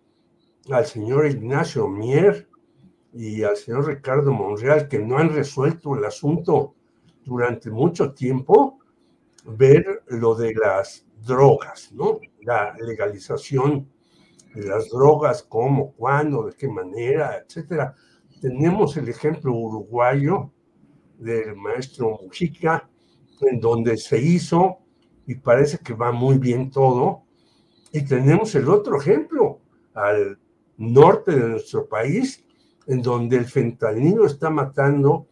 [0.71, 2.49] al señor Ignacio Mier
[3.13, 6.75] y al señor Ricardo Monreal, que no han resuelto el asunto
[7.25, 8.79] durante mucho tiempo,
[9.45, 12.21] ver lo de las drogas, ¿no?
[12.43, 13.89] La legalización
[14.55, 17.95] de las drogas, cómo, cuándo, de qué manera, etcétera.
[18.41, 20.51] Tenemos el ejemplo uruguayo
[21.19, 22.89] del maestro Mujica,
[23.41, 24.79] en donde se hizo
[25.27, 27.23] y parece que va muy bien todo.
[27.93, 29.61] Y tenemos el otro ejemplo
[29.95, 30.39] al
[30.77, 32.45] norte de nuestro país,
[32.87, 35.27] en donde el fentanilo está matando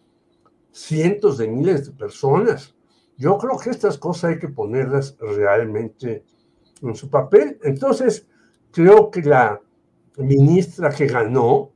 [0.72, 2.74] cientos de miles de personas.
[3.16, 6.24] Yo creo que estas cosas hay que ponerlas realmente
[6.82, 7.60] en su papel.
[7.62, 8.28] Entonces,
[8.72, 9.60] creo que la
[10.16, 11.70] ministra que ganó,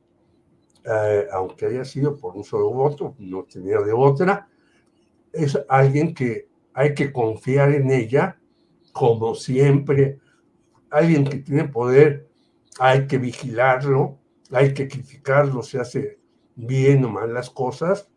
[0.91, 4.49] eh, aunque haya sido por un solo voto, no tenía de otra,
[5.31, 8.39] es alguien que hay que confiar en ella,
[8.91, 10.19] como siempre,
[10.89, 12.27] alguien que tiene poder,
[12.79, 14.17] hay que vigilarlo,
[14.51, 16.19] hay que criticarlo si hace
[16.55, 18.09] bien o mal las cosas,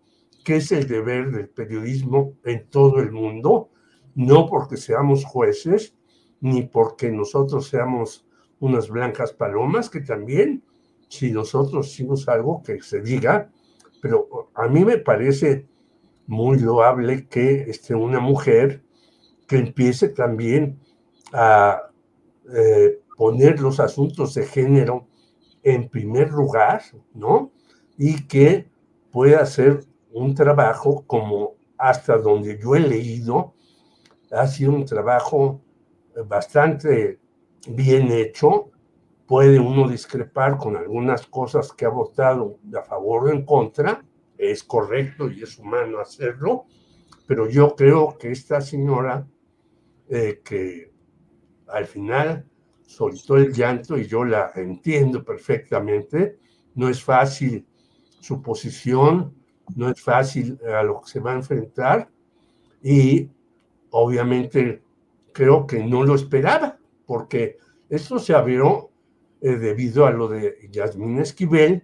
[0.43, 3.69] que es el deber del periodismo en todo el mundo,
[4.15, 5.95] no porque seamos jueces,
[6.41, 8.27] ni porque nosotros seamos
[8.61, 10.65] unas blancas palomas, que también,
[11.13, 13.51] si nosotros hicimos algo que se diga,
[14.01, 15.67] pero a mí me parece
[16.27, 18.83] muy loable que esté una mujer
[19.47, 20.81] que empiece también
[21.35, 21.83] a
[22.55, 25.07] eh, poner los asuntos de género
[25.63, 26.81] en primer lugar,
[27.13, 27.53] ¿no?
[27.99, 28.71] Y que
[29.11, 29.85] pueda hacer
[30.15, 33.53] un trabajo como hasta donde yo he leído,
[34.31, 35.61] ha sido un trabajo
[36.27, 37.19] bastante
[37.69, 38.71] bien hecho.
[39.33, 44.05] Puede uno discrepar con algunas cosas que ha votado a favor o en contra,
[44.37, 46.67] es correcto y es humano hacerlo,
[47.27, 49.27] pero yo creo que esta señora,
[50.11, 50.93] eh, que
[51.69, 52.45] al final
[52.85, 56.39] soltó el llanto y yo la entiendo perfectamente,
[56.75, 57.67] no es fácil
[58.21, 59.35] su posición,
[59.75, 62.11] no es fácil a lo que se va a enfrentar
[62.83, 63.31] y
[63.93, 64.83] obviamente
[65.33, 67.57] creo que no lo esperaba, porque
[67.89, 68.92] esto se abrió
[69.45, 71.83] eh, debido a lo de Yasmín Esquivel,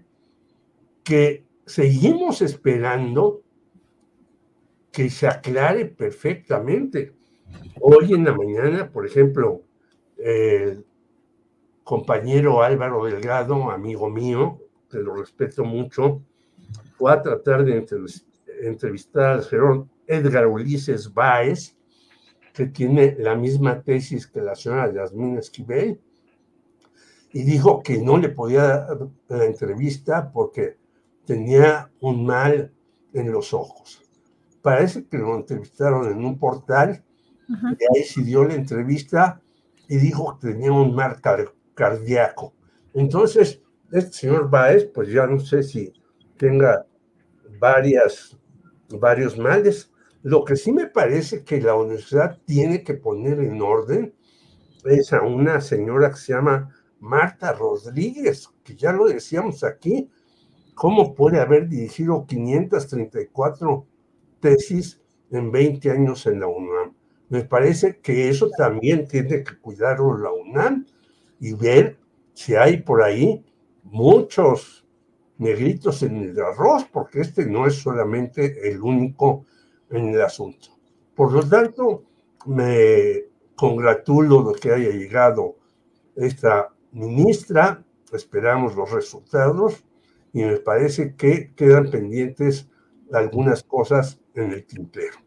[1.03, 3.43] que seguimos esperando
[4.93, 7.15] que se aclare perfectamente.
[7.81, 9.63] Hoy en la mañana, por ejemplo,
[10.17, 10.87] el
[11.83, 16.23] compañero Álvaro Delgado, amigo mío, que lo respeto mucho,
[16.97, 17.85] fue a tratar de
[18.63, 21.77] entrevistar al señor Edgar Ulises Báez,
[22.53, 26.01] que tiene la misma tesis que la señora Yasmín Esquivel,
[27.33, 30.79] y dijo que no le podía dar la entrevista porque
[31.27, 32.73] tenía un mal
[33.13, 34.03] en los ojos.
[34.63, 37.05] Parece que lo entrevistaron en un portal,
[37.49, 39.41] y ahí se dio la entrevista
[39.89, 41.19] y dijo que tenía un mal
[41.75, 42.55] cardíaco.
[42.93, 45.93] Entonces, este señor Baez, pues ya no sé si
[46.37, 46.87] tenga
[47.59, 48.39] varias,
[48.91, 49.91] varios males.
[50.23, 54.15] Lo que sí me parece que la universidad tiene que poner en orden
[54.85, 60.11] es a una señora que se llama Marta Rodríguez, que ya lo decíamos aquí,
[60.79, 63.85] ¿Cómo puede haber dirigido 534
[64.39, 65.01] tesis
[65.33, 66.95] en 20 años en la UNAM?
[67.31, 70.87] Me parece que eso también tiene que cuidarlo la UNAM
[71.41, 71.99] y ver
[72.33, 73.45] si hay por ahí
[73.83, 74.87] muchos
[75.39, 79.47] negritos en el arroz, porque este no es solamente el único
[79.91, 80.69] en el asunto.
[81.16, 82.05] Por lo tanto,
[82.47, 83.25] me
[83.57, 85.57] congratulo de que haya llegado
[86.15, 87.82] esta ministra,
[88.12, 89.85] esperamos los resultados
[90.32, 92.69] y me parece que quedan pendientes
[93.12, 95.19] algunas cosas en el tintero.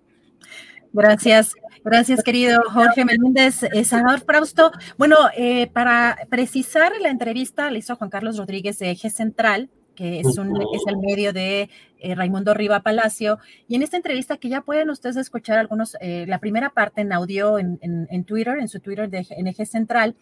[0.93, 1.53] Gracias,
[1.85, 3.63] gracias querido Jorge Meléndez.
[3.63, 8.91] Eh, Salvador Frausto, bueno, eh, para precisar la entrevista le hizo Juan Carlos Rodríguez de
[8.91, 11.69] Eje Central, que es, un, es el medio de
[11.99, 13.39] eh, Raimundo Riva Palacio.
[13.67, 17.13] Y en esta entrevista que ya pueden ustedes escuchar algunos, eh, la primera parte en
[17.13, 20.15] audio en, en, Twitter, en su Twitter de en Eje Central,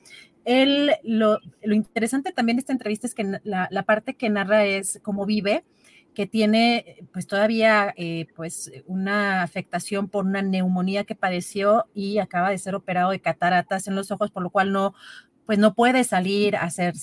[0.45, 4.65] él, lo, lo, interesante también de esta entrevista es que la, la, parte que narra
[4.65, 5.63] es cómo vive,
[6.13, 12.49] que tiene pues todavía eh, pues una afectación por una neumonía que padeció y acaba
[12.49, 14.93] de ser operado de cataratas en los ojos, por lo cual no,
[15.45, 16.93] pues no puede salir a hacer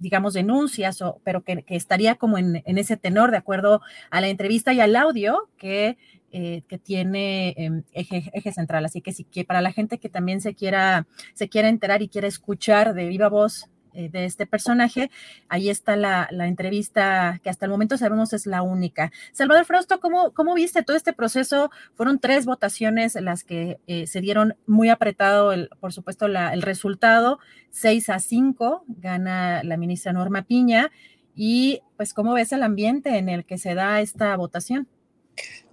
[0.00, 4.72] digamos, denuncias, o, pero que, estaría como en, ese tenor, de acuerdo a la entrevista
[4.72, 5.96] y al audio que,
[6.32, 8.84] eh, que tiene em, eje, eje, central.
[8.84, 12.08] Así que sí, que para la gente que también se quiera, se quiera enterar y
[12.08, 15.10] quiera escuchar de viva voz de este personaje.
[15.48, 19.12] Ahí está la, entrevista que hasta el momento sabemos es la única.
[19.32, 21.70] Salvador Frausto, ¿cómo, cómo viste todo este proceso?
[21.94, 27.38] Fueron tres votaciones las que eh, se dieron muy apretado, el, por supuesto, el resultado.
[27.70, 30.90] Seis a cinco gana la ministra Norma Piña.
[31.34, 34.88] Y pues, ¿cómo ves el ambiente en el que se da esta votación?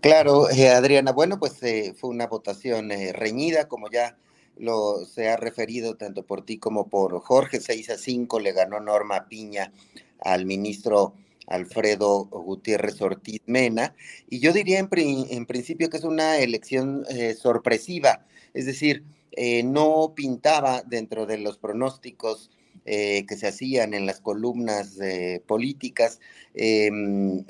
[0.02, 1.60] Claro, eh, Adriana, bueno, pues
[1.98, 4.16] fue una votación reñida, como ya
[4.60, 8.80] lo se ha referido tanto por ti como por Jorge, 6 a 5 le ganó
[8.80, 9.72] Norma Piña
[10.20, 11.14] al ministro
[11.48, 13.96] Alfredo Gutiérrez Ortiz Mena,
[14.30, 20.14] y yo diría en, principio que es una elección eh, sorpresiva, es decir, eh, no
[20.16, 22.52] pintaba dentro de los pronósticos
[22.86, 24.98] eh, que se hacían en las columnas
[25.46, 26.20] políticas
[26.54, 27.44] em,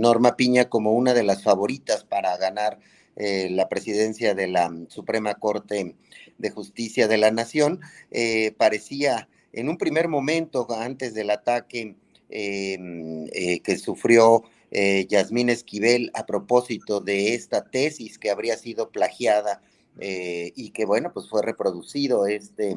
[0.00, 2.78] Norma Piña como una de las favoritas para ganar
[3.16, 5.94] la presidencia de la Suprema Corte
[6.38, 7.80] de Justicia de la Nación.
[8.10, 11.96] Eh, parecía en un primer momento, antes del ataque
[12.28, 18.90] em, eh, que sufrió eh, Yasmín Esquivel a propósito de esta tesis que habría sido
[18.90, 19.62] plagiada
[19.98, 22.76] y que, bueno, pues fue reproducido este,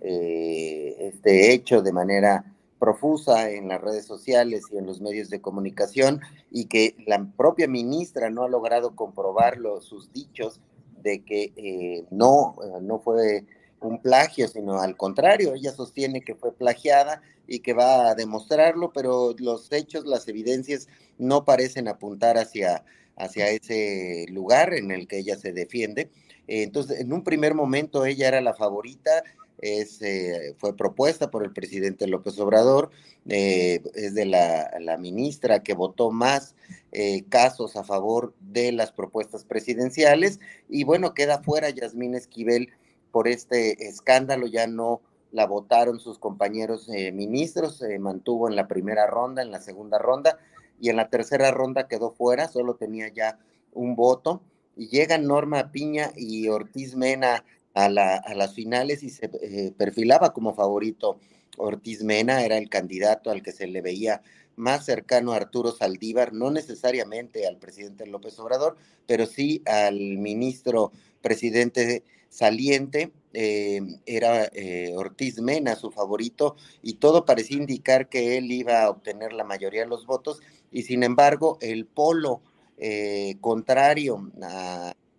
[0.00, 2.44] este hecho de manera
[2.80, 6.20] profusa en las redes sociales y en los medios de comunicación
[6.50, 10.60] y que la propia ministra no ha logrado comprobarlo, sus dichos
[11.02, 13.44] de que eh, no, eh, no fue
[13.80, 18.92] un plagio, sino al contrario, ella sostiene que fue plagiada y que va a demostrarlo,
[18.92, 20.88] pero los hechos, las evidencias
[21.18, 22.84] no parecen apuntar hacia,
[23.16, 26.10] hacia ese lugar en el que ella se defiende.
[26.46, 29.22] Entonces, en un primer momento ella era la favorita,
[29.62, 32.90] eh, fue propuesta por el presidente López Obrador,
[33.26, 36.54] es de la, la, ministra que votó más
[36.92, 40.40] eh, casos a favor de las propuestas presidenciales.
[40.68, 42.70] Y bueno, queda fuera Yasmín Esquivel
[43.12, 48.66] por este escándalo, ya no la votaron sus compañeros eh, ministros, se mantuvo en la
[48.66, 50.38] primera ronda, en la segunda ronda
[50.80, 53.38] y en la tercera ronda quedó fuera, solo tenía ya
[53.72, 54.42] un voto.
[54.76, 57.44] Y llegan Norma Piña y Ortiz Mena
[57.74, 61.18] a, a las finales y se eh, perfilaba como favorito
[61.56, 64.22] Ortiz Mena, era el candidato al que se le veía
[64.56, 68.76] más cercano a Arturo Saldívar, no necesariamente al presidente López Obrador,
[69.06, 70.92] pero sí al ministro
[71.22, 78.50] presidente saliente, eh, era eh, Ortiz Mena su favorito, y todo parecía indicar que él
[78.52, 80.40] iba a obtener la mayoría de los votos,
[80.70, 82.42] y sin embargo el polo
[82.76, 84.30] eh, contrario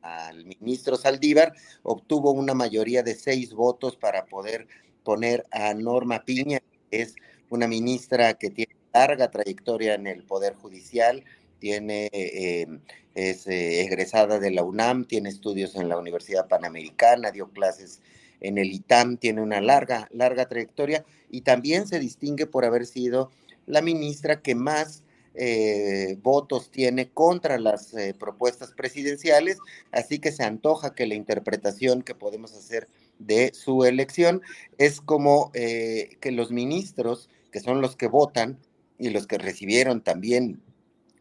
[0.02, 1.54] al ministro Saldívar
[1.84, 4.68] obtuvo una mayoría de seis votos para poder
[5.04, 6.60] poner a Norma Piña,
[6.90, 7.16] que es
[7.50, 11.24] una ministra que tiene larga trayectoria en el Poder Judicial,
[11.60, 12.68] tiene, eh,
[13.14, 18.02] es eh, egresada de la UNAM, tiene estudios en la Universidad Panamericana, dio clases
[18.40, 23.32] en el ITAM, tiene una larga, larga trayectoria y también se distingue por haber sido
[23.68, 25.04] la ministra que más
[25.36, 29.58] eh, votos tiene contra las propuestas presidenciales,
[29.92, 32.88] así que se antoja que la interpretación que podemos hacer
[33.20, 34.42] de su elección
[34.78, 38.58] es como que los ministros, que son los que votan,
[39.02, 40.62] y los que recibieron también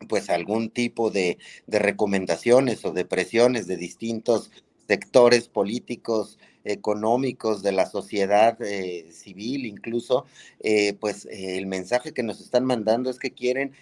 [0.08, 4.50] pues algún tipo de, recomendaciones o de presiones de distintos
[4.86, 10.26] sectores políticos, económicos, de la sociedad eh, civil incluso,
[10.60, 13.72] eh, pues eh, el mensaje que nos están mandando es que quieren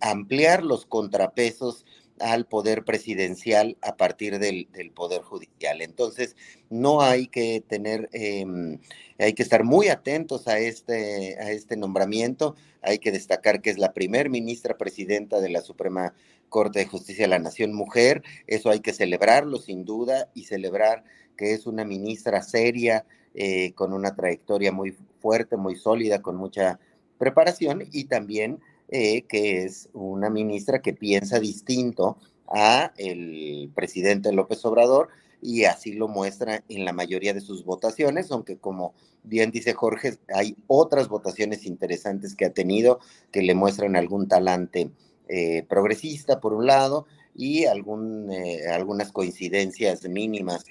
[0.00, 1.84] ampliar los contrapesos
[2.20, 5.80] al poder presidencial a partir del, poder judicial.
[5.80, 6.36] Entonces,
[6.68, 8.78] no hay que tener, em,
[9.18, 12.54] hay que estar muy atentos a este, a este nombramiento.
[12.82, 16.14] Hay que destacar que es la primer ministra presidenta de la Suprema
[16.48, 18.22] Corte de Justicia de la Nación Mujer.
[18.46, 21.04] Eso hay que celebrarlo sin duda y celebrar
[21.36, 26.78] que es una ministra seria, eh, con una trayectoria muy fuerte, muy sólida, con mucha
[27.16, 28.60] preparación y también
[28.92, 32.18] eh, que es una ministra que piensa distinto
[32.48, 35.10] a el presidente López Obrador
[35.40, 40.18] y así lo muestra en la mayoría de sus votaciones, aunque como bien dice Jorge,
[40.34, 42.98] hay otras votaciones interesantes que ha tenido
[43.30, 44.90] que le muestran algún talante
[45.28, 50.64] eh, progresista por un lado y algún, eh, algunas coincidencias mínimas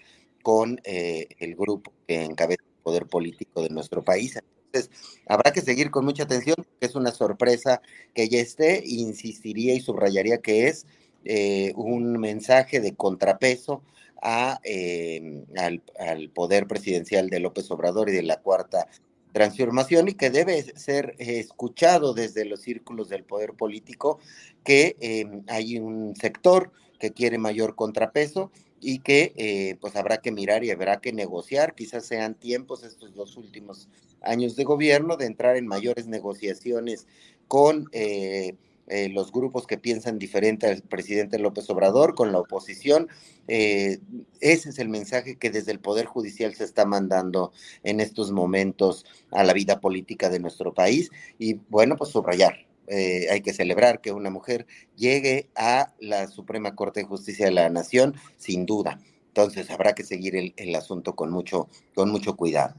[0.44, 4.38] con el grupo que encabeza el poder político de nuestro país.
[4.72, 4.92] Entonces,
[5.26, 7.82] habrá que seguir con mucha atención, que es una sorpresa
[8.14, 10.86] que ya esté, insistiría y subrayaría que es
[11.26, 13.82] eh, un mensaje de contrapeso
[14.22, 18.88] a, em, al, poder presidencial de López Obrador y de la cuarta
[19.32, 24.20] transformación y que debe ser escuchado desde los círculos del poder político,
[24.64, 30.32] que em, hay un sector que quiere mayor contrapeso y que eh, pues habrá que
[30.32, 33.90] mirar y habrá que negociar, quizás sean tiempos estos dos últimos
[34.22, 37.08] años de gobierno de entrar en mayores negociaciones
[37.48, 38.56] con eh,
[38.88, 43.08] eh, los grupos que piensan diferente al presidente López Obrador, con la oposición.
[43.48, 44.00] ese
[44.42, 47.52] es el mensaje que desde el Poder Judicial se está mandando
[47.84, 53.28] en estos momentos a la vida política de nuestro país y bueno, pues subrayar eh,
[53.32, 57.70] hay que celebrar que una mujer llegue a la Suprema Corte de Justicia de la
[57.70, 59.00] Nación, sin duda.
[59.28, 62.76] Entonces habrá que seguir el, asunto con mucho, con mucho cuidado.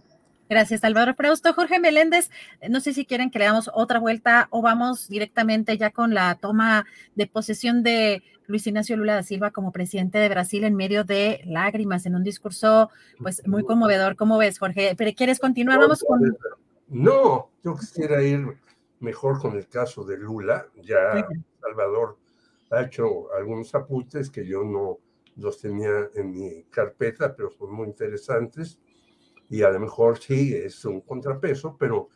[0.49, 1.55] Gracias, Álvaro Preusto.
[1.55, 2.29] Jorge Meléndez,
[2.69, 6.35] no sé si quieren que le damos otra vuelta o vamos directamente ya con la
[6.35, 11.05] toma de posesión de Luis Ignacio Lula da Silva como presidente de Brasil en medio
[11.05, 12.91] de lágrimas, en un discurso
[13.23, 14.17] pues muy conmovedor.
[14.17, 14.95] ¿Cómo ves, Jorge?
[14.99, 15.79] ¿Pero quieres continuar?
[15.79, 16.37] Vamos con...
[16.89, 18.59] No, yo quisiera ir
[19.01, 20.67] mejor con el caso de Lula.
[20.83, 21.27] Ya
[21.61, 22.19] Salvador
[22.71, 24.99] ha hecho algunos apuntes que yo no
[25.37, 28.79] los tenía en mi carpeta, pero son muy interesantes.
[29.49, 32.09] Y a lo mejor sí es un contrapeso, pero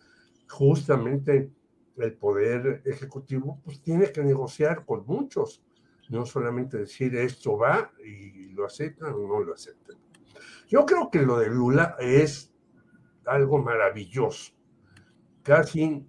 [0.48, 1.50] justamente
[1.96, 5.62] el poder ejecutivo pues tiene que negociar con muchos,
[6.10, 9.96] no solamente decir esto va y lo aceptan o no lo aceptan.
[10.68, 12.52] Yo creo que lo de Lula es
[13.26, 14.52] algo maravilloso.
[15.42, 16.06] Casi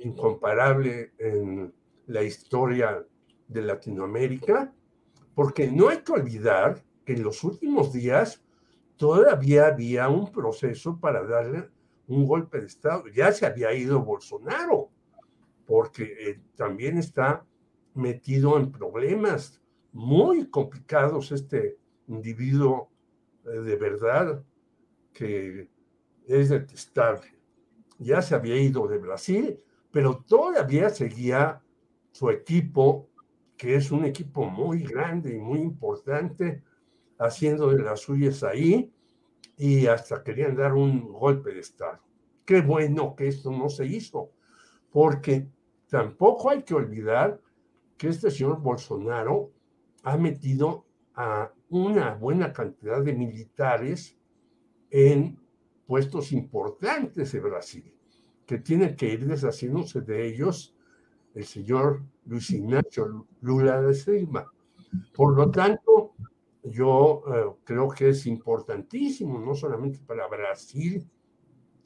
[0.00, 1.72] incomparable en
[2.06, 3.04] la historia
[3.48, 4.72] de Latinoamérica,
[5.34, 8.42] porque no hay que olvidar que en los últimos días
[8.96, 11.68] todavía había un proceso para darle
[12.08, 13.04] un golpe de Estado.
[13.08, 14.90] Ya se había ido Bolsonaro,
[15.66, 17.44] porque eh, también está
[17.94, 19.60] metido en problemas
[19.92, 21.78] muy complicados este
[22.08, 22.90] individuo
[23.44, 24.44] eh, de verdad
[25.12, 25.68] que
[26.26, 27.34] es detestable.
[27.98, 29.60] Ya se había ido de Brasil
[29.96, 31.62] pero todavía seguía
[32.12, 33.08] su equipo,
[33.56, 36.62] que es un equipo muy grande y muy importante,
[37.18, 38.92] haciendo de las suyas ahí
[39.56, 41.98] y hasta querían dar un golpe de Estado.
[42.44, 44.32] Qué bueno que esto no se hizo,
[44.90, 45.48] porque
[45.88, 47.40] tampoco hay que olvidar
[47.96, 49.50] que este señor Bolsonaro
[50.02, 54.14] ha metido a una buena cantidad de militares
[54.90, 55.40] en
[55.86, 57.95] puestos importantes de Brasil
[58.46, 60.74] que tiene que ir deshaciéndose de ellos
[61.34, 64.50] el señor Luis Ignacio Lula de Silva.
[65.14, 66.14] Por lo tanto,
[66.62, 71.06] yo eh, creo que es importantísimo, no solamente para Brasil,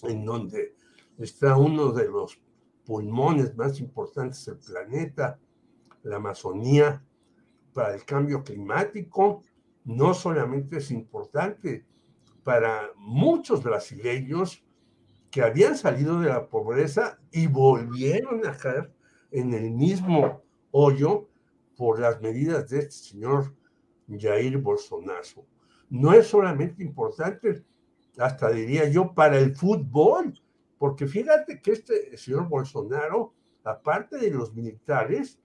[0.02, 0.76] en donde
[1.18, 2.40] está uno de los
[2.84, 5.38] pulmones más importantes del planeta,
[6.02, 7.04] la Amazonía,
[7.72, 9.42] para el cambio climático,
[9.84, 11.86] no solamente es importante
[12.42, 14.64] para muchos brasileños,
[15.31, 18.93] que habían salido de la pobreza y volvieron a caer
[19.31, 20.43] en el mismo
[20.73, 21.28] hoyo
[21.77, 23.55] por las medidas de este señor
[24.09, 25.47] Jair Bolsonaro.
[25.89, 27.65] No es solamente importante,
[28.19, 30.35] hasta diría yo, para el fútbol,
[30.78, 33.35] porque fíjate que este señor Bolsonaro,
[33.65, 35.39] aparte de los militares,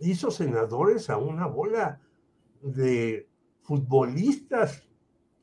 [0.00, 2.00] hizo senadores a una bola
[2.60, 3.28] de
[3.62, 4.82] futbolistas.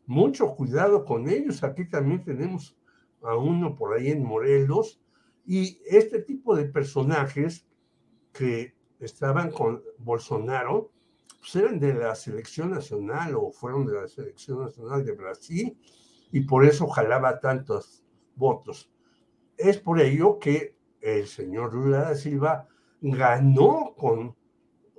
[0.05, 1.63] Mucho cuidado con ellos.
[1.63, 2.75] Aquí también tenemos
[3.23, 5.01] a uno por ahí en Morelos,
[5.45, 7.67] y este tipo de personajes
[8.31, 10.91] que estaban con Bolsonaro,
[11.39, 15.77] pues eran de la selección nacional o fueron de la selección nacional de Brasil,
[16.31, 18.03] y por eso jalaba tantos
[18.35, 18.91] votos.
[19.57, 22.67] Es por ello que el señor Lula da Silva
[23.01, 24.35] ganó con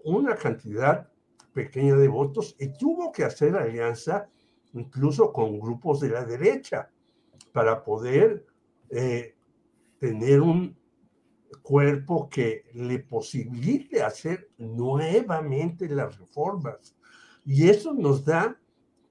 [0.05, 1.09] una cantidad
[1.53, 4.29] pequeña de votos y tuvo que hacer alianza
[4.73, 6.91] incluso con grupos de la derecha
[7.53, 8.47] para poder
[8.91, 9.35] eh,
[9.99, 10.77] tener un
[11.63, 16.97] cuerpo que le posibilite hacer nuevamente las reformas.
[17.45, 18.59] Y eso nos da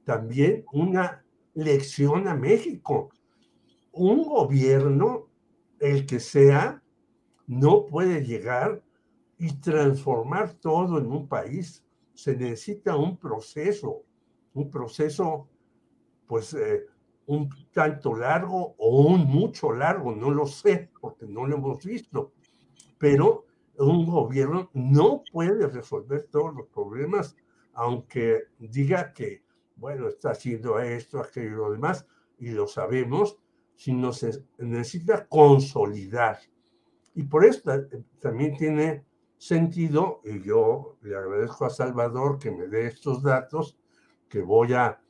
[0.03, 1.23] también una
[1.53, 3.09] lección a México.
[3.91, 5.29] Un gobierno,
[5.79, 6.81] el que sea,
[7.47, 8.81] no puede llegar
[9.37, 11.83] y transformar todo en un país.
[12.13, 14.03] Se necesita un proceso,
[14.53, 15.49] un proceso,
[16.27, 16.85] pues, eh,
[17.27, 22.33] un tanto largo o un mucho largo, no lo sé, porque no lo hemos visto,
[22.97, 23.45] pero
[23.77, 27.35] un gobierno no puede resolver todos los problemas,
[27.73, 29.43] aunque diga que,
[29.75, 32.05] bueno, está haciendo esto, aquello y lo demás,
[32.37, 33.37] y lo sabemos,
[33.75, 36.39] sino se necesita consolidar.
[37.15, 37.71] Y por eso
[38.19, 39.05] también tiene
[39.37, 43.77] sentido, y yo le agradezco a Salvador que me dé estos datos,
[44.29, 45.01] que voy a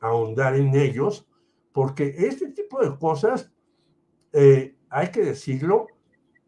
[0.00, 1.26] ahondar en ellos,
[1.74, 3.52] porque este tipo de cosas
[4.32, 5.88] eh, hay que decirlo,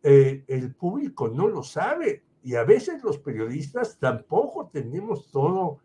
[0.04, 5.80] eh, el público no lo sabe y a veces los periodistas tampoco tenemos todo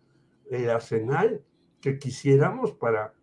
[0.47, 1.43] el arsenal
[1.81, 3.15] que quisiéramos para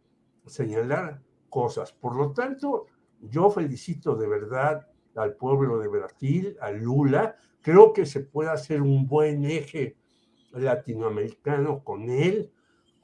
[0.44, 1.92] señalar cosas.
[1.92, 2.86] Por lo tanto,
[3.20, 7.36] yo felicito de verdad al pueblo de Brasil, a Lula.
[7.60, 9.96] Creo que se puede hacer un buen eje
[10.50, 12.50] latinoamericano con él,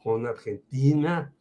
[0.03, 1.33] con Argentina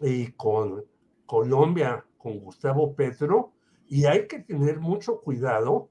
[0.00, 0.84] y con
[1.30, 3.52] Colombia, con Gustavo Petro.
[3.86, 5.88] Y hay que tener mucho cuidado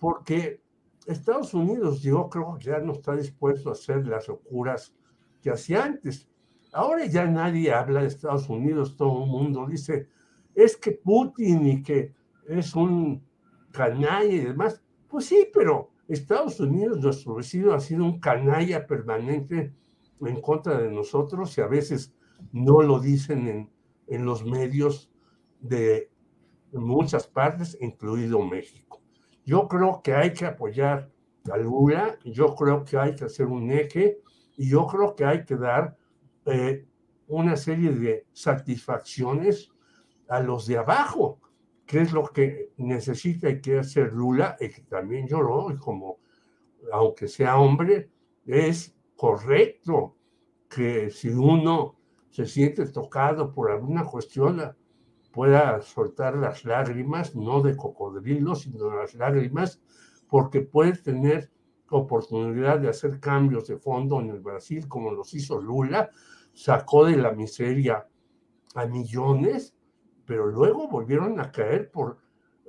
[0.00, 0.60] porque
[1.06, 4.92] Estados Unidos yo creo que ya no está dispuesto a hacer las locuras
[5.40, 6.28] que hacía antes.
[6.72, 10.08] Ahora ya nadie habla de Estados Unidos, todo el mundo dice,
[10.52, 12.12] es que Putin y que
[12.48, 13.24] es un
[13.70, 14.82] canalla y demás.
[15.06, 19.72] Pues sí, pero Estados Unidos, nuestro vecino, ha sido un canalla permanente
[20.20, 22.12] en contra de nosotros y a veces
[22.50, 23.70] no lo dicen en,
[24.14, 25.10] en los medios
[25.60, 26.10] de
[26.72, 29.00] muchas partes, incluido México.
[29.44, 31.10] Yo creo que hay que apoyar
[31.50, 34.20] a Lula, yo creo que hay que hacer un eje
[34.56, 35.96] y yo creo que hay que dar
[36.44, 36.86] eh,
[37.26, 39.70] una serie de satisfacciones
[40.28, 41.40] a los de abajo,
[41.86, 46.18] que es lo que necesita y quiere hacer Lula, y que también lloró, y como,
[46.92, 48.10] aunque sea hombre,
[48.46, 50.16] es correcto
[50.68, 52.01] que si uno
[52.32, 54.74] se siente tocado por alguna cuestión,
[55.32, 59.82] pueda soltar las lágrimas, no de cocodrilo, sino las lágrimas,
[60.28, 61.50] porque puede tener
[61.90, 66.08] oportunidad de hacer cambios de fondo en el Brasil, como los hizo Lula,
[66.54, 68.08] sacó de la miseria
[68.74, 69.74] a millones,
[70.24, 72.16] pero luego volvieron a caer por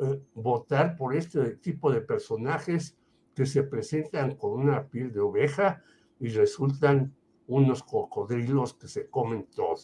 [0.01, 2.97] eh, votar por este tipo de personajes
[3.33, 5.81] que se presentan con una piel de oveja
[6.19, 7.15] y resultan
[7.53, 9.75] unos cocodrilos que se comen todo.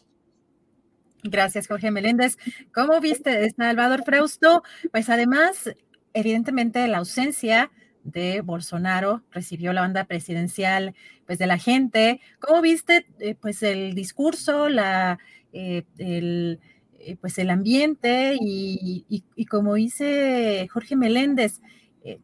[1.24, 2.38] Gracias, Jorge Meléndez.
[2.74, 4.64] ¿Cómo viste, Salvador Freusto?
[4.91, 5.70] Pues además,
[6.14, 7.70] evidentemente, la ausencia
[8.04, 10.96] de Bolsonaro recibió la banda presidencial
[11.28, 12.22] pues de la gente.
[12.40, 15.20] ¿Cómo viste eh, pues el discurso, la,
[15.54, 16.60] eh, el,
[17.00, 21.62] eh, pues el ambiente y, como dice Jorge Meléndez,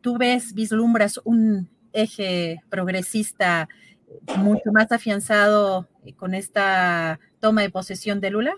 [0.02, 3.68] tú ves, vislumbras un eje progresista
[4.38, 5.88] mucho más afianzado
[6.18, 8.56] con esta toma de posesión de Lula?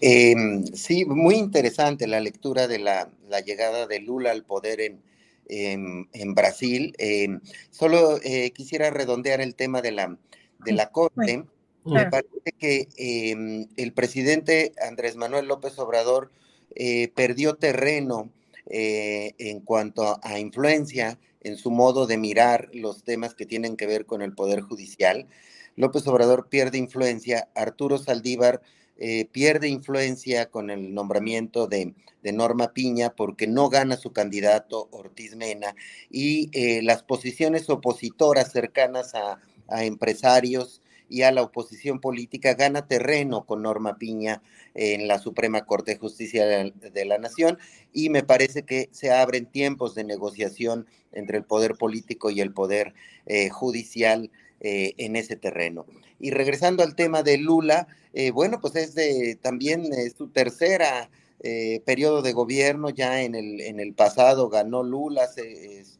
[0.00, 3.10] Em, sí, muy interesante la lectura de la,
[3.44, 5.02] llegada de Lula al poder en,
[5.48, 6.94] en, Brasil.
[6.98, 7.40] Em,
[7.70, 10.18] solo eh, quisiera redondear el tema de la,
[10.64, 11.44] de la Corte.
[11.84, 16.30] Me parece que em, el presidente Andrés Manuel López Obrador
[16.74, 18.30] eh, perdió terreno
[18.66, 23.86] eh, en cuanto a influencia en su modo de mirar los temas que tienen que
[23.86, 25.28] ver con el Poder Judicial.
[25.76, 28.60] López Obrador pierde influencia, Arturo Saldívar
[28.96, 31.94] eh, pierde influencia con el nombramiento de,
[32.32, 35.76] Norma Piña porque no gana su candidato Ortiz Mena
[36.08, 39.38] y eh, las posiciones opositoras cercanas a,
[39.84, 44.42] empresarios y a la oposición política gana terreno con Norma Piña
[44.74, 47.58] en la Suprema Corte de Justicia de, la Nación
[47.92, 52.52] y me parece que se abren tiempos de negociación entre el poder político y el
[52.52, 52.94] poder
[53.26, 54.30] eh, judicial
[54.66, 55.84] en ese terreno.
[56.18, 61.10] Y regresando al tema de Lula, eh, bueno, pues es de, también su tercera
[61.40, 65.28] eh, periodo de gobierno, ya en el, en el pasado ganó Lula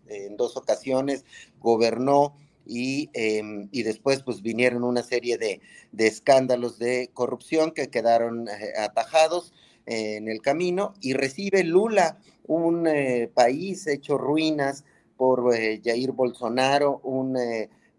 [0.09, 1.24] en dos ocasiones,
[1.60, 2.35] gobernó
[2.66, 5.61] y, em, y, después pues vinieron una serie de,
[5.93, 9.53] de escándalos de corrupción que quedaron eh, atajados
[9.86, 12.89] en el camino y recibe Lula, un
[13.35, 14.85] país hecho ruinas
[15.19, 17.36] por Jair Bolsonaro, un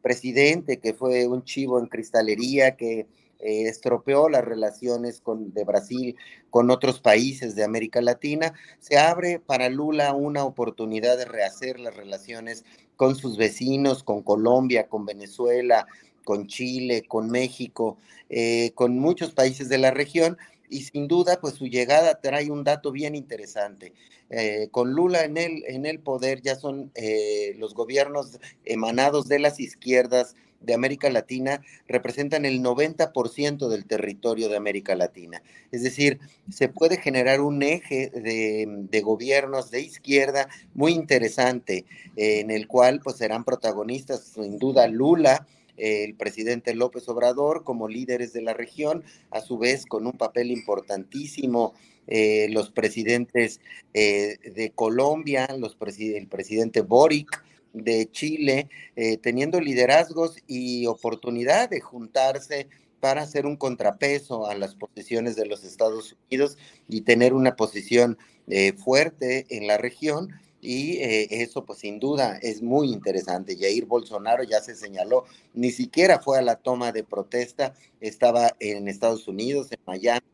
[0.02, 3.08] presidente que fue un chivo en cristalería, que
[3.40, 6.16] eh, estropeó las relaciones con, de Brasil
[6.50, 11.96] con otros países de América Latina, se abre para Lula una oportunidad de rehacer las
[11.96, 12.64] relaciones
[12.96, 15.88] con sus vecinos, con Colombia, con Venezuela,
[16.24, 17.98] con Chile, con México,
[18.30, 20.38] eh, con muchos países de la región
[20.70, 23.94] y sin duda, pues su llegada trae un dato bien interesante.
[24.30, 29.38] Eh, con Lula en el, en el poder ya son eh, los gobiernos emanados de
[29.40, 30.36] las izquierdas
[30.66, 35.42] de América Latina representan el 90% del territorio de América Latina.
[35.72, 36.20] Es decir,
[36.52, 41.86] se puede generar un eje de, de gobiernos de izquierda muy interesante,
[42.16, 45.48] eh, en el cual pues serán protagonistas sin duda Lula,
[45.78, 50.52] el presidente López Obrador como líderes de la región, a su vez con un papel
[50.52, 51.74] importantísimo
[52.08, 53.60] eh, los presidentes
[53.94, 57.44] eh, de Colombia, los el presidente Boric
[57.76, 62.68] de Chile, eh, teniendo liderazgos y oportunidad de juntarse
[63.00, 66.58] para hacer un contrapeso a las posiciones de los Estados Unidos
[66.88, 70.30] y tener una posición eh, fuerte en la región.
[70.62, 73.58] Y eh, eso pues sin duda es muy interesante.
[73.60, 78.88] Jair Bolsonaro ya se señaló, ni siquiera fue a la toma de protesta, estaba en
[78.88, 80.26] Estados Unidos, en Miami,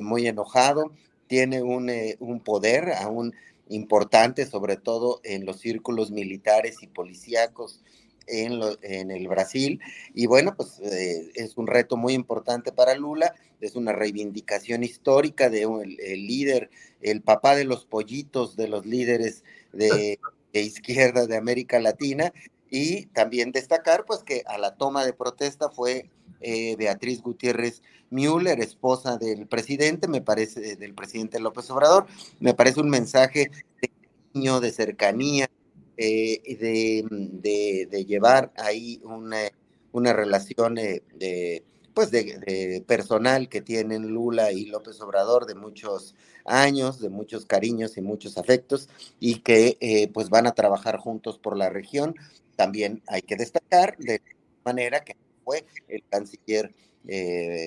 [0.00, 0.90] muy enojado,
[1.28, 1.88] tiene un,
[2.18, 3.34] un poder aún
[3.68, 7.82] importante, sobre todo en los círculos militares y policíacos
[8.28, 9.80] en, en el Brasil.
[10.14, 15.50] Y bueno, pues eh, es un reto muy importante para Lula, es una reivindicación histórica
[15.50, 16.70] de un, el líder,
[17.00, 20.18] el papá de los pollitos de los líderes de,
[20.52, 22.32] izquierda de América Latina.
[22.70, 28.60] Y también destacar pues que a la toma de protesta fue eh, Beatriz Gutiérrez Müller,
[28.60, 32.06] esposa del presidente, me parece, del presidente López Obrador,
[32.40, 33.90] me parece un mensaje de
[34.32, 35.50] cariño, de cercanía,
[35.96, 39.50] eh, de, de, llevar ahí una,
[39.92, 46.14] una relación eh, de, pues de, personal que tienen Lula y López Obrador de muchos
[46.44, 51.38] años, de muchos cariños y muchos afectos, y que eh, pues van a trabajar juntos
[51.38, 52.14] por la región.
[52.54, 54.22] También hay que destacar de
[54.64, 56.72] manera que fue el canciller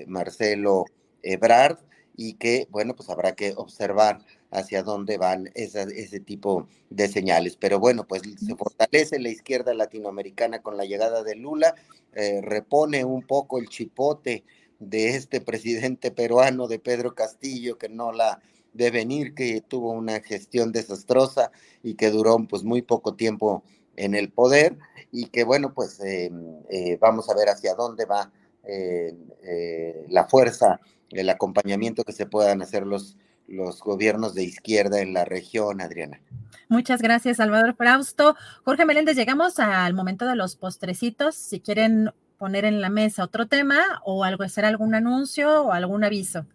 [0.07, 0.85] Marcelo
[1.23, 1.80] Ebrard
[2.15, 4.19] y que, bueno, pues habrá que observar
[4.51, 7.55] hacia dónde van ese tipo de señales.
[7.55, 11.76] Pero bueno, pues se fortalece la izquierda latinoamericana con la llegada de Lula,
[12.13, 14.43] eh, repone un poco el chipote
[14.80, 18.41] de este presidente peruano, de Pedro Castillo, que no la
[18.73, 21.51] de venir, que tuvo una gestión desastrosa
[21.84, 23.63] y que duró pues muy poco tiempo
[23.95, 24.77] en el poder
[25.11, 26.31] y que bueno, pues eh,
[26.69, 28.31] eh, vamos a ver hacia dónde va
[28.63, 30.79] la fuerza,
[31.09, 33.17] el acompañamiento que se puedan hacer los
[33.51, 36.21] los gobiernos de izquierda en la región, Adriana.
[36.69, 38.35] Muchas gracias, Salvador Frausto.
[38.63, 41.35] Jorge Meléndez, llegamos al momento de los postrecitos.
[41.35, 46.03] Si quieren poner en la mesa otro tema o algo, hacer algún anuncio o algún
[46.03, 46.45] aviso.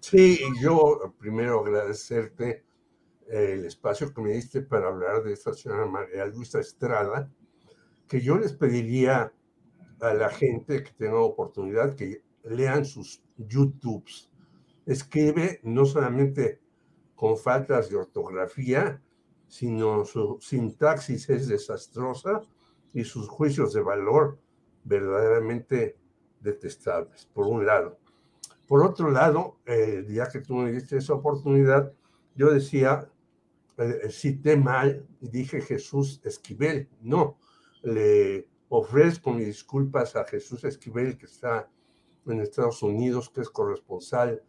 [0.00, 2.64] Sí, yo primero agradecerte
[3.28, 7.28] el espacio que me diste para hablar de esta señora María Luisa Estrada,
[8.06, 9.32] que yo les pediría
[10.00, 14.30] a la gente que tenga oportunidad que lean sus YouTubes
[14.86, 16.60] escribe no solamente
[17.14, 19.02] con faltas de ortografía,
[19.48, 22.42] sino su sintaxis es desastrosa
[22.92, 24.38] y sus juicios de valor
[24.84, 25.96] verdaderamente
[26.40, 27.98] detestables, por un lado.
[28.66, 31.92] Por otro lado, el día que tú me diste esa oportunidad,
[32.34, 33.08] yo decía,
[33.78, 36.88] eh, cité mal dije Jesús Esquivel.
[37.00, 37.38] No,
[37.82, 41.70] le ofrezco mis disculpas a Jesús Esquivel, que está
[42.26, 44.42] en Estados Unidos, que es corresponsal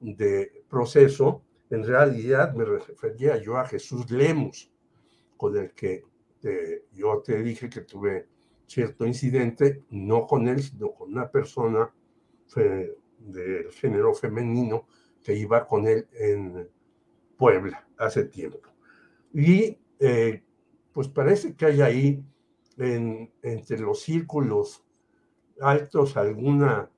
[0.00, 4.70] de proceso, en realidad me refería yo a Jesús Lemos,
[5.36, 6.04] con el que
[6.92, 8.28] yo te dije que tuve
[8.66, 11.90] cierto incidente, no con él, sino con una persona
[12.54, 14.86] del género femenino
[15.22, 16.68] que iba con él en
[17.38, 18.60] Puebla hace tiempo.
[19.32, 20.42] Y eh,
[20.92, 22.24] pues parece que hay ahí
[22.76, 24.84] entre los círculos
[25.60, 26.90] altos alguna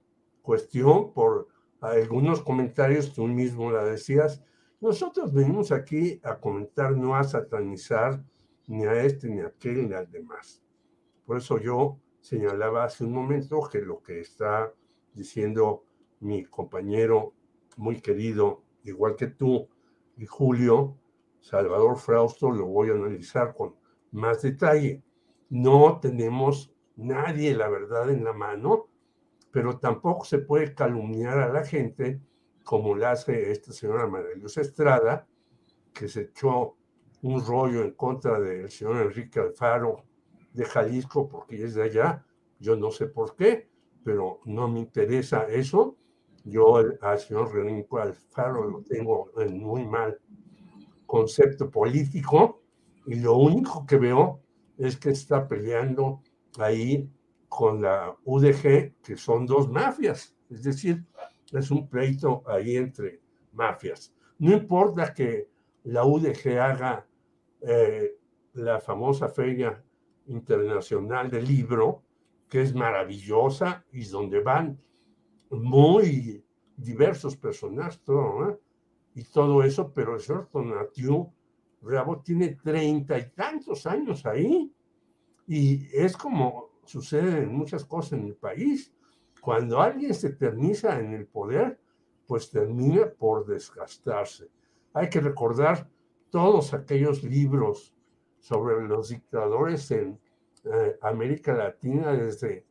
[0.42, 1.48] cuestión por
[1.80, 4.42] algunos comentarios, tú mismo la decías,
[4.80, 8.22] nosotros venimos aquí a comentar, no a satanizar
[8.66, 10.62] ni a este, ni a aquel, ni al demás.
[11.24, 14.72] Por eso yo señalaba hace un momento que lo que está
[15.14, 15.84] diciendo
[16.20, 17.34] mi compañero
[17.76, 19.68] muy querido, igual que tú,
[20.16, 20.96] y Julio,
[21.40, 23.76] Salvador Frausto, lo voy a analizar con
[24.12, 25.02] más detalle.
[25.48, 28.88] No tenemos nadie la verdad en la mano,
[29.50, 32.20] pero tampoco se puede calumniar a la gente
[32.64, 35.26] como lo hace esta señora María Luz Estrada,
[35.92, 36.76] que se echó
[37.22, 40.04] un rollo en contra del señor Enrique Alfaro
[40.52, 42.26] de Jalisco porque es de allá.
[42.58, 43.68] Yo no sé por qué,
[44.02, 45.96] pero no me interesa eso.
[46.44, 50.18] Yo al señor Enrique Alfaro lo tengo en muy mal
[51.06, 52.62] concepto político
[53.06, 54.40] y lo único que veo
[54.78, 56.22] es que está peleando
[56.58, 57.10] ahí
[57.48, 61.04] con la UDG, que son dos mafias, es decir,
[61.52, 63.20] es un pleito ahí entre
[63.52, 64.12] mafias.
[64.38, 65.48] No importa que
[65.84, 67.06] la UDG haga
[67.60, 68.16] eh,
[68.54, 69.82] la famosa Feria
[70.26, 72.02] Internacional del Libro,
[72.48, 74.78] que es maravillosa y donde van
[75.50, 76.44] muy
[76.76, 78.60] diversos personajes, todo,
[79.14, 80.48] y todo eso, pero el señor
[81.86, 84.72] Bravo tiene treinta y tantos años ahí,
[85.46, 88.92] y es como suceden muchas cosas en el país.
[89.40, 91.78] Cuando alguien se eterniza en el poder,
[92.26, 94.50] pues termina por desgastarse.
[94.92, 95.88] Hay que recordar
[96.30, 97.94] todos aquellos libros
[98.40, 100.18] sobre los dictadores en
[100.64, 102.66] eh, América Latina, desde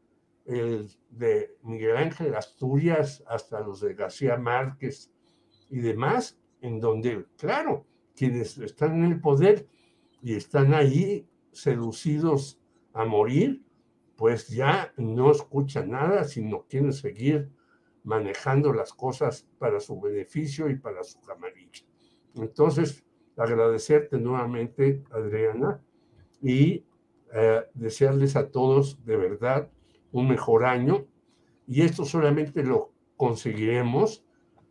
[0.45, 5.09] el de Miguel Ángel Asturias hasta los de García Márquez
[5.69, 7.85] y demás, en donde, claro,
[8.15, 9.67] quienes están en el poder
[10.21, 12.59] y están ahí seducidos
[12.93, 13.63] a morir,
[14.15, 17.51] pues ya no escuchan nada, sino quieren seguir
[18.03, 21.85] manejando las cosas para su beneficio y para su camarilla.
[22.35, 23.03] Entonces,
[23.35, 25.81] agradecerte nuevamente, Adriana,
[26.41, 26.85] y
[27.33, 29.69] eh, desearles a todos de verdad
[30.11, 31.05] un mejor año.
[31.67, 34.23] Y esto solamente lo conseguiremos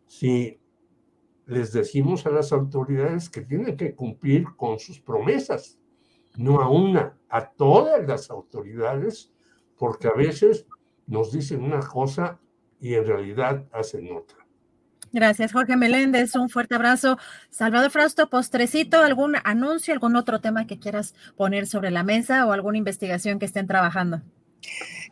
[0.07, 0.59] si
[1.47, 5.77] les decimos a las autoridades que tienen que cumplir con sus promesas,
[6.37, 9.31] no a una, a todas las autoridades,
[9.77, 10.65] porque a veces
[11.07, 12.39] nos dicen una cosa
[12.79, 14.45] y en realidad hacen otra.
[15.11, 16.35] Gracias, Jorge Meléndez.
[16.35, 17.17] Un fuerte abrazo.
[17.49, 22.51] Salvador Frausto, postrecito, algún anuncio, algún otro tema que quieras poner sobre la mesa o
[22.51, 24.21] alguna investigación que estén trabajando.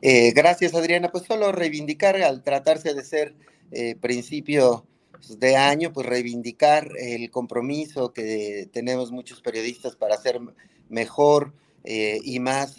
[0.01, 1.09] Eh, gracias, Adriana.
[1.09, 3.35] Pues solo reivindicar, al tratarse de ser
[3.71, 4.85] eh, principio
[5.27, 10.39] de año, pues reivindicar el compromiso que tenemos muchos periodistas para hacer
[10.89, 12.77] mejor eh, y más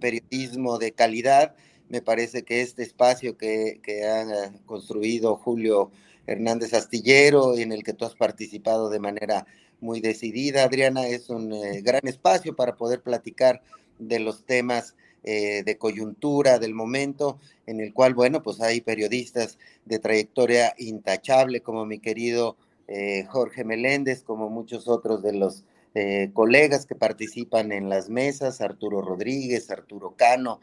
[0.00, 1.54] periodismo de calidad.
[1.88, 5.90] Me parece que este espacio que, que ha construido Julio
[6.26, 9.46] Hernández Astillero, en el que tú has participado de manera
[9.80, 11.50] muy decidida, Adriana, es un
[11.82, 13.62] gran espacio para poder platicar
[13.98, 14.96] de los temas
[15.26, 21.62] eh, de coyuntura del momento, en el cual, bueno, pues hay periodistas de trayectoria intachable,
[21.62, 22.56] como mi querido
[22.88, 25.64] eh, Jorge Meléndez, como muchos otros de los
[25.94, 30.60] eh, colegas que participan en las mesas, Arturo Rodríguez, Arturo Cano,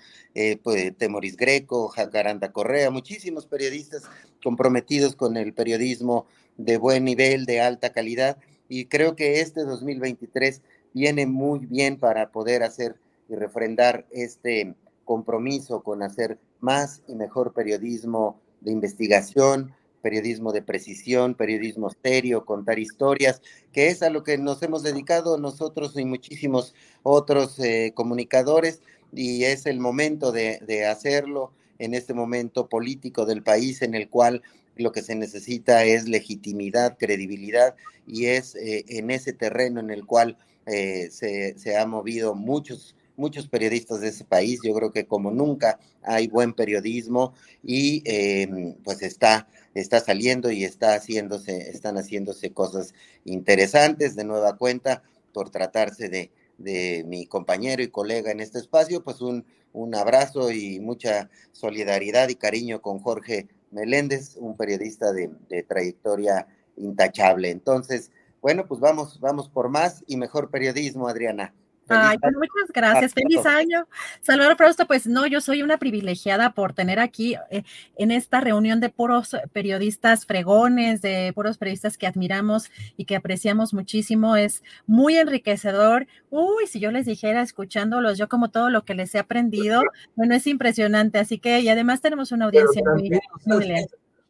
[0.61, 4.03] pues, Temoris Greco, Jacaranda Correa, muchísimos periodistas
[4.43, 6.27] comprometidos con el periodismo
[6.57, 8.37] de buen nivel, de alta calidad,
[8.69, 10.61] y creo que este 2023
[10.93, 12.95] viene muy bien para poder hacer
[13.31, 14.75] y refrendar este
[15.05, 22.77] compromiso con hacer más y mejor periodismo de investigación, periodismo de precisión, periodismo serio, contar
[22.77, 23.41] historias,
[23.71, 28.81] que es a lo que nos hemos dedicado nosotros y muchísimos otros eh, comunicadores,
[29.13, 34.41] y es el momento de, hacerlo en este momento político del país en el cual
[34.75, 37.75] lo que se necesita es legitimidad, credibilidad,
[38.07, 42.95] y es eh, en ese terreno en el cual eh, se, se ha movido muchos
[43.21, 44.59] muchos periodistas de ese país.
[44.63, 47.33] Yo creo que como nunca hay buen periodismo
[47.63, 52.93] y em, pues está, está saliendo y está haciéndose, están haciéndose cosas
[53.23, 55.03] interesantes de nueva cuenta
[55.33, 60.51] por tratarse de, de mi compañero y colega en este espacio, pues un, un abrazo
[60.51, 67.51] y mucha solidaridad y cariño con Jorge Meléndez, un periodista de, de trayectoria intachable.
[67.51, 68.11] Entonces,
[68.41, 71.53] bueno, pues vamos, vamos por más y mejor periodismo, Adriana.
[71.91, 73.13] Ay, pues muchas gracias.
[73.13, 73.87] Feliz año.
[74.21, 77.63] Salvador Frausto, pues no, yo soy una privilegiada por tener aquí eh,
[77.97, 83.73] en esta reunión de puros periodistas fregones, de puros periodistas que admiramos y que apreciamos
[83.73, 84.35] muchísimo.
[84.35, 86.07] Es muy enriquecedor.
[86.29, 89.81] Uy, si yo les dijera escuchándolos, yo como todo lo que les he aprendido,
[90.15, 91.19] bueno, es impresionante.
[91.19, 93.85] Así que, y además tenemos una audiencia muy, muy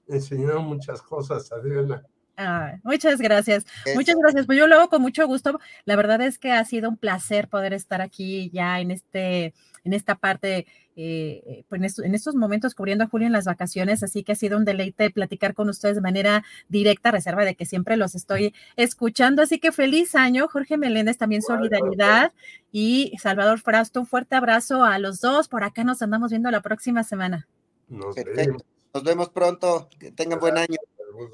[0.08, 2.04] Enseñaron muchas cosas, Adriana
[2.84, 3.66] muchas gracias.
[3.95, 4.45] Muchas gracias.
[4.45, 5.60] Pues yo luego con mucho gusto.
[5.86, 9.53] La verdad es que ha sido un placer poder estar aquí ya en este,
[9.84, 14.03] en esta parte, eh, eh, pues en, estos momentos cubriendo a Julio en las vacaciones.
[14.03, 17.66] Así que ha sido un deleite platicar con ustedes de manera directa, reserva de que
[17.66, 19.41] siempre los estoy escuchando.
[19.41, 22.34] Así que feliz año, Jorge Meléndez, también solidaridad
[22.72, 23.99] y Salvador Frausto.
[23.99, 25.48] Un fuerte abrazo a los dos.
[25.48, 27.48] Por acá nos andamos viendo la próxima semana.
[27.88, 28.64] Nos vemos.
[28.94, 29.90] Nos vemos pronto.
[29.99, 30.78] Que tengan buen año.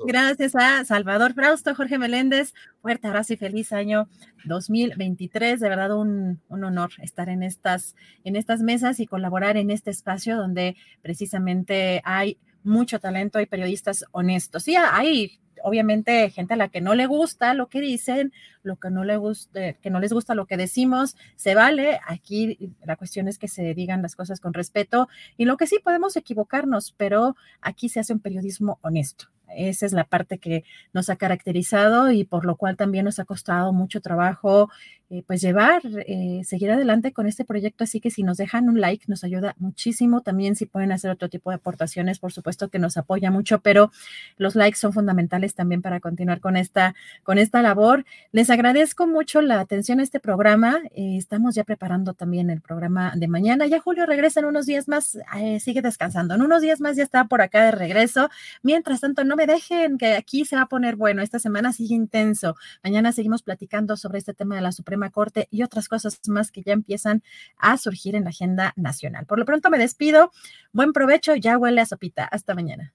[0.06, 2.54] Gracias a Salvador Frausto, Jorge Meléndez.
[2.82, 4.08] Fuerte abrazo y feliz año
[4.46, 5.60] 2023.
[5.60, 10.38] De verdad, un, honor estar en estas, en estas mesas y colaborar en este espacio
[10.38, 14.64] donde precisamente hay mucho talento y periodistas honestos.
[14.64, 18.34] Sí, hay obviamente gente a la que no le gusta lo que dicen,
[18.64, 22.00] lo que no le gusta, que no les gusta lo que decimos, se vale.
[22.08, 25.80] Aquí la cuestión es que se digan las cosas con respeto y lo que sí
[25.84, 29.28] podemos equivocarnos, pero aquí se hace un periodismo honesto.
[29.56, 30.64] Esa es la parte que
[30.94, 34.70] nos ha caracterizado y por lo cual también nos ha costado mucho trabajo
[35.10, 37.86] eh, pues llevar, eh, seguir adelante con este proyecto.
[37.86, 40.20] Así que si nos dejan un like, nos ayuda muchísimo.
[40.20, 43.90] También si pueden hacer otro tipo de aportaciones, por supuesto que nos apoya mucho, pero
[44.36, 46.94] los likes son fundamentales también para continuar con esta,
[47.24, 48.04] con esta labor.
[48.34, 50.80] Les agradezco mucho la atención a este programa.
[50.94, 53.66] Eh, estamos ya preparando también el programa de mañana.
[53.66, 55.18] Ya Julio regresa en unos días más,
[55.62, 56.36] sigue descansando.
[56.36, 58.30] En unos días más ya está por acá de regreso.
[58.62, 61.22] Mientras tanto, no me dejen, que aquí se va a poner bueno.
[61.22, 62.56] Esta semana sigue intenso.
[62.84, 66.64] Mañana seguimos platicando sobre este tema de la Suprema Corte y otras cosas más que
[66.64, 67.24] ya empiezan
[67.58, 69.26] a surgir en la agenda nacional.
[69.26, 70.32] Por lo pronto me despido.
[70.74, 72.26] Buen provecho, ya huele a sopita.
[72.26, 72.94] Hasta mañana.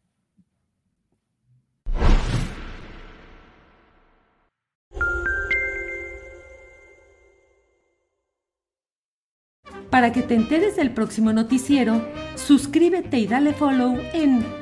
[9.91, 12.03] Para que te enteres del próximo noticiero,
[12.35, 14.62] suscríbete y dale follow en